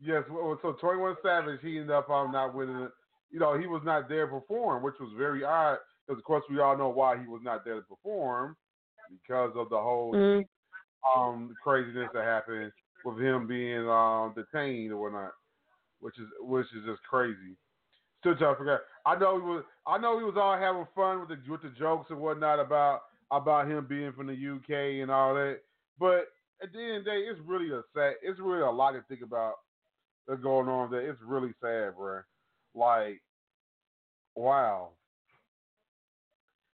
yes, 0.00 0.24
so 0.28 0.76
21 0.80 1.16
Savage, 1.22 1.60
he 1.62 1.78
ended 1.78 1.90
up 1.92 2.10
um, 2.10 2.32
not 2.32 2.54
winning 2.54 2.76
it. 2.82 2.90
You 3.30 3.40
know, 3.40 3.58
he 3.58 3.66
was 3.66 3.80
not 3.84 4.08
there 4.08 4.26
to 4.26 4.32
perform, 4.40 4.82
which 4.82 4.96
was 5.00 5.10
very 5.16 5.42
odd 5.42 5.78
because, 6.06 6.18
of 6.20 6.24
course, 6.24 6.44
we 6.50 6.60
all 6.60 6.76
know 6.76 6.90
why 6.90 7.16
he 7.18 7.26
was 7.26 7.40
not 7.42 7.64
there 7.64 7.76
to 7.76 7.82
perform 7.82 8.56
because 9.10 9.52
of 9.56 9.68
the 9.70 9.78
whole 9.80 10.14
Mhm. 10.14 10.46
um 11.16 11.56
craziness 11.62 12.08
that 12.12 12.24
happened 12.24 12.72
with 13.04 13.18
him 13.18 13.46
being 13.46 13.88
um 13.88 14.34
detained 14.34 14.92
or 14.92 14.98
whatnot, 14.98 15.32
which 16.00 16.18
is 16.18 16.28
which 16.40 16.66
is 16.74 16.84
just 16.84 17.02
crazy. 17.02 17.56
Still 18.20 18.36
trying 18.36 18.54
to 18.54 18.58
figure 18.58 18.72
out. 18.74 18.80
I 19.04 19.18
know 19.18 19.36
he 19.36 19.42
was. 19.42 19.64
I 19.86 19.98
know 19.98 20.18
he 20.18 20.24
was 20.24 20.36
all 20.36 20.56
having 20.56 20.86
fun 20.94 21.20
with 21.20 21.28
the 21.28 21.50
with 21.50 21.62
the 21.62 21.70
jokes 21.70 22.10
and 22.10 22.20
whatnot 22.20 22.60
about 22.60 23.02
about 23.30 23.68
him 23.68 23.86
being 23.86 24.12
from 24.12 24.28
the 24.28 24.34
UK 24.34 25.02
and 25.02 25.10
all 25.10 25.34
that. 25.34 25.60
But 25.98 26.28
at 26.62 26.72
the 26.72 26.78
end 26.80 26.96
of 26.98 27.04
the 27.04 27.10
day, 27.10 27.16
it's 27.28 27.40
really 27.40 27.70
a 27.72 27.82
sad. 27.94 28.14
It's 28.22 28.38
really 28.38 28.62
a 28.62 28.70
lot 28.70 28.92
to 28.92 29.02
think 29.08 29.22
about 29.22 29.54
that's 30.28 30.40
going 30.40 30.68
on 30.68 30.90
there. 30.90 31.10
It's 31.10 31.20
really 31.22 31.52
sad, 31.60 31.96
bro. 31.96 32.20
Like, 32.74 33.20
wow. 34.36 34.90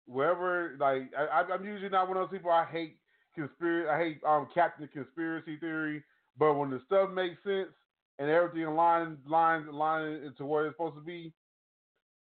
Wherever, 0.06 0.76
like, 0.78 1.10
I, 1.16 1.42
I'm 1.52 1.64
usually 1.64 1.88
not 1.88 2.08
one 2.08 2.16
of 2.16 2.28
those 2.28 2.36
people. 2.36 2.50
I 2.50 2.66
hate 2.70 2.98
conspiracy. 3.34 3.88
I 3.88 3.98
hate 3.98 4.20
um 4.26 4.48
Captain 4.54 4.88
Conspiracy 4.92 5.56
Theory. 5.56 6.04
But 6.38 6.54
when 6.54 6.70
the 6.70 6.80
stuff 6.86 7.10
makes 7.10 7.42
sense 7.44 7.70
and 8.18 8.30
everything 8.30 8.62
aligns 8.62 9.16
lines 9.28 9.66
lines 9.72 10.26
into 10.26 10.44
where 10.44 10.66
it's 10.66 10.74
supposed 10.74 10.96
to 10.96 11.00
be, 11.00 11.32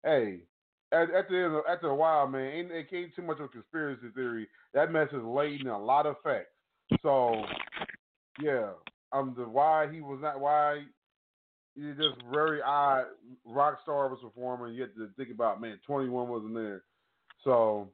hey, 0.03 0.41
at, 0.91 1.09
at 1.11 1.27
the 1.29 1.35
end 1.35 1.55
of, 1.55 1.63
after 1.69 1.87
a 1.87 1.95
while, 1.95 2.27
man, 2.27 2.53
ain't 2.53 2.71
it 2.71 2.87
ain't 2.93 3.15
too 3.15 3.21
much 3.21 3.39
of 3.39 3.45
a 3.45 3.49
conspiracy 3.49 4.07
theory. 4.15 4.47
That 4.73 4.91
mess 4.91 5.09
is 5.11 5.23
laden 5.23 5.67
in 5.67 5.73
a 5.73 5.83
lot 5.83 6.05
of 6.05 6.15
facts. 6.23 6.49
So, 7.01 7.43
yeah, 8.41 8.69
um, 9.11 9.33
the 9.37 9.43
why 9.43 9.91
he 9.91 10.01
was 10.01 10.19
not 10.21 10.39
why 10.39 10.83
it's 11.75 11.97
just 11.97 12.17
very 12.31 12.61
odd. 12.61 13.05
rock 13.45 13.79
Rockstar 13.87 14.09
was 14.09 14.19
performing. 14.21 14.75
You 14.75 14.83
had 14.83 14.95
to 14.95 15.09
think 15.17 15.31
about 15.31 15.59
man, 15.59 15.79
twenty 15.85 16.09
one 16.09 16.29
wasn't 16.29 16.53
there. 16.53 16.83
So, 17.43 17.89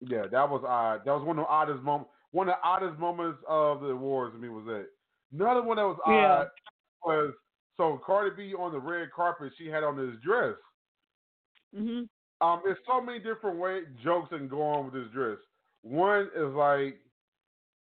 yeah, 0.00 0.22
that 0.30 0.48
was 0.48 0.62
odd. 0.66 1.04
That 1.04 1.12
was 1.12 1.24
one 1.24 1.38
of 1.38 1.44
the 1.44 1.48
oddest 1.50 1.82
moments. 1.82 2.10
One 2.32 2.48
of 2.48 2.54
the 2.60 2.66
oddest 2.68 2.98
moments 2.98 3.38
of 3.48 3.80
the 3.80 3.88
awards 3.88 4.34
to 4.34 4.38
me 4.40 4.48
was 4.48 4.64
that. 4.66 4.86
Another 5.32 5.62
one 5.62 5.76
that 5.76 5.84
was 5.86 5.98
odd 6.04 6.12
Yeah. 6.12 6.44
was 7.04 7.34
so 7.76 7.98
Cardi 8.04 8.34
B 8.36 8.54
on 8.54 8.72
the 8.72 8.78
red 8.80 9.10
carpet. 9.12 9.52
She 9.56 9.68
had 9.68 9.84
on 9.84 9.96
this 9.96 10.18
dress. 10.20 10.56
Mhm. 11.74 12.08
Um, 12.40 12.60
there's 12.64 12.78
so 12.86 13.00
many 13.00 13.18
different 13.18 13.58
way 13.58 13.84
jokes 14.02 14.28
can 14.30 14.48
go 14.48 14.62
on 14.62 14.84
with 14.86 14.94
this 14.94 15.10
dress. 15.12 15.38
One 15.82 16.30
is 16.34 16.52
like, 16.54 17.00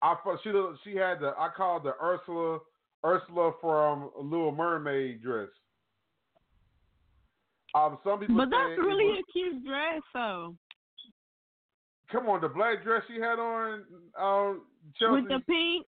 I 0.02 0.16
she 0.44 0.52
she 0.84 0.96
had 0.96 1.20
the 1.20 1.34
I 1.38 1.50
call 1.50 1.78
it 1.78 1.84
the 1.84 1.96
Ursula 2.02 2.60
Ursula 3.06 3.54
from 3.62 4.12
Little 4.18 4.52
Mermaid 4.52 5.22
dress. 5.22 5.50
Um, 7.76 8.00
some 8.04 8.20
people 8.20 8.36
But 8.36 8.50
that's 8.50 8.78
really 8.80 9.06
was- 9.10 9.20
a 9.20 9.32
cute 9.32 9.64
dress, 9.66 10.02
though. 10.14 10.56
Come 12.12 12.28
on 12.28 12.41
the 12.41 12.49
black 12.49 12.84
dress 12.84 13.03
she 13.07 13.20
had 13.20 13.39
on. 13.39 13.84
Um, 14.20 14.62
Chelsea, 14.97 15.22
With 15.22 15.28
the 15.30 15.39
pink. 15.47 15.86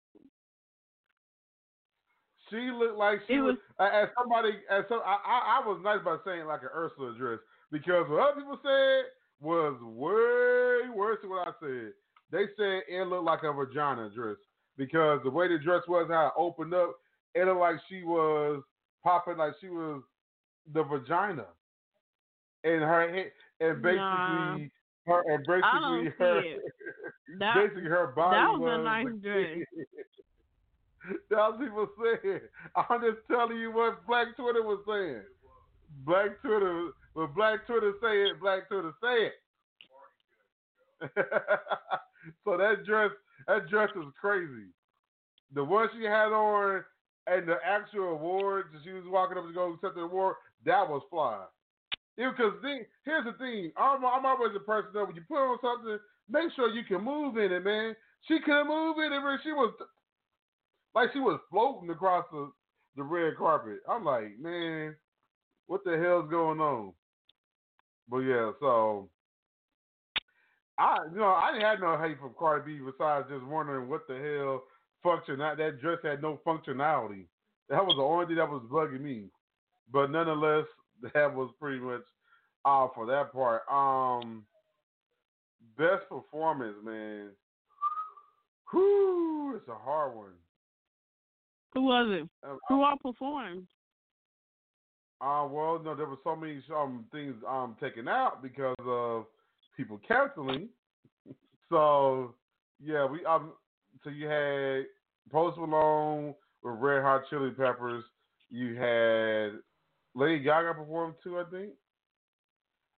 she 2.49 2.71
looked 2.71 2.97
like 2.97 3.19
she 3.27 3.35
It 3.35 3.41
was, 3.41 3.55
as 3.79 4.09
somebody 4.17 4.49
as 4.69 4.83
some 4.89 4.99
I, 5.05 5.17
I 5.25 5.59
I 5.61 5.67
was 5.67 5.79
nice 5.83 5.99
by 6.03 6.17
saying 6.25 6.45
like 6.45 6.61
an 6.61 6.69
Ursula 6.75 7.15
dress 7.17 7.39
because 7.71 8.05
what 8.09 8.31
other 8.31 8.41
people 8.41 8.59
said 8.61 9.05
was 9.39 9.79
way 9.81 10.89
worse 10.93 11.17
than 11.21 11.31
what 11.31 11.47
I 11.47 11.51
said. 11.59 11.93
They 12.31 12.45
said 12.57 12.83
it 12.87 13.07
looked 13.07 13.25
like 13.25 13.43
a 13.43 13.51
vagina 13.51 14.09
dress 14.13 14.37
because 14.77 15.19
the 15.23 15.29
way 15.29 15.47
the 15.47 15.57
dress 15.57 15.81
was, 15.87 16.07
how 16.09 16.27
it 16.27 16.33
opened 16.37 16.73
up, 16.73 16.95
it 17.35 17.45
looked 17.45 17.59
like 17.59 17.75
she 17.89 18.03
was 18.03 18.61
popping, 19.03 19.37
like 19.37 19.53
she 19.59 19.69
was 19.69 20.01
the 20.73 20.83
vagina, 20.83 21.45
and 22.63 22.81
her 22.81 23.09
head, 23.09 23.31
and 23.59 23.81
basically 23.81 23.97
Nah. 23.97 24.57
Her, 25.07 25.23
and 25.27 25.43
basically 25.45 25.61
I 25.63 25.79
don't 25.79 26.05
see 26.05 26.11
her. 26.19 26.43
That- 27.39 27.55
basically 27.55 27.89
her 27.89 28.07
body 28.15 28.37
that 28.37 28.59
was 28.59 28.79
a 28.79 28.83
nice 28.83 29.07
dress. 29.21 29.65
That's 31.29 31.57
what 31.57 31.59
people 31.59 31.87
saying. 32.03 32.39
I'm 32.75 33.01
just 33.01 33.25
telling 33.27 33.57
you 33.57 33.71
what 33.71 34.05
Black 34.05 34.35
Twitter 34.35 34.61
was 34.61 34.79
saying. 34.87 35.23
Black 36.05 36.39
Twitter, 36.41 36.91
when 37.13 37.31
Black 37.33 37.65
Twitter 37.65 37.93
say 38.01 38.29
it, 38.29 38.39
Black 38.39 38.67
Twitter 38.67 38.93
say 39.01 39.27
it. 39.27 39.33
so 42.45 42.55
that 42.57 42.85
dress, 42.85 43.09
that 43.47 43.67
dress 43.67 43.89
is 43.95 44.13
crazy. 44.19 44.69
The 45.53 45.63
one 45.63 45.89
she 45.97 46.05
had 46.05 46.31
on 46.31 46.83
and 47.27 47.47
the 47.47 47.55
actual 47.65 48.09
awards, 48.13 48.69
she 48.83 48.91
was 48.91 49.03
walking 49.07 49.37
up 49.37 49.45
to 49.47 49.53
go 49.53 49.73
accept 49.73 49.95
the 49.95 50.01
award. 50.01 50.35
That 50.65 50.87
was 50.87 51.01
fly. 51.09 51.43
Because 52.17 52.53
here's 53.05 53.25
the 53.25 53.33
thing, 53.39 53.71
I'm, 53.77 54.05
I'm 54.05 54.25
always 54.25 54.51
a 54.55 54.59
person 54.59 54.91
that 54.93 55.05
when 55.05 55.15
you 55.15 55.23
put 55.27 55.37
on 55.37 55.57
something, 55.61 55.97
make 56.29 56.51
sure 56.55 56.69
you 56.69 56.83
can 56.83 57.03
move 57.03 57.37
in 57.37 57.51
it, 57.51 57.63
man. 57.63 57.95
She 58.27 58.39
couldn't 58.39 58.67
move 58.67 58.97
in 58.97 59.13
it. 59.13 59.21
She 59.43 59.51
was 59.51 59.73
like 60.93 61.09
she 61.13 61.19
was 61.19 61.39
floating 61.49 61.89
across 61.89 62.25
the, 62.31 62.51
the 62.95 63.03
red 63.03 63.37
carpet. 63.37 63.79
I'm 63.89 64.03
like, 64.03 64.37
man, 64.39 64.95
what 65.67 65.83
the 65.83 65.97
hell's 65.97 66.29
going 66.29 66.59
on? 66.59 66.93
But 68.09 68.19
yeah, 68.19 68.51
so 68.59 69.09
I 70.77 70.97
you 71.11 71.17
know 71.17 71.33
I 71.33 71.51
didn't 71.53 71.65
have 71.65 71.79
no 71.79 71.97
hate 71.97 72.19
from 72.19 72.35
Cardi 72.37 72.77
B 72.77 72.81
besides 72.85 73.27
just 73.29 73.45
wondering 73.45 73.89
what 73.89 74.07
the 74.07 74.15
hell 74.15 74.63
function 75.01 75.39
that 75.39 75.79
dress 75.79 75.99
had 76.03 76.21
no 76.21 76.39
functionality. 76.45 77.25
That 77.69 77.85
was 77.85 77.95
the 77.95 78.03
only 78.03 78.25
thing 78.25 78.35
that 78.35 78.49
was 78.49 78.63
bugging 78.69 79.01
me. 79.01 79.23
But 79.91 80.11
nonetheless, 80.11 80.65
that 81.13 81.33
was 81.33 81.51
pretty 81.59 81.79
much 81.79 82.01
all 82.65 82.91
for 82.93 83.05
that 83.07 83.31
part. 83.31 83.63
Um, 83.71 84.45
best 85.77 86.07
performance, 86.09 86.75
man. 86.83 87.29
Whew, 88.71 89.53
it's 89.57 89.67
a 89.67 89.75
hard 89.75 90.15
one. 90.15 90.33
Who 91.73 91.83
was 91.83 92.07
it? 92.09 92.47
Um, 92.47 92.59
Who 92.69 92.83
all 92.83 92.97
performed? 93.01 93.67
Uh, 95.21 95.47
well, 95.49 95.79
no, 95.83 95.95
there 95.95 96.07
were 96.07 96.17
so 96.23 96.35
many 96.35 96.61
um 96.75 97.05
things 97.11 97.35
um 97.47 97.75
taken 97.79 98.07
out 98.07 98.41
because 98.41 98.75
of 98.85 99.25
people 99.77 99.99
canceling. 100.07 100.67
so 101.69 102.33
yeah, 102.83 103.05
we 103.05 103.23
um 103.25 103.51
so 104.03 104.09
you 104.09 104.27
had 104.27 104.85
Post 105.31 105.59
Malone 105.59 106.33
with 106.63 106.75
Red 106.79 107.03
Hot 107.03 107.21
Chili 107.29 107.51
Peppers. 107.51 108.03
You 108.49 108.75
had 108.75 109.59
Lady 110.15 110.39
Gaga 110.39 110.73
performed 110.73 111.15
too, 111.23 111.39
I 111.39 111.43
think. 111.49 111.71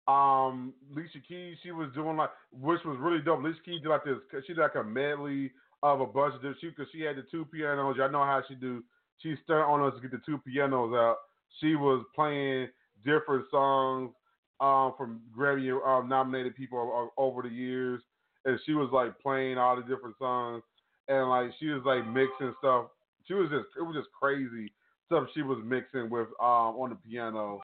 Um, 0.08 0.74
Alicia 0.94 1.20
Keys, 1.28 1.58
she 1.64 1.72
was 1.72 1.90
doing 1.94 2.18
like, 2.18 2.32
which 2.52 2.80
was 2.86 2.98
really 3.00 3.22
dope. 3.22 3.40
Alicia 3.40 3.60
Keys 3.64 3.82
did 3.82 3.90
like 3.90 4.04
this. 4.04 4.18
She 4.48 4.54
did 4.54 4.62
like 4.62 4.76
a 4.76 4.84
medley 4.84 5.52
of 5.84 6.02
a 6.02 6.06
bunch 6.06 6.36
of 6.36 6.42
different. 6.42 6.76
Because 6.76 6.92
she 6.92 7.02
had 7.02 7.18
the 7.18 7.24
two 7.30 7.46
pianos. 7.46 7.96
Y'all 7.98 8.12
know 8.12 8.24
how 8.24 8.42
she 8.48 8.56
do. 8.56 8.84
She 9.20 9.36
started 9.44 9.66
on 9.66 9.88
us 9.88 9.96
to 9.96 10.02
get 10.02 10.12
the 10.12 10.22
two 10.26 10.40
pianos 10.40 10.94
out. 10.94 11.18
She 11.60 11.76
was 11.76 12.04
playing 12.16 12.70
different 13.06 13.46
songs 13.52 14.12
um, 14.60 14.94
from 14.98 15.22
Grammy 15.38 15.72
um, 15.86 16.08
nominated 16.08 16.56
people 16.56 17.12
over 17.18 17.42
the 17.42 17.50
years, 17.50 18.02
and 18.46 18.60
she 18.66 18.74
was 18.74 18.90
like 18.92 19.20
playing 19.20 19.58
all 19.58 19.76
the 19.76 19.82
different 19.82 20.18
songs, 20.18 20.64
and 21.08 21.30
like 21.30 21.52
she 21.60 21.68
was 21.68 21.84
like 21.86 22.08
mixing 22.08 22.54
stuff. 22.60 22.86
She 23.28 23.34
was 23.34 23.50
just 23.50 23.66
it 23.78 23.84
was 23.84 23.96
just 23.96 24.10
crazy 24.18 24.72
stuff 25.12 25.28
she 25.34 25.42
was 25.42 25.60
mixing 25.66 26.10
with 26.10 26.28
um, 26.40 26.80
on 26.80 26.90
the 26.92 26.96
piano 27.10 27.60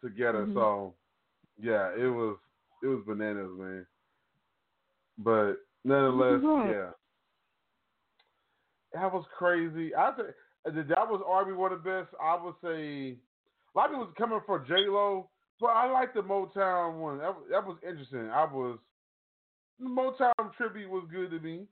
together. 0.00 0.46
Mhm. 0.46 0.54
So 0.54 0.94
yeah, 1.60 1.90
it 1.96 2.06
was 2.08 2.36
it 2.82 2.86
was 2.86 3.02
bananas, 3.06 3.50
man. 3.58 3.86
But 5.18 5.54
nonetheless, 5.84 6.40
Mhm. 6.42 6.72
yeah, 6.72 6.90
that 8.92 9.12
was 9.12 9.24
crazy. 9.36 9.94
I 9.94 10.12
think 10.12 10.28
that 10.64 11.08
was 11.10 11.20
arguably 11.22 11.56
one 11.56 11.72
of 11.72 11.82
the 11.82 11.90
best. 11.90 12.14
I 12.22 12.36
would 12.36 12.54
say 12.62 13.18
a 13.74 13.78
lot 13.78 13.86
of 13.86 13.90
people 13.90 14.06
was 14.06 14.14
coming 14.16 14.40
for 14.46 14.60
J 14.60 14.86
Lo, 14.88 15.28
but 15.60 15.68
I 15.68 15.90
like 15.90 16.14
the 16.14 16.22
Motown 16.22 16.98
one. 17.00 17.18
That, 17.18 17.34
was- 17.34 17.48
that 17.50 17.66
was 17.66 17.76
interesting. 17.82 18.30
I 18.30 18.44
was 18.44 18.78
the 19.80 19.86
Motown 19.86 20.54
tribute 20.56 20.88
was 20.90 21.04
good 21.10 21.30
to 21.32 21.40
me. 21.40 21.66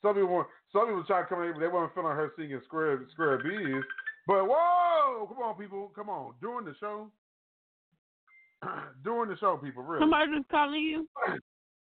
Some 0.00 0.14
people 0.14 0.30
were, 0.30 0.46
some 0.72 0.82
people 0.86 0.96
were 0.96 1.04
trying 1.04 1.24
to 1.24 1.28
come 1.28 1.42
in, 1.42 1.52
but 1.52 1.60
they 1.60 1.68
weren't 1.68 1.94
feeling 1.94 2.16
her 2.16 2.32
singing 2.36 2.60
Square 2.64 3.06
Square 3.12 3.38
Bees. 3.44 3.84
But 4.26 4.46
whoa, 4.46 5.26
come 5.26 5.42
on, 5.42 5.58
people, 5.58 5.90
come 5.94 6.08
on. 6.08 6.34
During 6.40 6.64
the 6.64 6.74
show, 6.78 7.08
during 9.04 9.30
the 9.30 9.36
show, 9.38 9.56
people, 9.56 9.82
really. 9.82 10.02
Somebody 10.02 10.36
just 10.36 10.48
calling 10.48 10.80
you? 10.80 11.08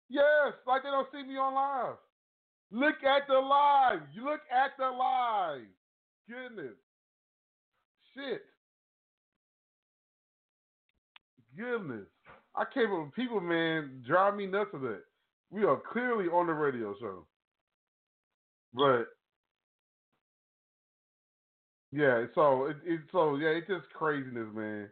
Yes, 0.09 0.53
like 0.67 0.84
they 0.84 0.89
don't 0.89 1.07
see 1.11 1.24
me 1.24 1.38
on 1.38 1.55
live. 1.55 1.95
Look 2.71 3.03
at 3.03 3.28
the 3.28 3.34
live. 3.34 4.01
You 4.13 4.26
look 4.26 4.41
at 4.51 4.71
the 4.78 4.86
live. 4.86 5.61
Goodness. 6.30 6.76
Shit. 8.13 8.41
Goodness. 11.57 12.05
I 12.55 12.63
can't 12.71 12.89
believe 12.89 13.13
people, 13.15 13.39
man, 13.39 14.03
drive 14.05 14.36
me 14.36 14.45
nuts 14.45 14.69
with 14.74 14.84
that. 14.84 15.01
We 15.49 15.63
are 15.63 15.82
clearly 15.91 16.26
on 16.26 16.45
the 16.45 16.53
radio 16.53 16.93
show. 16.99 17.26
But 18.74 19.07
yeah, 21.93 22.25
so 22.33 22.65
it, 22.65 22.77
it 22.85 23.01
so 23.11 23.35
yeah, 23.35 23.49
it's 23.49 23.67
just 23.67 23.89
craziness, 23.93 24.47
man. 24.53 24.89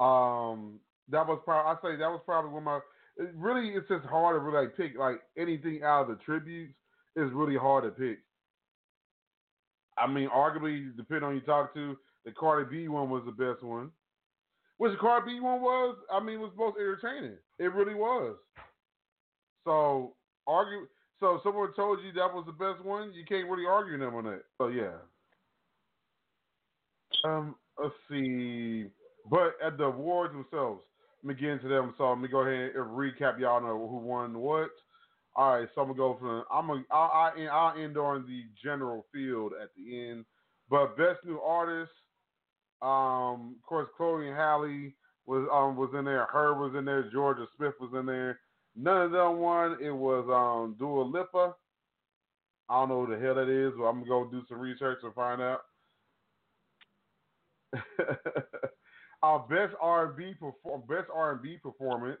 Um 0.00 0.78
that 1.10 1.26
was 1.26 1.40
probably 1.44 1.72
I 1.72 1.94
say 1.94 1.98
that 1.98 2.08
was 2.10 2.20
probably 2.24 2.52
one 2.52 2.62
of 2.62 2.64
my 2.64 2.80
it 3.16 3.34
really 3.34 3.70
it's 3.70 3.88
just 3.88 4.06
hard 4.06 4.36
to 4.36 4.40
really 4.40 4.66
like 4.66 4.76
pick 4.76 4.96
like 4.98 5.20
anything 5.36 5.82
out 5.82 6.02
of 6.02 6.08
the 6.08 6.24
tributes 6.24 6.74
It's 7.16 7.32
really 7.34 7.56
hard 7.56 7.84
to 7.84 7.90
pick. 7.90 8.20
I 9.98 10.06
mean, 10.06 10.28
arguably, 10.28 10.96
depending 10.96 11.24
on 11.24 11.30
who 11.32 11.40
you 11.40 11.44
talk 11.44 11.74
to, 11.74 11.96
the 12.24 12.30
Cardi 12.30 12.70
B 12.70 12.88
one 12.88 13.10
was 13.10 13.24
the 13.26 13.32
best 13.32 13.64
one. 13.64 13.90
Which 14.76 14.92
the 14.92 14.98
Cardi 14.98 15.34
B 15.34 15.40
one 15.40 15.60
was, 15.60 15.96
I 16.12 16.20
mean, 16.22 16.40
was 16.40 16.52
most 16.56 16.76
entertaining. 16.78 17.36
It 17.58 17.74
really 17.74 17.94
was. 17.94 18.36
So 19.64 20.14
argue. 20.46 20.86
So 21.20 21.40
someone 21.42 21.74
told 21.74 21.98
you 22.04 22.12
that 22.12 22.32
was 22.32 22.44
the 22.46 22.52
best 22.52 22.84
one, 22.84 23.12
you 23.12 23.24
can't 23.26 23.50
really 23.50 23.66
argue 23.66 23.98
them 23.98 24.14
on 24.14 24.24
that. 24.24 24.42
So 24.56 24.68
yeah. 24.68 24.98
Um, 27.24 27.54
let's 27.82 27.94
see. 28.10 28.86
But 29.30 29.54
at 29.64 29.78
the 29.78 29.84
awards 29.84 30.34
themselves, 30.34 30.82
let 31.22 31.34
me 31.36 31.40
get 31.40 31.50
into 31.50 31.68
them. 31.68 31.94
So 31.98 32.08
let 32.08 32.18
me 32.18 32.28
go 32.28 32.40
ahead 32.40 32.74
and 32.74 32.86
recap. 32.86 33.38
Y'all 33.38 33.60
know 33.60 33.88
who 33.88 33.98
won 33.98 34.38
what. 34.38 34.70
All 35.36 35.54
right, 35.56 35.68
so 35.74 35.82
I'm 35.82 35.88
gonna 35.88 35.98
go 35.98 36.16
from. 36.18 36.44
I'm 36.52 36.66
gonna. 36.66 36.84
I'll, 36.90 37.78
end 37.78 37.96
on 37.96 38.26
the 38.26 38.42
general 38.62 39.06
field 39.12 39.52
at 39.60 39.68
the 39.76 40.08
end. 40.08 40.24
But 40.70 40.96
best 40.96 41.24
new 41.24 41.38
artist, 41.38 41.92
um, 42.82 43.56
of 43.56 43.62
course, 43.66 43.88
Chloe 43.96 44.28
and 44.28 44.36
Halle 44.36 44.92
was 45.26 45.48
um 45.52 45.76
was 45.76 45.90
in 45.96 46.04
there. 46.04 46.26
Her 46.26 46.54
was 46.54 46.74
in 46.76 46.84
there. 46.84 47.10
Jorja 47.14 47.46
Smith 47.56 47.74
was 47.80 47.90
in 47.94 48.06
there. 48.06 48.40
None 48.74 49.02
of 49.02 49.12
them 49.12 49.38
won. 49.38 49.76
It 49.80 49.90
was 49.90 50.24
um 50.28 50.76
Dua 50.78 51.02
Lipa. 51.02 51.54
I 52.68 52.80
don't 52.80 52.88
know 52.88 53.06
who 53.06 53.14
the 53.14 53.20
hell 53.20 53.36
that 53.36 53.48
is, 53.48 53.72
but 53.76 53.84
I'm 53.84 54.04
gonna 54.04 54.08
go 54.08 54.28
do 54.30 54.42
some 54.48 54.58
research 54.58 54.98
and 55.02 55.14
find 55.14 55.40
out. 55.40 55.60
Our 59.22 59.40
best 59.48 59.74
R&B 59.80 60.34
perform 60.34 60.82
best 60.88 61.08
R&B 61.12 61.58
performance, 61.58 62.20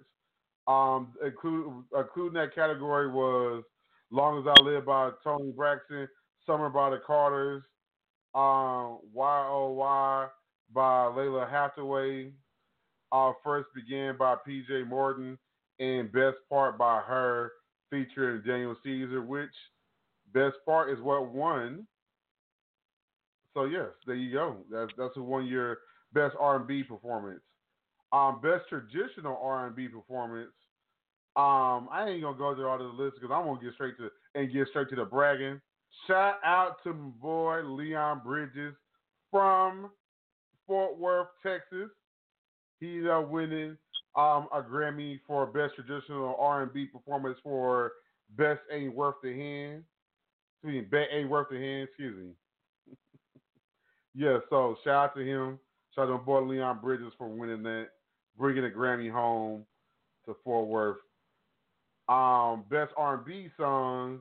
um, 0.66 1.14
include 1.24 1.84
including 1.96 2.34
that 2.34 2.54
category 2.54 3.08
was 3.10 3.64
"Long 4.10 4.40
as 4.40 4.46
I 4.46 4.62
Live" 4.62 4.84
by 4.84 5.12
Toni 5.22 5.52
Braxton, 5.52 6.08
"Summer" 6.44 6.70
by 6.70 6.90
the 6.90 6.98
Carters, 7.06 7.62
um, 8.34 9.00
"Y 9.12 9.46
O 9.48 9.72
Y" 9.72 10.28
by 10.70 11.06
Lalah 11.06 11.48
Hathaway, 11.48 12.34
uh, 13.12 13.32
"First 13.44 13.68
Began" 13.74 14.16
by 14.18 14.36
P.J. 14.44 14.84
Morton, 14.84 15.38
and 15.78 16.12
"Best 16.12 16.38
Part" 16.48 16.76
by 16.76 17.00
her, 17.00 17.52
featuring 17.90 18.42
Daniel 18.42 18.76
Caesar. 18.82 19.22
Which 19.22 19.54
best 20.32 20.56
part 20.66 20.90
is 20.90 21.00
what 21.00 21.32
won. 21.32 21.86
So 23.58 23.64
yes, 23.64 23.88
there 24.06 24.14
you 24.14 24.32
go. 24.32 24.58
That's 24.70 24.92
that's 24.96 25.16
who 25.16 25.24
won 25.24 25.44
your 25.44 25.78
best 26.12 26.36
R 26.38 26.56
and 26.56 26.66
B 26.68 26.84
performance. 26.84 27.40
Um, 28.12 28.40
best 28.40 28.68
traditional 28.68 29.36
R 29.42 29.66
and 29.66 29.74
B 29.74 29.88
performance. 29.88 30.52
Um, 31.34 31.88
I 31.90 32.06
ain't 32.08 32.22
gonna 32.22 32.38
go 32.38 32.54
through 32.54 32.68
all 32.68 32.78
the 32.78 32.84
list 32.84 33.16
because 33.20 33.34
I'm 33.34 33.46
gonna 33.46 33.60
get 33.60 33.74
straight 33.74 33.96
to 33.96 34.10
and 34.36 34.52
get 34.52 34.68
straight 34.68 34.88
to 34.90 34.94
the 34.94 35.04
bragging. 35.04 35.60
Shout 36.06 36.36
out 36.44 36.76
to 36.84 36.92
my 36.92 37.10
boy 37.20 37.62
Leon 37.64 38.20
Bridges 38.24 38.76
from 39.32 39.90
Fort 40.68 40.96
Worth, 40.96 41.26
Texas. 41.42 41.90
He's 42.78 43.06
uh, 43.06 43.24
winning 43.28 43.76
um, 44.14 44.46
a 44.54 44.62
Grammy 44.62 45.18
for 45.26 45.46
best 45.46 45.74
traditional 45.74 46.36
R 46.38 46.62
and 46.62 46.72
B 46.72 46.86
performance 46.86 47.38
for 47.42 47.90
best 48.36 48.60
ain't 48.70 48.94
worth 48.94 49.16
the 49.20 49.34
hand. 49.34 49.82
Excuse 50.62 50.84
me, 50.84 50.88
bet 50.88 51.08
ain't 51.10 51.28
worth 51.28 51.48
the 51.50 51.58
hand. 51.58 51.88
Excuse 51.88 52.16
me. 52.16 52.30
Yeah, 54.14 54.38
so 54.50 54.76
shout 54.84 55.10
out 55.10 55.16
to 55.16 55.24
him. 55.24 55.58
Shout 55.94 56.04
out 56.04 56.06
to 56.06 56.12
my 56.14 56.18
boy 56.18 56.40
Leon 56.40 56.80
Bridges 56.82 57.12
for 57.16 57.28
winning 57.28 57.62
that, 57.62 57.88
bringing 58.36 58.64
a 58.64 58.68
Grammy 58.68 59.10
home 59.10 59.64
to 60.26 60.36
Fort 60.44 60.68
Worth. 60.68 60.98
Um, 62.08 62.64
best 62.70 62.92
R&B 62.96 63.50
song. 63.56 64.20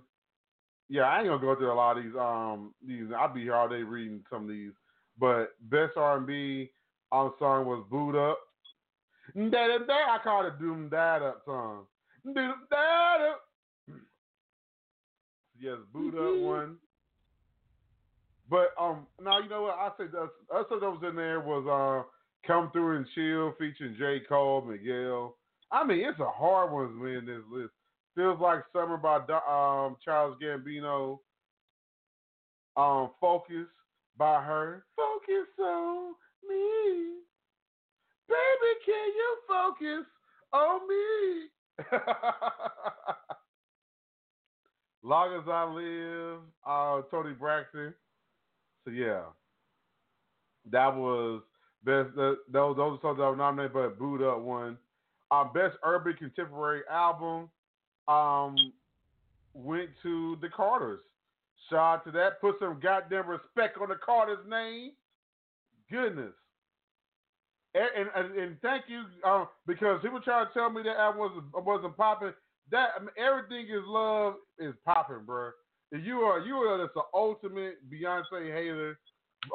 Yeah, 0.89 1.03
I 1.03 1.19
ain't 1.19 1.27
gonna 1.27 1.41
go 1.41 1.55
through 1.55 1.71
a 1.71 1.75
lot 1.75 1.97
of 1.97 2.03
these. 2.03 2.15
Um, 2.15 2.73
these 2.85 3.13
I'll 3.17 3.33
be 3.33 3.41
here 3.41 3.55
all 3.55 3.67
day 3.67 3.83
reading 3.83 4.23
some 4.29 4.43
of 4.43 4.49
these. 4.49 4.71
But 5.19 5.53
best 5.69 5.97
R&B 5.97 6.69
um, 7.11 7.33
song 7.39 7.65
was 7.65 7.85
"Boo'd 7.89 8.15
Up." 8.15 8.39
Da 9.35 9.49
da 9.49 9.77
da. 9.85 9.93
I 9.93 10.19
call 10.23 10.45
it 10.45 10.59
"Doom 10.59 10.89
Dad 10.89 11.21
Up" 11.21 11.41
song. 11.45 11.85
Doom 12.23 12.53
Dad 12.69 13.29
Up. 13.29 13.41
Yes, 15.59 15.77
"Boo'd 15.91 16.15
Up" 16.15 16.41
one. 16.41 16.77
But 18.49 18.69
um, 18.79 19.07
now 19.21 19.39
you 19.39 19.49
know 19.49 19.63
what 19.63 19.75
I 19.75 19.89
said. 19.97 20.09
Other 20.15 20.79
that 20.79 20.89
was 20.89 21.03
in 21.07 21.15
there 21.15 21.39
was 21.39 21.65
uh, 21.67 22.07
"Come 22.45 22.71
Through 22.71 22.97
and 22.97 23.05
Chill" 23.13 23.53
featuring 23.59 23.95
J. 23.97 24.21
Cole, 24.27 24.61
Miguel. 24.61 25.35
I 25.71 25.85
mean, 25.85 25.99
it's 25.99 26.19
a 26.19 26.29
hard 26.29 26.71
one 26.71 26.93
to 26.93 26.99
win 26.99 27.25
this 27.25 27.43
list. 27.51 27.71
Feels 28.15 28.39
like 28.39 28.63
summer 28.73 28.97
by 28.97 29.17
um 29.17 29.97
Charles 30.03 30.37
Gambino. 30.41 31.19
Um, 32.77 33.09
focus 33.19 33.67
by 34.17 34.41
her. 34.41 34.85
Focus 34.95 35.47
on 35.59 36.13
me, 36.47 37.15
baby. 38.29 38.73
Can 38.85 39.07
you 39.15 39.37
focus 39.47 40.05
on 40.53 40.87
me? 40.87 41.49
Long 45.03 45.33
as 45.39 45.47
I 45.47 45.63
live, 45.63 46.39
uh, 46.65 47.01
Toni 47.09 47.33
Braxton. 47.33 47.93
So 48.87 48.93
yeah, 48.93 49.23
that 50.71 50.95
was 50.95 51.41
Best 51.83 52.15
the, 52.15 52.37
those 52.51 52.75
those 52.75 52.99
songs 53.01 53.17
that 53.17 53.23
were 53.23 53.35
nominated, 53.35 53.73
but 53.73 53.99
Boo'd 53.99 54.23
Up 54.23 54.41
one. 54.41 54.77
Um, 55.29 55.51
best 55.53 55.75
urban 55.83 56.13
contemporary 56.13 56.81
album 56.89 57.49
um 58.07 58.55
went 59.53 59.89
to 60.03 60.37
the 60.41 60.47
Carters. 60.49 61.01
Shout 61.69 61.79
out 61.99 62.05
to 62.05 62.11
that. 62.11 62.39
Put 62.41 62.55
some 62.59 62.79
goddamn 62.81 63.27
respect 63.27 63.77
on 63.81 63.89
the 63.89 63.95
Carter's 63.95 64.45
name. 64.49 64.91
Goodness. 65.91 66.33
And, 67.75 68.09
and, 68.15 68.37
and 68.37 68.61
thank 68.61 68.85
you 68.87 69.03
um, 69.29 69.47
because 69.67 70.01
people 70.01 70.21
try 70.21 70.43
to 70.45 70.49
tell 70.53 70.69
me 70.69 70.81
that 70.83 70.97
album 70.97 71.19
wasn't 71.19 71.65
wasn't 71.65 71.97
popping. 71.97 72.33
That 72.71 72.89
I 72.95 72.99
mean, 72.99 73.09
everything 73.17 73.65
is 73.65 73.83
love 73.85 74.35
is 74.59 74.73
popping, 74.85 75.25
bro. 75.25 75.51
You 75.91 76.19
are 76.19 76.39
you 76.39 76.55
are 76.55 76.83
just 76.83 76.93
the 76.95 77.03
ultimate 77.13 77.77
Beyonce 77.89 78.53
hater, 78.53 78.99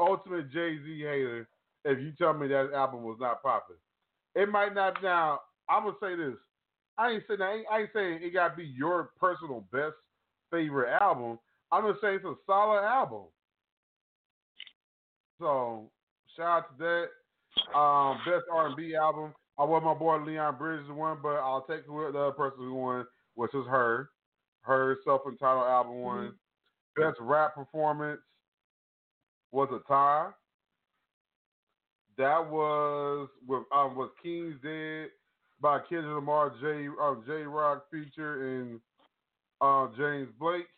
ultimate 0.01 0.51
Jay 0.51 0.79
Z 0.83 0.99
hater. 0.99 1.49
If 1.85 1.99
you 1.99 2.13
tell 2.17 2.33
me 2.33 2.49
that 2.49 2.73
album 2.75 3.03
was 3.03 3.19
not 3.21 3.43
popping, 3.43 3.77
it 4.35 4.49
might 4.49 4.75
not. 4.75 5.03
Now 5.03 5.41
I'm 5.69 5.85
gonna 5.85 5.97
say 6.01 6.17
this. 6.17 6.39
I 6.97 7.11
ain't 7.11 7.25
saying 7.29 7.43
I 7.43 7.55
ain't, 7.55 7.67
I 7.71 7.81
ain't 7.81 7.91
saying 7.95 8.21
it 8.23 8.33
gotta 8.33 8.57
be 8.57 8.65
your 8.65 9.11
personal 9.21 9.67
best 9.73 9.95
favorite 10.51 10.97
album. 11.01 11.39
I'm 11.71 11.91
just 11.91 12.01
saying 12.01 12.17
it's 12.17 12.25
a 12.25 12.35
solid 12.47 12.83
album. 12.83 13.25
So 15.39 15.91
shout 16.37 16.47
out 16.47 16.79
to 16.79 16.85
that. 16.85 17.79
Um, 17.79 18.19
best 18.25 18.45
R&B 18.51 18.95
album. 18.95 19.35
I 19.59 19.65
want 19.65 19.85
my 19.85 19.93
boy 19.93 20.17
Leon 20.25 20.57
Bridges 20.57 20.87
to 20.87 20.95
win, 20.95 21.17
but 21.23 21.37
I'll 21.37 21.67
take 21.69 21.87
the 21.87 21.93
other 21.93 22.31
person 22.33 22.61
who 22.61 22.75
won, 22.75 23.07
which 23.35 23.55
is 23.55 23.67
her. 23.69 24.09
Her 24.63 24.97
self-entitled 25.05 25.67
album 25.67 26.01
won. 26.01 26.19
Mm-hmm. 26.19 27.03
Best 27.03 27.19
rap 27.21 27.55
performance 27.55 28.21
was 29.51 29.69
a 29.73 29.87
tie. 29.89 30.31
That 32.19 32.51
was 32.51 33.29
with 33.47 33.63
um, 33.75 33.97
was 33.97 34.11
King's 34.23 34.57
Dead 34.63 35.09
by 35.61 35.79
Kendrick 35.89 36.15
Lamar, 36.15 36.53
J 36.61 36.89
um, 37.01 37.23
Jay 37.27 37.43
Rock 37.43 37.85
feature 37.91 38.61
and 38.61 38.81
uh, 39.61 39.89
James 39.97 40.29
Blake, 40.39 40.69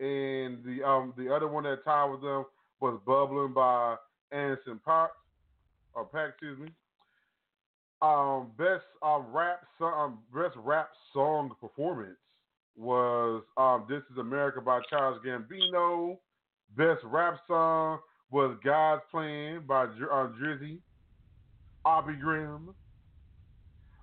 and 0.00 0.64
the 0.64 0.82
um 0.86 1.12
the 1.18 1.32
other 1.32 1.48
one 1.48 1.64
that 1.64 1.84
tied 1.84 2.10
with 2.10 2.22
them 2.22 2.46
was 2.80 2.98
Bubbling 3.06 3.52
by 3.52 3.96
Anderson 4.32 4.80
Paak 4.86 5.08
or 5.94 6.06
Paak, 6.06 6.30
excuse 6.30 6.58
me. 6.58 6.68
Um, 8.02 8.48
best 8.58 8.84
um, 9.02 9.26
rap 9.32 9.62
song, 9.78 9.92
um, 9.96 10.18
best 10.34 10.56
rap 10.56 10.90
song 11.12 11.50
performance 11.60 12.16
was 12.76 13.42
um, 13.56 13.86
"This 13.88 14.02
Is 14.12 14.18
America" 14.18 14.60
by 14.60 14.80
Charles 14.90 15.20
Gambino. 15.24 16.18
Best 16.76 17.02
rap 17.04 17.38
song 17.46 17.98
was 18.30 18.56
"God's 18.64 19.02
Plan" 19.10 19.62
by 19.66 19.84
uh, 19.84 20.28
Drizzy, 20.40 20.78
Aubrey 21.84 22.16
Graham. 22.16 22.74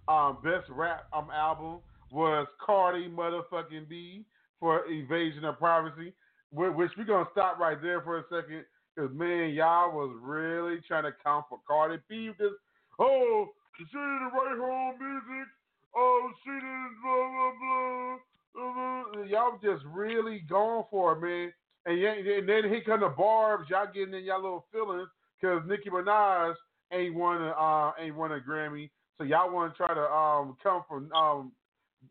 Um, 0.08 0.38
best 0.44 0.70
rap 0.70 1.06
um, 1.14 1.30
album 1.32 1.80
was 2.12 2.48
Cardi 2.64 3.08
motherfucking 3.08 3.88
B 3.88 4.26
for 4.60 4.86
Invasion 4.90 5.46
of 5.46 5.58
Privacy, 5.58 6.14
which 6.52 6.92
we're 6.98 7.06
gonna 7.06 7.26
stop 7.32 7.60
right 7.60 7.82
there 7.82 8.02
for 8.02 8.20
a 8.20 8.24
second, 8.24 8.66
because 8.96 9.12
man, 9.16 9.52
y'all 9.52 9.92
was 9.92 10.16
really 10.22 10.80
trying 10.88 11.04
to 11.04 11.14
count 11.24 11.46
for 11.50 11.60
Cardi 11.68 12.02
B. 12.10 12.32
Just 12.38 12.56
oh, 13.00 13.50
she 13.78 13.86
didn't 13.86 14.32
write 14.34 14.58
her 14.58 14.72
own 14.72 15.00
music. 15.00 15.48
Oh, 15.96 16.30
she 16.44 16.50
didn't 16.50 16.96
blah 17.04 17.30
blah 17.30 17.52
blah. 17.60 18.33
Y'all 18.56 19.60
just 19.64 19.84
really 19.86 20.40
going 20.50 20.84
for 20.92 21.14
it, 21.14 21.22
man. 21.22 21.54
And, 21.86 22.00
and 22.04 22.50
then 22.50 22.74
he 22.74 22.82
come 22.82 23.02
the 23.02 23.10
barbs. 23.10 23.70
Y'all 23.70 23.88
getting 23.94 24.14
in 24.16 24.26
y'all 24.26 24.42
little 24.44 24.68
feelings 24.72 25.10
because 25.42 25.62
Nicki 25.68 25.90
Minaj 25.90 26.56
ain't 26.94 27.16
won 27.16 27.42
a 27.42 27.50
uh, 27.52 27.94
ain't 28.00 28.16
won 28.16 28.32
a 28.34 28.40
Grammy. 28.40 28.90
So 29.18 29.26
y'all 29.26 29.52
want 29.54 29.74
to 29.74 29.78
try 29.78 29.94
to 29.94 30.02
um 30.02 30.58
come 30.64 30.84
from 30.90 31.12
um 31.14 31.54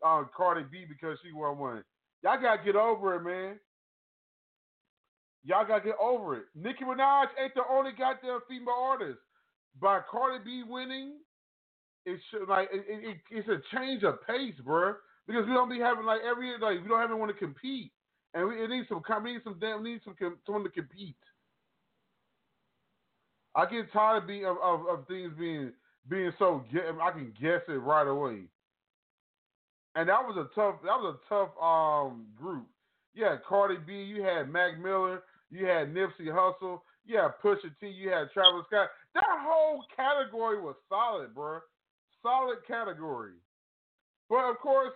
uh, 0.05 0.23
Cardi 0.35 0.65
B 0.71 0.85
because 0.87 1.17
she 1.23 1.33
won 1.33 1.57
one. 1.59 1.83
Y'all 2.23 2.41
gotta 2.41 2.63
get 2.63 2.75
over 2.75 3.15
it, 3.15 3.23
man. 3.23 3.59
Y'all 5.45 5.67
gotta 5.67 5.85
get 5.85 5.95
over 6.01 6.37
it. 6.37 6.45
Nicki 6.55 6.83
Minaj 6.85 7.27
ain't 7.41 7.55
the 7.55 7.63
only 7.69 7.91
goddamn 7.97 8.41
female 8.49 8.75
artist. 8.79 9.19
By 9.81 10.01
Cardi 10.09 10.43
B 10.43 10.63
winning, 10.67 11.15
it's 12.05 12.23
like 12.47 12.69
it, 12.73 12.85
it, 12.89 13.17
it's 13.31 13.49
a 13.49 13.61
change 13.75 14.03
of 14.03 14.15
pace, 14.27 14.55
bro. 14.63 14.95
Because 15.27 15.45
we 15.47 15.53
don't 15.53 15.69
be 15.69 15.79
having 15.79 16.05
like 16.05 16.21
every 16.29 16.51
like 16.59 16.81
we 16.81 16.89
don't 16.89 16.99
have 16.99 17.11
anyone 17.11 17.29
to 17.29 17.33
compete, 17.33 17.91
and 18.33 18.47
we 18.47 18.63
it 18.63 18.69
needs 18.69 18.87
some 18.89 19.01
we 19.23 19.33
need 19.33 19.41
some 19.43 19.57
damn 19.59 19.83
need 19.83 20.01
some 20.03 20.15
someone 20.45 20.63
to 20.63 20.69
compete. 20.69 21.15
I 23.55 23.65
get 23.65 23.91
tired 23.93 24.23
of 24.23 24.27
being 24.27 24.45
of, 24.45 24.57
of, 24.61 24.81
of 24.87 25.07
things 25.07 25.31
being 25.37 25.71
being 26.09 26.31
so 26.39 26.63
I 27.01 27.11
can 27.11 27.33
guess 27.39 27.61
it 27.67 27.73
right 27.73 28.07
away. 28.07 28.43
And 29.95 30.09
that 30.09 30.25
was 30.25 30.35
a 30.37 30.53
tough 30.55 30.81
that 30.83 30.99
was 30.99 31.15
a 31.15 31.29
tough 31.29 31.49
um 31.61 32.25
group. 32.35 32.67
Had 33.15 33.43
Cardi 33.47 33.77
B, 33.85 33.93
you 33.93 34.23
had 34.23 34.49
Mac 34.49 34.79
Miller, 34.79 35.23
you 35.51 35.65
had 35.65 35.93
Nipsey 35.93 36.27
Hussle, 36.27 36.81
you 37.05 37.17
had 37.17 37.31
Pusha 37.43 37.69
T, 37.79 37.87
you 37.87 38.09
had 38.09 38.31
Travis 38.33 38.65
Scott. 38.67 38.89
That 39.13 39.23
whole 39.27 39.83
category 39.95 40.59
was 40.59 40.75
solid, 40.89 41.33
bro. 41.35 41.59
Solid 42.23 42.57
category. 42.67 43.33
But 44.29 44.49
of 44.49 44.57
course, 44.57 44.93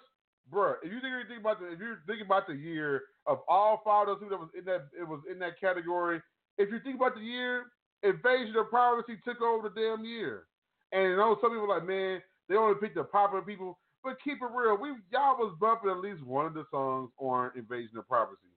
bro, 0.52 0.76
if 0.84 0.92
you 0.92 1.00
think, 1.02 1.14
think 1.28 1.42
about 1.42 1.60
the 1.60 1.72
if 1.72 1.80
you're 1.80 2.00
thinking 2.08 2.26
about 2.26 2.48
the 2.48 2.56
year 2.56 3.04
of 3.26 3.40
all 3.48 3.82
five 3.84 4.08
of 4.08 4.20
those 4.20 4.30
that 4.30 4.40
was 4.40 4.50
in 4.58 4.66
that 4.66 4.88
it 4.98 5.08
was 5.08 5.22
in 5.30 5.40
that 5.40 5.60
category, 5.60 6.22
if 6.58 6.70
you 6.72 6.80
think 6.84 6.96
about 6.96 7.16
the 7.16 7.22
year, 7.22 7.66
Invasion 8.04 8.56
of 8.58 8.70
Privacy 8.70 9.18
took 9.24 9.42
over 9.42 9.70
the 9.70 9.76
damn 9.76 10.06
year. 10.06 10.44
And 10.92 11.04
you 11.04 11.18
know 11.18 11.38
some 11.42 11.52
people 11.52 11.70
like, 11.70 11.86
man, 11.86 12.22
they 12.48 12.56
only 12.56 12.80
picked 12.80 12.96
the 12.96 13.04
popular 13.04 13.42
people. 13.44 13.78
But 14.04 14.18
keep 14.24 14.38
it 14.42 14.56
real, 14.56 14.78
we 14.78 14.90
y'all 15.12 15.36
was 15.38 15.56
bumping 15.60 15.90
at 15.90 16.00
least 16.00 16.24
one 16.24 16.46
of 16.46 16.54
the 16.54 16.64
songs 16.72 17.10
on 17.18 17.52
Invasion 17.56 17.98
of 17.98 18.08
Privacy. 18.08 18.54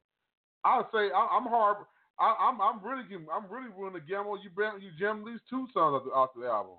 I'll 0.64 0.88
say 0.93 1.11
I, 1.11 1.36
am 1.36 1.49
hard. 1.49 1.78
I, 2.20 2.36
am 2.49 2.61
I'm, 2.61 2.76
I'm 2.76 2.84
really 2.84 3.05
I'm 3.32 3.51
really 3.51 3.70
willing 3.74 3.95
to 3.95 4.01
gamble. 4.01 4.38
You 4.38 4.51
you 4.80 4.91
jam 4.99 5.20
at 5.20 5.24
least 5.24 5.43
two 5.49 5.66
songs 5.72 5.97
off 5.97 6.05
the, 6.05 6.11
off 6.12 6.30
the 6.36 6.47
album. 6.47 6.78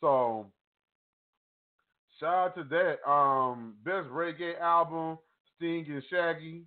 So 0.00 0.46
shout 2.20 2.34
out 2.34 2.54
to 2.56 2.64
that. 2.64 3.10
Um, 3.10 3.74
best 3.84 4.08
reggae 4.08 4.60
album, 4.60 5.18
Sting 5.56 5.86
and 5.88 6.02
Shaggy. 6.10 6.62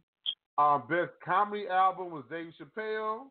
Um, 0.58 0.84
best 0.90 1.12
comedy 1.24 1.68
album 1.68 2.12
was 2.12 2.24
Dave 2.30 2.52
Chappelle. 2.60 3.28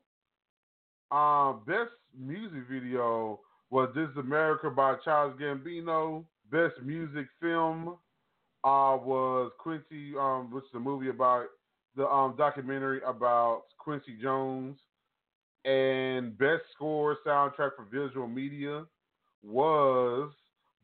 Um, 1.10 1.62
best 1.66 1.90
music 2.18 2.62
video 2.70 3.40
was 3.70 3.90
This 3.94 4.08
is 4.08 4.16
America 4.16 4.70
by 4.70 4.94
Charles 5.04 5.38
Gambino. 5.38 6.24
Best 6.50 6.74
music 6.82 7.26
film 7.40 7.96
uh, 8.64 8.96
was 8.96 9.50
Quincy, 9.58 10.14
um, 10.18 10.50
which 10.52 10.64
is 10.64 10.74
a 10.74 10.80
movie 10.80 11.10
about 11.10 11.46
the 11.96 12.06
um, 12.06 12.34
documentary 12.36 13.00
about 13.06 13.62
Quincy 13.78 14.16
Jones. 14.20 14.78
And 15.64 16.36
best 16.38 16.62
score 16.74 17.16
soundtrack 17.26 17.76
for 17.76 17.86
visual 17.90 18.26
media 18.26 18.84
was 19.44 20.32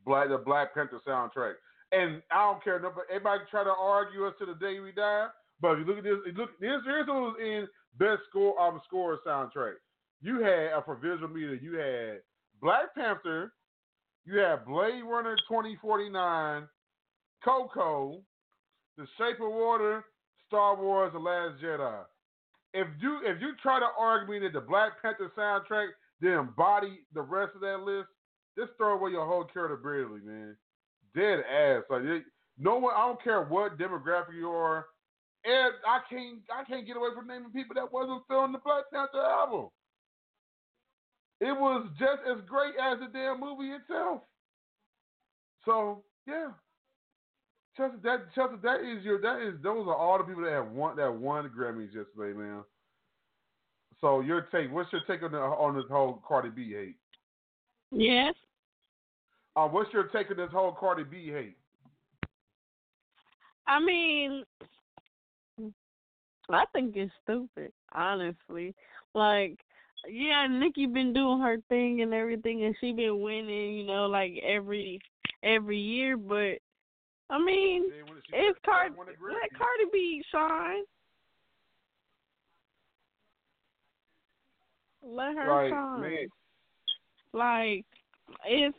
Black 0.09 0.27
the 0.29 0.39
Black 0.39 0.73
Panther 0.73 0.99
soundtrack. 1.07 1.53
And 1.91 2.23
I 2.31 2.51
don't 2.51 2.63
care, 2.63 2.81
everybody 3.09 3.41
try 3.51 3.63
to 3.63 3.73
argue 3.79 4.25
us 4.25 4.33
to 4.39 4.45
the 4.47 4.55
day 4.55 4.79
we 4.79 4.91
die. 4.91 5.27
But 5.61 5.73
if 5.73 5.79
you 5.79 5.85
look 5.85 5.99
at 5.99 6.03
this, 6.03 6.17
look 6.35 6.49
this 6.59 6.81
here's 6.83 7.07
what 7.07 7.21
was 7.21 7.35
in 7.39 7.67
best 7.99 8.21
score 8.27 8.59
um 8.59 8.81
score 8.87 9.19
soundtrack. 9.25 9.73
You 10.21 10.41
had 10.41 10.73
uh, 10.73 10.81
for 10.81 10.95
visual 10.95 11.27
media, 11.27 11.57
you 11.61 11.77
had 11.77 12.21
Black 12.59 12.95
Panther, 12.95 13.53
you 14.25 14.39
had 14.39 14.65
Blade 14.65 15.03
Runner 15.03 15.35
2049, 15.47 16.67
Coco, 17.43 18.21
The 18.97 19.05
Shape 19.17 19.41
of 19.41 19.51
Water, 19.51 20.05
Star 20.47 20.75
Wars: 20.75 21.11
The 21.13 21.19
Last 21.19 21.61
Jedi. 21.61 22.01
If 22.73 22.87
you 22.99 23.19
if 23.23 23.39
you 23.41 23.51
try 23.61 23.79
to 23.79 23.87
argue 23.97 24.33
me 24.33 24.39
that 24.39 24.53
the 24.53 24.65
Black 24.65 25.01
Panther 25.03 25.31
soundtrack 25.37 25.89
didn't 26.19 26.39
embody 26.39 26.99
the 27.13 27.21
rest 27.21 27.51
of 27.55 27.61
that 27.61 27.81
list, 27.81 28.09
just 28.57 28.71
throw 28.77 28.93
away 28.93 29.11
your 29.11 29.25
whole 29.25 29.43
credibility, 29.43 30.25
man. 30.25 30.55
Dead 31.15 31.39
ass. 31.49 31.83
Like 31.89 32.03
no 32.57 32.77
one. 32.77 32.93
I 32.95 33.07
don't 33.07 33.23
care 33.23 33.43
what 33.43 33.77
demographic 33.77 34.35
you 34.37 34.49
are. 34.49 34.85
And 35.45 35.73
I 35.87 35.99
can't 36.09 36.39
I 36.53 36.63
can't 36.65 36.85
get 36.85 36.97
away 36.97 37.09
from 37.15 37.27
naming 37.27 37.51
people 37.51 37.75
that 37.75 37.91
wasn't 37.91 38.23
filming 38.27 38.53
the 38.53 38.59
Black 38.59 38.85
Panther 38.91 39.21
album. 39.21 39.69
It 41.39 41.53
was 41.53 41.87
just 41.97 42.19
as 42.29 42.43
great 42.47 42.73
as 42.75 42.99
the 42.99 43.07
damn 43.07 43.39
movie 43.39 43.71
itself. 43.71 44.21
So 45.65 46.03
yeah, 46.27 46.49
Chelsea, 47.77 47.95
that 48.03 48.33
Chelsea, 48.35 48.55
that 48.61 48.81
is 48.81 49.03
your 49.05 49.21
that 49.21 49.41
is 49.41 49.55
those 49.63 49.87
are 49.87 49.95
all 49.95 50.17
the 50.17 50.25
people 50.25 50.43
that 50.43 50.51
have 50.51 50.71
won 50.71 50.97
that 50.97 51.13
won 51.13 51.43
the 51.43 51.49
Grammys 51.49 51.95
yesterday, 51.95 52.37
man. 52.37 52.63
So 54.01 54.19
your 54.19 54.41
take, 54.51 54.71
what's 54.71 54.91
your 54.91 55.01
take 55.07 55.23
on 55.23 55.31
the, 55.31 55.39
on 55.39 55.75
this 55.75 55.85
whole 55.89 56.21
Cardi 56.27 56.49
B 56.49 56.73
hate? 56.73 56.95
Yes. 57.91 58.33
Uh, 59.55 59.67
what's 59.67 59.91
your 59.93 60.03
take 60.03 60.29
on 60.31 60.37
this 60.37 60.51
whole 60.51 60.71
Cardi 60.71 61.03
B 61.03 61.27
hate? 61.31 61.57
I 63.67 63.79
mean, 63.79 64.43
I 66.49 66.63
think 66.73 66.95
it's 66.95 67.11
stupid, 67.23 67.71
honestly. 67.93 68.73
Like, 69.13 69.57
yeah, 70.09 70.47
Nicki 70.49 70.85
been 70.85 71.13
doing 71.13 71.39
her 71.41 71.57
thing 71.69 72.01
and 72.01 72.13
everything, 72.13 72.63
and 72.63 72.75
she 72.79 72.91
been 72.93 73.21
winning, 73.21 73.77
you 73.77 73.85
know, 73.85 74.05
like 74.07 74.33
every 74.43 74.99
every 75.43 75.79
year. 75.79 76.17
But 76.17 76.59
I 77.29 77.37
mean, 77.37 77.91
it's 78.33 78.59
Cardi. 78.65 78.95
Let 78.97 79.53
Cardi 79.57 79.85
B 79.91 80.23
shine. 80.31 80.83
Let 85.03 85.35
her 85.35 85.47
Right, 85.47 85.71
shine. 85.71 86.01
man. 86.01 86.27
Like 87.33 87.85
if 88.45 88.73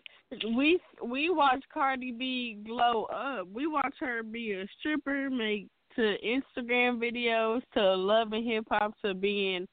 we 0.45 0.81
we 1.05 1.31
watch 1.31 1.63
Cardi 1.73 2.13
B 2.13 2.59
glow 2.65 3.05
up, 3.05 3.49
we 3.53 3.67
watch 3.67 3.95
her 4.01 4.23
be 4.23 4.53
a 4.53 4.67
stripper, 4.79 5.31
make 5.31 5.69
to 5.97 6.17
Instagram 6.25 6.99
videos, 6.99 7.63
to 7.75 7.95
love 7.95 8.33
and 8.33 8.47
hip 8.47 8.65
hop, 8.71 8.95
to 9.05 9.15
being 9.15 9.67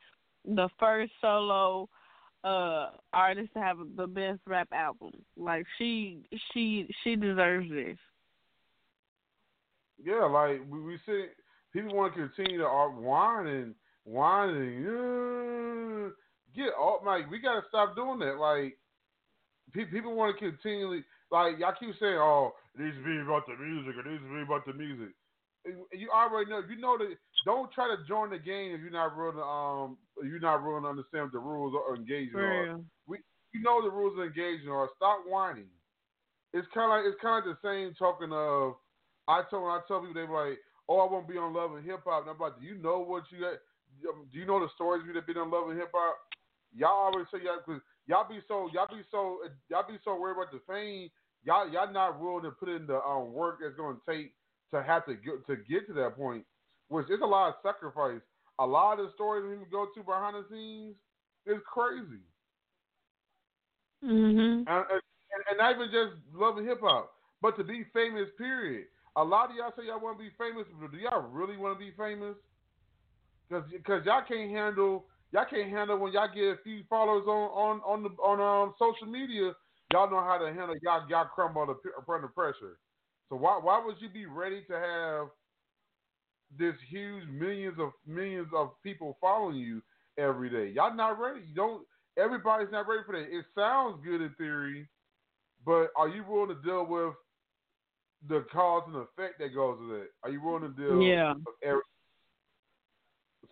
the 0.45 0.69
first 0.79 1.11
solo 1.21 1.89
uh 2.43 2.91
artist 3.13 3.51
to 3.53 3.59
have 3.59 3.77
the 3.95 4.07
best 4.07 4.39
rap 4.45 4.67
album. 4.71 5.11
Like 5.35 5.65
she 5.77 6.19
she 6.53 6.87
she 7.03 7.15
deserves 7.15 7.69
this. 7.69 7.97
Yeah, 10.03 10.25
like 10.25 10.61
we, 10.69 10.79
we 10.81 10.99
see 11.05 11.25
people 11.73 11.95
want 11.95 12.15
to 12.15 12.27
continue 12.27 12.59
to 12.59 12.65
whine 12.65 13.47
and 13.47 13.75
whine 14.05 14.49
and 14.49 14.85
get 16.57 16.73
off. 16.73 17.05
Like 17.05 17.29
we 17.29 17.39
gotta 17.39 17.61
stop 17.69 17.95
doing 17.95 18.19
that. 18.19 18.41
Like 18.41 18.77
pe- 19.73 19.93
people 19.93 20.15
want 20.17 20.33
to 20.33 20.41
continually 20.41 21.05
like 21.31 21.59
y'all 21.59 21.77
keep 21.79 21.93
saying, 21.99 22.17
"Oh, 22.17 22.51
it 22.73 22.81
needs 22.81 22.97
to 22.97 23.03
be 23.05 23.21
about 23.21 23.45
the 23.45 23.55
music. 23.55 23.93
It 23.99 24.09
needs 24.09 24.23
to 24.23 24.33
be 24.33 24.41
about 24.41 24.65
the 24.65 24.73
music." 24.73 25.13
You 25.93 26.09
already 26.09 26.49
know. 26.49 26.63
You 26.65 26.81
know 26.81 26.97
that. 26.97 27.13
Don't 27.45 27.71
try 27.71 27.87
to 27.87 28.03
join 28.07 28.31
the 28.31 28.39
game 28.39 28.73
if 28.73 28.81
you're 28.81 28.91
not 28.91 29.15
really 29.15 29.39
um 29.39 29.95
you're 30.23 30.39
not 30.39 30.63
really 30.63 30.83
understand 30.83 31.29
what 31.29 31.31
the 31.31 31.39
rules 31.39 31.75
engaging 31.95 32.33
For 32.33 32.43
are. 32.43 32.79
We 33.07 33.19
you 33.53 33.61
know 33.61 33.81
the 33.81 33.91
rules 33.91 34.17
of 34.17 34.25
engagement 34.25 34.71
are. 34.71 34.89
Stop 34.97 35.23
whining. 35.27 35.71
It's 36.53 36.67
kind 36.73 36.91
of 36.91 36.97
like 36.97 37.05
it's 37.05 37.21
kind 37.21 37.45
of 37.45 37.55
the 37.55 37.61
same 37.61 37.93
talking 37.95 38.31
of 38.33 38.75
I 39.27 39.43
told 39.51 39.67
I 39.67 39.83
tell 39.87 39.99
people 39.99 40.15
they 40.15 40.25
be 40.25 40.31
like, 40.31 40.59
oh, 40.87 41.03
I 41.03 41.11
won't 41.11 41.27
be 41.27 41.37
on 41.37 41.53
Love 41.53 41.75
and 41.75 41.85
Hip 41.85 42.01
Hop. 42.05 42.23
And 42.23 42.31
I'm 42.31 42.39
like, 42.39 42.59
do 42.59 42.65
you 42.65 42.75
know 42.79 42.99
what 42.99 43.23
you 43.29 43.43
got? 43.43 43.59
Do 44.01 44.39
you 44.39 44.45
know 44.45 44.59
the 44.59 44.71
stories 44.75 45.03
you 45.05 45.13
that 45.13 45.27
been 45.27 45.37
on 45.37 45.51
Love 45.51 45.69
and 45.69 45.77
Hip 45.77 45.91
Hop? 45.93 46.15
Y'all 46.75 47.11
always 47.11 47.25
say 47.31 47.39
y'all 47.43 47.59
cause 47.65 47.81
y'all 48.07 48.27
be 48.27 48.39
so 48.47 48.69
y'all 48.73 48.87
be 48.87 49.01
so 49.11 49.39
y'all 49.69 49.87
be 49.87 49.97
so 50.03 50.19
worried 50.19 50.37
about 50.37 50.51
the 50.51 50.61
fame. 50.67 51.09
Y'all 51.43 51.69
y'all 51.69 51.91
not 51.91 52.19
willing 52.19 52.43
to 52.43 52.51
put 52.51 52.69
in 52.69 52.87
the 52.87 53.01
um, 53.01 53.33
work 53.33 53.59
that's 53.61 53.75
going 53.75 53.95
to 53.95 54.11
take 54.11 54.33
to 54.71 54.83
have 54.83 55.05
to 55.05 55.13
get 55.15 55.45
to 55.47 55.55
get 55.55 55.87
to 55.87 55.93
that 55.93 56.17
point. 56.17 56.45
Which 56.89 57.09
is 57.09 57.19
a 57.21 57.25
lot 57.25 57.49
of 57.49 57.55
sacrifice. 57.63 58.21
A 58.59 58.65
lot 58.65 58.99
of 58.99 59.07
the 59.07 59.13
stories 59.13 59.59
we 59.59 59.65
go 59.71 59.87
to 59.93 60.03
behind 60.03 60.35
the 60.35 60.45
scenes 60.49 60.95
is 61.45 61.61
crazy. 61.65 62.23
Mhm. 64.03 64.65
And, 64.67 64.85
and, 64.91 65.01
and 65.49 65.57
not 65.57 65.75
even 65.75 65.89
just 65.91 66.13
Love 66.33 66.57
and 66.57 66.67
Hip 66.67 66.79
Hop, 66.81 67.11
but 67.41 67.57
to 67.57 67.63
be 67.63 67.85
famous. 67.93 68.29
Period. 68.37 68.85
A 69.15 69.23
lot 69.23 69.49
of 69.49 69.55
y'all 69.55 69.73
say 69.75 69.87
y'all 69.87 69.99
want 69.99 70.17
to 70.17 70.23
be 70.23 70.31
famous, 70.37 70.65
but 70.79 70.91
do 70.91 70.97
y'all 70.97 71.27
really 71.29 71.57
want 71.57 71.77
to 71.77 71.79
be 71.79 71.91
famous? 71.97 72.35
Because 73.49 74.05
y'all 74.05 74.21
can't 74.27 74.51
handle 74.51 75.05
y'all 75.31 75.45
can't 75.49 75.69
handle 75.69 75.97
when 75.97 76.13
y'all 76.13 76.29
get 76.33 76.43
a 76.43 76.57
few 76.63 76.83
followers 76.89 77.25
on 77.27 77.49
on 77.51 77.81
on 77.85 78.03
the 78.03 78.09
on 78.21 78.39
um 78.39 78.73
social 78.79 79.11
media. 79.11 79.53
Y'all 79.91 80.09
know 80.09 80.21
how 80.21 80.37
to 80.37 80.47
handle 80.47 80.75
y'all 80.81 81.07
y'all 81.09 81.25
crumble 81.33 81.61
under, 81.61 81.75
under 82.13 82.27
pressure. 82.27 82.77
So 83.29 83.35
why 83.35 83.59
why 83.61 83.83
would 83.83 83.95
you 83.99 84.09
be 84.09 84.25
ready 84.25 84.63
to 84.69 84.73
have 84.73 85.27
this 86.57 86.75
huge 86.89 87.27
millions 87.29 87.77
of 87.79 87.91
millions 88.05 88.47
of 88.55 88.71
people 88.83 89.17
following 89.19 89.57
you 89.57 89.81
every 90.17 90.49
day? 90.49 90.73
Y'all 90.73 90.95
not 90.95 91.19
ready. 91.19 91.41
You 91.47 91.55
don't. 91.55 91.83
Everybody's 92.17 92.71
not 92.71 92.87
ready 92.87 93.03
for 93.05 93.13
that. 93.13 93.29
It 93.29 93.45
sounds 93.53 94.01
good 94.03 94.21
in 94.21 94.33
theory, 94.37 94.87
but 95.65 95.89
are 95.95 96.09
you 96.09 96.23
willing 96.27 96.55
to 96.55 96.61
deal 96.63 96.85
with 96.85 97.13
the 98.27 98.43
cause 98.51 98.83
and 98.87 98.95
effect 98.95 99.39
that 99.39 99.53
goes 99.53 99.77
with 99.79 99.99
it? 99.99 100.09
Are 100.23 100.31
you 100.31 100.41
willing 100.41 100.63
to 100.63 100.69
deal? 100.69 101.01
Yeah. 101.01 101.33
With 101.33 101.55
every, 101.63 101.81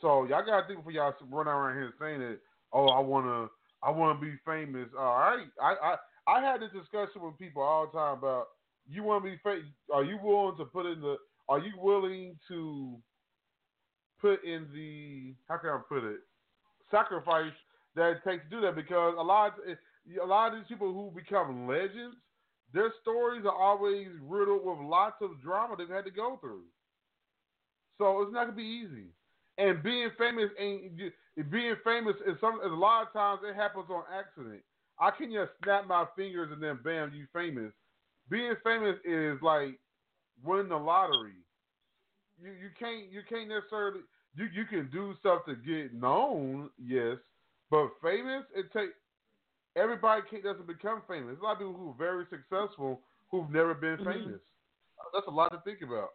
so 0.01 0.25
y'all 0.25 0.45
gotta 0.45 0.67
think 0.67 0.79
before 0.79 0.91
y'all 0.91 1.13
run 1.29 1.47
around 1.47 1.75
here 1.75 1.93
saying 1.99 2.19
that. 2.19 2.39
Oh, 2.73 2.87
I 2.87 2.99
wanna, 2.99 3.47
I 3.83 3.91
wanna 3.91 4.19
be 4.19 4.33
famous. 4.45 4.89
All 4.97 5.17
right, 5.17 5.47
I, 5.61 5.75
I, 5.81 5.95
I 6.27 6.41
had 6.41 6.61
this 6.61 6.71
discussion 6.71 7.21
with 7.21 7.37
people 7.37 7.61
all 7.61 7.85
the 7.87 7.97
time 7.97 8.17
about 8.17 8.47
you 8.87 9.03
want 9.03 9.23
to 9.23 9.31
be 9.31 9.37
famous. 9.43 9.65
Are 9.93 10.03
you 10.03 10.19
willing 10.21 10.57
to 10.57 10.65
put 10.65 10.85
in 10.85 11.01
the? 11.01 11.17
Are 11.47 11.59
you 11.59 11.73
willing 11.77 12.37
to 12.47 12.97
put 14.19 14.43
in 14.43 14.67
the? 14.73 15.35
How 15.47 15.57
can 15.57 15.69
I 15.69 15.79
put 15.87 16.03
it? 16.03 16.19
Sacrifice 16.91 17.53
that 17.95 18.11
it 18.11 18.17
takes 18.27 18.43
to 18.43 18.49
do 18.49 18.61
that 18.61 18.75
because 18.75 19.15
a 19.17 19.23
lot, 19.23 19.53
eh, 19.69 19.75
a 20.21 20.25
lot 20.25 20.53
of 20.53 20.59
these 20.59 20.67
people 20.67 20.93
who 20.93 21.11
become 21.15 21.67
legends, 21.67 22.15
their 22.73 22.91
stories 23.01 23.45
are 23.45 23.55
always 23.55 24.07
riddled 24.21 24.65
with 24.65 24.79
lots 24.87 25.15
of 25.21 25.41
drama 25.41 25.75
they've 25.77 25.89
had 25.89 26.05
to 26.05 26.11
go 26.11 26.37
through. 26.41 26.63
So 27.97 28.21
it's 28.21 28.33
not 28.33 28.45
gonna 28.45 28.57
be 28.57 28.63
easy. 28.63 29.07
And 29.57 29.81
being 29.83 30.09
famous 30.17 30.49
ain't 30.59 30.97
being 31.49 31.75
famous 31.83 32.15
is 32.27 32.35
some. 32.41 32.59
A 32.61 32.67
lot 32.67 33.07
of 33.07 33.13
times 33.13 33.41
it 33.43 33.55
happens 33.55 33.85
on 33.89 34.03
accident. 34.11 34.61
I 34.99 35.11
can 35.11 35.31
just 35.31 35.51
snap 35.63 35.87
my 35.87 36.05
fingers 36.15 36.49
and 36.51 36.61
then 36.61 36.79
bam, 36.83 37.11
you 37.13 37.27
famous. 37.33 37.71
Being 38.29 38.55
famous 38.63 38.95
is 39.05 39.41
like 39.41 39.79
winning 40.43 40.69
the 40.69 40.77
lottery. 40.77 41.35
You 42.41 42.51
you 42.51 42.69
can't 42.77 43.11
you 43.11 43.21
can't 43.29 43.47
necessarily 43.47 44.01
you 44.35 44.47
you 44.53 44.65
can 44.65 44.89
do 44.91 45.13
stuff 45.19 45.45
to 45.45 45.55
get 45.55 45.93
known, 45.93 46.69
yes, 46.77 47.17
but 47.69 47.89
famous 48.01 48.43
it 48.55 48.65
take 48.73 48.89
everybody 49.77 50.21
can't, 50.29 50.43
doesn't 50.43 50.67
become 50.67 51.01
famous. 51.07 51.27
There's 51.27 51.39
a 51.39 51.43
lot 51.43 51.53
of 51.53 51.59
people 51.59 51.73
who 51.73 51.89
are 51.91 51.97
very 51.97 52.25
successful 52.29 53.01
who've 53.31 53.49
never 53.49 53.73
been 53.73 53.97
Mhm. 53.97 54.05
famous. 54.05 54.41
That's 55.13 55.27
a 55.27 55.31
lot 55.31 55.51
to 55.51 55.61
think 55.61 55.81
about. 55.81 56.09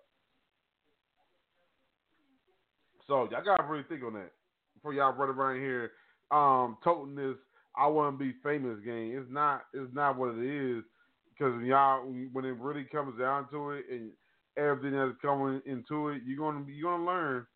So 3.10 3.28
y'all 3.28 3.42
gotta 3.44 3.64
really 3.64 3.82
think 3.88 4.04
on 4.04 4.12
that 4.12 4.30
before 4.74 4.94
y'all 4.94 5.12
run 5.12 5.30
around 5.30 5.56
here 5.56 5.90
um 6.30 6.78
toting 6.84 7.16
this 7.16 7.34
I 7.76 7.88
want 7.88 8.16
to 8.16 8.24
be 8.24 8.34
famous 8.40 8.78
game. 8.84 9.18
It's 9.18 9.28
not 9.28 9.62
it's 9.74 9.92
not 9.92 10.16
what 10.16 10.36
it 10.36 10.44
is 10.78 10.84
because 11.28 11.60
y'all 11.64 12.06
when 12.32 12.44
it 12.44 12.56
really 12.56 12.84
comes 12.84 13.18
down 13.18 13.48
to 13.50 13.72
it 13.72 13.86
and 13.90 14.12
everything 14.56 14.96
that's 14.96 15.20
coming 15.20 15.60
into 15.66 16.10
it, 16.10 16.22
you're 16.24 16.38
gonna 16.38 16.64
you're 16.68 16.92
gonna 16.92 17.04
learn 17.04 17.46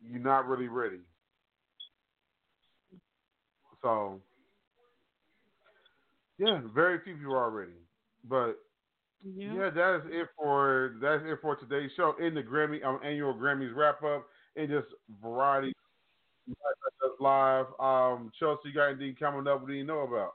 you're 0.00 0.22
not 0.22 0.46
really 0.46 0.68
ready. 0.68 1.00
So 3.82 4.20
yeah, 6.38 6.60
very 6.72 7.00
few 7.02 7.16
people 7.16 7.34
are 7.34 7.50
ready. 7.50 7.72
But 8.28 8.58
Yeah. 9.24 9.54
yeah, 9.54 9.70
that 9.70 9.96
is 9.96 10.02
it 10.12 10.28
for 10.36 10.94
that's 11.02 11.24
it 11.26 11.38
for 11.42 11.56
today's 11.56 11.90
show 11.96 12.14
in 12.20 12.32
the 12.32 12.42
Grammy 12.42 12.84
um, 12.84 13.00
annual 13.04 13.34
Grammys 13.34 13.74
wrap 13.74 14.04
up 14.04 14.26
and 14.60 14.68
just 14.68 14.88
variety 15.22 15.72
live. 17.20 17.66
Um, 17.78 18.32
Chelsea, 18.38 18.68
you 18.68 18.74
got 18.74 18.90
anything 18.90 19.14
coming 19.14 19.46
up? 19.46 19.60
What 19.60 19.68
do 19.68 19.74
you 19.74 19.84
know 19.84 20.00
about? 20.00 20.34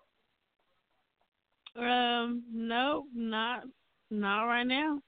Um, 1.77 2.43
no, 2.53 3.05
not 3.13 3.63
not 4.09 4.45
right 4.45 4.65
now. 4.65 5.01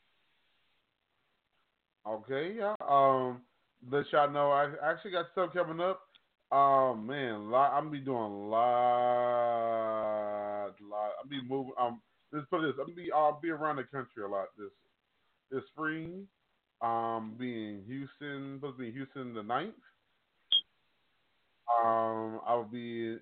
Okay, 2.05 2.55
yeah. 2.57 2.75
Um, 2.87 3.41
let 3.89 4.11
y'all 4.11 4.29
know 4.31 4.51
I 4.51 4.71
actually 4.83 5.11
got 5.11 5.27
stuff 5.31 5.53
coming 5.53 5.79
up. 5.79 6.01
Um, 6.51 7.05
man, 7.05 7.51
lot, 7.51 7.73
I'm 7.73 7.91
be 7.91 7.99
doing 7.99 8.17
a 8.17 8.47
lot, 8.47 8.61
lot. 10.81 11.11
I'm 11.21 11.29
be 11.29 11.41
moving. 11.47 11.73
Um, 11.79 12.01
let's 12.33 12.47
put 12.49 12.61
this. 12.61 12.73
I'm 12.81 12.93
be. 12.95 13.11
I'll 13.13 13.39
be 13.41 13.49
around 13.49 13.77
the 13.77 13.83
country 13.83 14.23
a 14.23 14.27
lot 14.27 14.47
this 14.57 14.71
this 15.51 15.63
spring. 15.71 16.27
Um, 16.81 17.35
be 17.37 17.51
in 17.51 17.83
Houston. 17.87 18.57
Supposed 18.57 18.77
to 18.77 18.83
be 18.83 18.91
Houston 18.91 19.33
the 19.33 19.41
9th. 19.41 19.73
Um, 21.83 22.39
I 22.45 22.55
will 22.55 22.69
be 22.71 23.17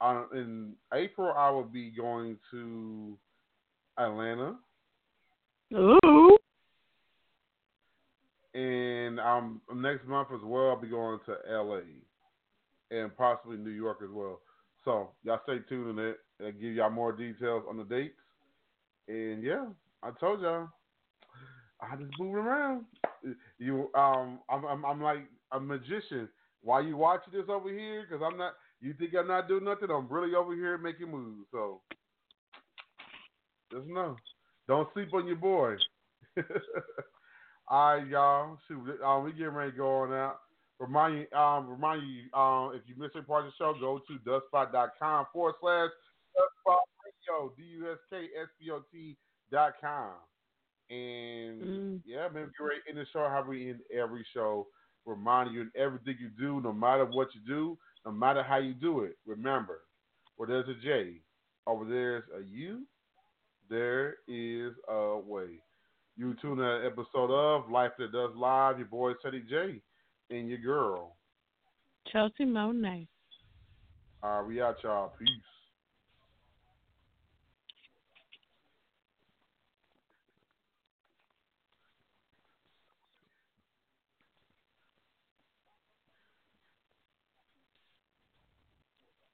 on 0.00 0.26
in 0.34 0.72
April. 0.94 1.32
I 1.36 1.50
will 1.50 1.64
be 1.64 1.90
going 1.90 2.38
to 2.50 3.16
Atlanta. 3.98 4.56
Ooh. 5.74 6.38
And 8.54 9.18
um, 9.18 9.60
next 9.74 10.06
month 10.06 10.28
as 10.34 10.40
well, 10.44 10.70
I'll 10.70 10.80
be 10.80 10.88
going 10.88 11.18
to 11.26 11.36
LA 11.50 11.80
and 12.90 13.16
possibly 13.16 13.56
New 13.56 13.70
York 13.70 13.98
as 14.02 14.10
well. 14.10 14.40
So 14.84 15.10
y'all 15.24 15.40
stay 15.44 15.58
tuned 15.68 15.98
that. 15.98 16.16
I'll 16.44 16.52
give 16.52 16.74
y'all 16.74 16.90
more 16.90 17.12
details 17.12 17.64
on 17.68 17.78
the 17.78 17.84
dates. 17.84 18.18
And 19.08 19.42
yeah, 19.42 19.66
I 20.02 20.10
told 20.20 20.42
y'all, 20.42 20.68
I 21.82 21.96
just 21.96 22.12
moving 22.18 22.36
around. 22.36 22.84
You, 23.58 23.90
um, 23.94 24.38
I'm, 24.48 24.64
I'm, 24.64 24.84
I'm 24.84 25.02
like 25.02 25.24
a 25.50 25.60
magician. 25.60 26.28
Why 26.62 26.80
you 26.80 26.96
watching 26.96 27.32
this 27.32 27.48
over 27.48 27.68
here? 27.68 28.06
Because 28.08 28.24
I'm 28.24 28.38
not. 28.38 28.54
You 28.80 28.94
think 28.94 29.12
I'm 29.18 29.28
not 29.28 29.48
doing 29.48 29.64
nothing? 29.64 29.90
I'm 29.90 30.08
really 30.08 30.34
over 30.34 30.54
here 30.54 30.78
making 30.78 31.10
moves. 31.10 31.46
So 31.50 31.80
just 33.72 33.86
know, 33.86 34.16
don't 34.68 34.88
sleep 34.92 35.12
on 35.14 35.26
your 35.26 35.36
boy. 35.36 35.76
All 37.68 37.96
right, 37.96 38.06
y'all. 38.06 38.58
Shoot, 38.68 39.00
um, 39.04 39.24
we 39.24 39.32
getting 39.32 39.48
ready 39.48 39.72
to 39.72 39.76
go 39.76 39.88
on 40.02 40.12
out. 40.12 40.40
Remind 40.78 41.14
you, 41.18 41.38
um, 41.38 41.68
remind 41.68 42.02
you, 42.02 42.38
um, 42.38 42.72
if 42.74 42.82
you 42.86 42.94
missed 42.98 43.14
any 43.14 43.24
part 43.24 43.46
of 43.46 43.52
the 43.52 43.56
show, 43.56 43.74
go 43.78 44.00
to 44.00 44.18
duskspot.com 44.28 45.26
forward 45.32 45.54
slash 45.60 45.90
duskspot 46.36 46.80
radio, 47.04 47.52
D 47.56 47.62
U 47.78 47.92
S 47.92 47.98
K 48.10 48.16
S 48.40 48.48
P 48.60 48.70
O 48.70 48.82
T 48.92 49.16
dot 49.50 49.74
com. 49.80 50.12
And 50.92 51.62
Mm. 51.62 52.00
yeah, 52.04 52.28
man, 52.28 52.52
get 52.56 52.62
ready 52.62 52.80
in 52.86 52.96
the 52.96 53.06
show 53.06 53.26
how 53.28 53.42
we 53.42 53.70
end 53.70 53.80
every 53.90 54.24
show, 54.34 54.68
reminding 55.06 55.54
you 55.54 55.62
in 55.62 55.72
everything 55.74 56.18
you 56.20 56.28
do, 56.28 56.60
no 56.60 56.72
matter 56.72 57.06
what 57.06 57.34
you 57.34 57.40
do, 57.46 57.78
no 58.04 58.12
matter 58.12 58.42
how 58.42 58.58
you 58.58 58.74
do 58.74 59.00
it. 59.00 59.16
Remember, 59.24 59.84
where 60.36 60.48
there's 60.48 60.68
a 60.68 60.74
J, 60.82 61.22
over 61.66 61.86
there's 61.86 62.24
a 62.36 62.42
U, 62.42 62.86
there 63.70 64.16
is 64.28 64.74
a 64.88 65.16
way. 65.16 65.62
You 66.16 66.34
tune 66.42 66.58
in 66.58 66.64
an 66.64 66.84
episode 66.84 67.30
of 67.30 67.70
Life 67.70 67.92
After 67.92 68.08
Dusk 68.08 68.36
Live, 68.36 68.78
your 68.78 68.88
boy 68.88 69.14
Ceddy 69.24 69.48
J 69.48 69.80
and 70.28 70.48
your 70.48 70.58
girl. 70.58 71.16
Chelsea 72.12 72.44
Monet. 72.44 73.08
All 74.22 74.40
right, 74.40 74.46
we 74.46 74.60
out, 74.60 74.76
y'all. 74.82 75.14
Peace. 75.18 75.28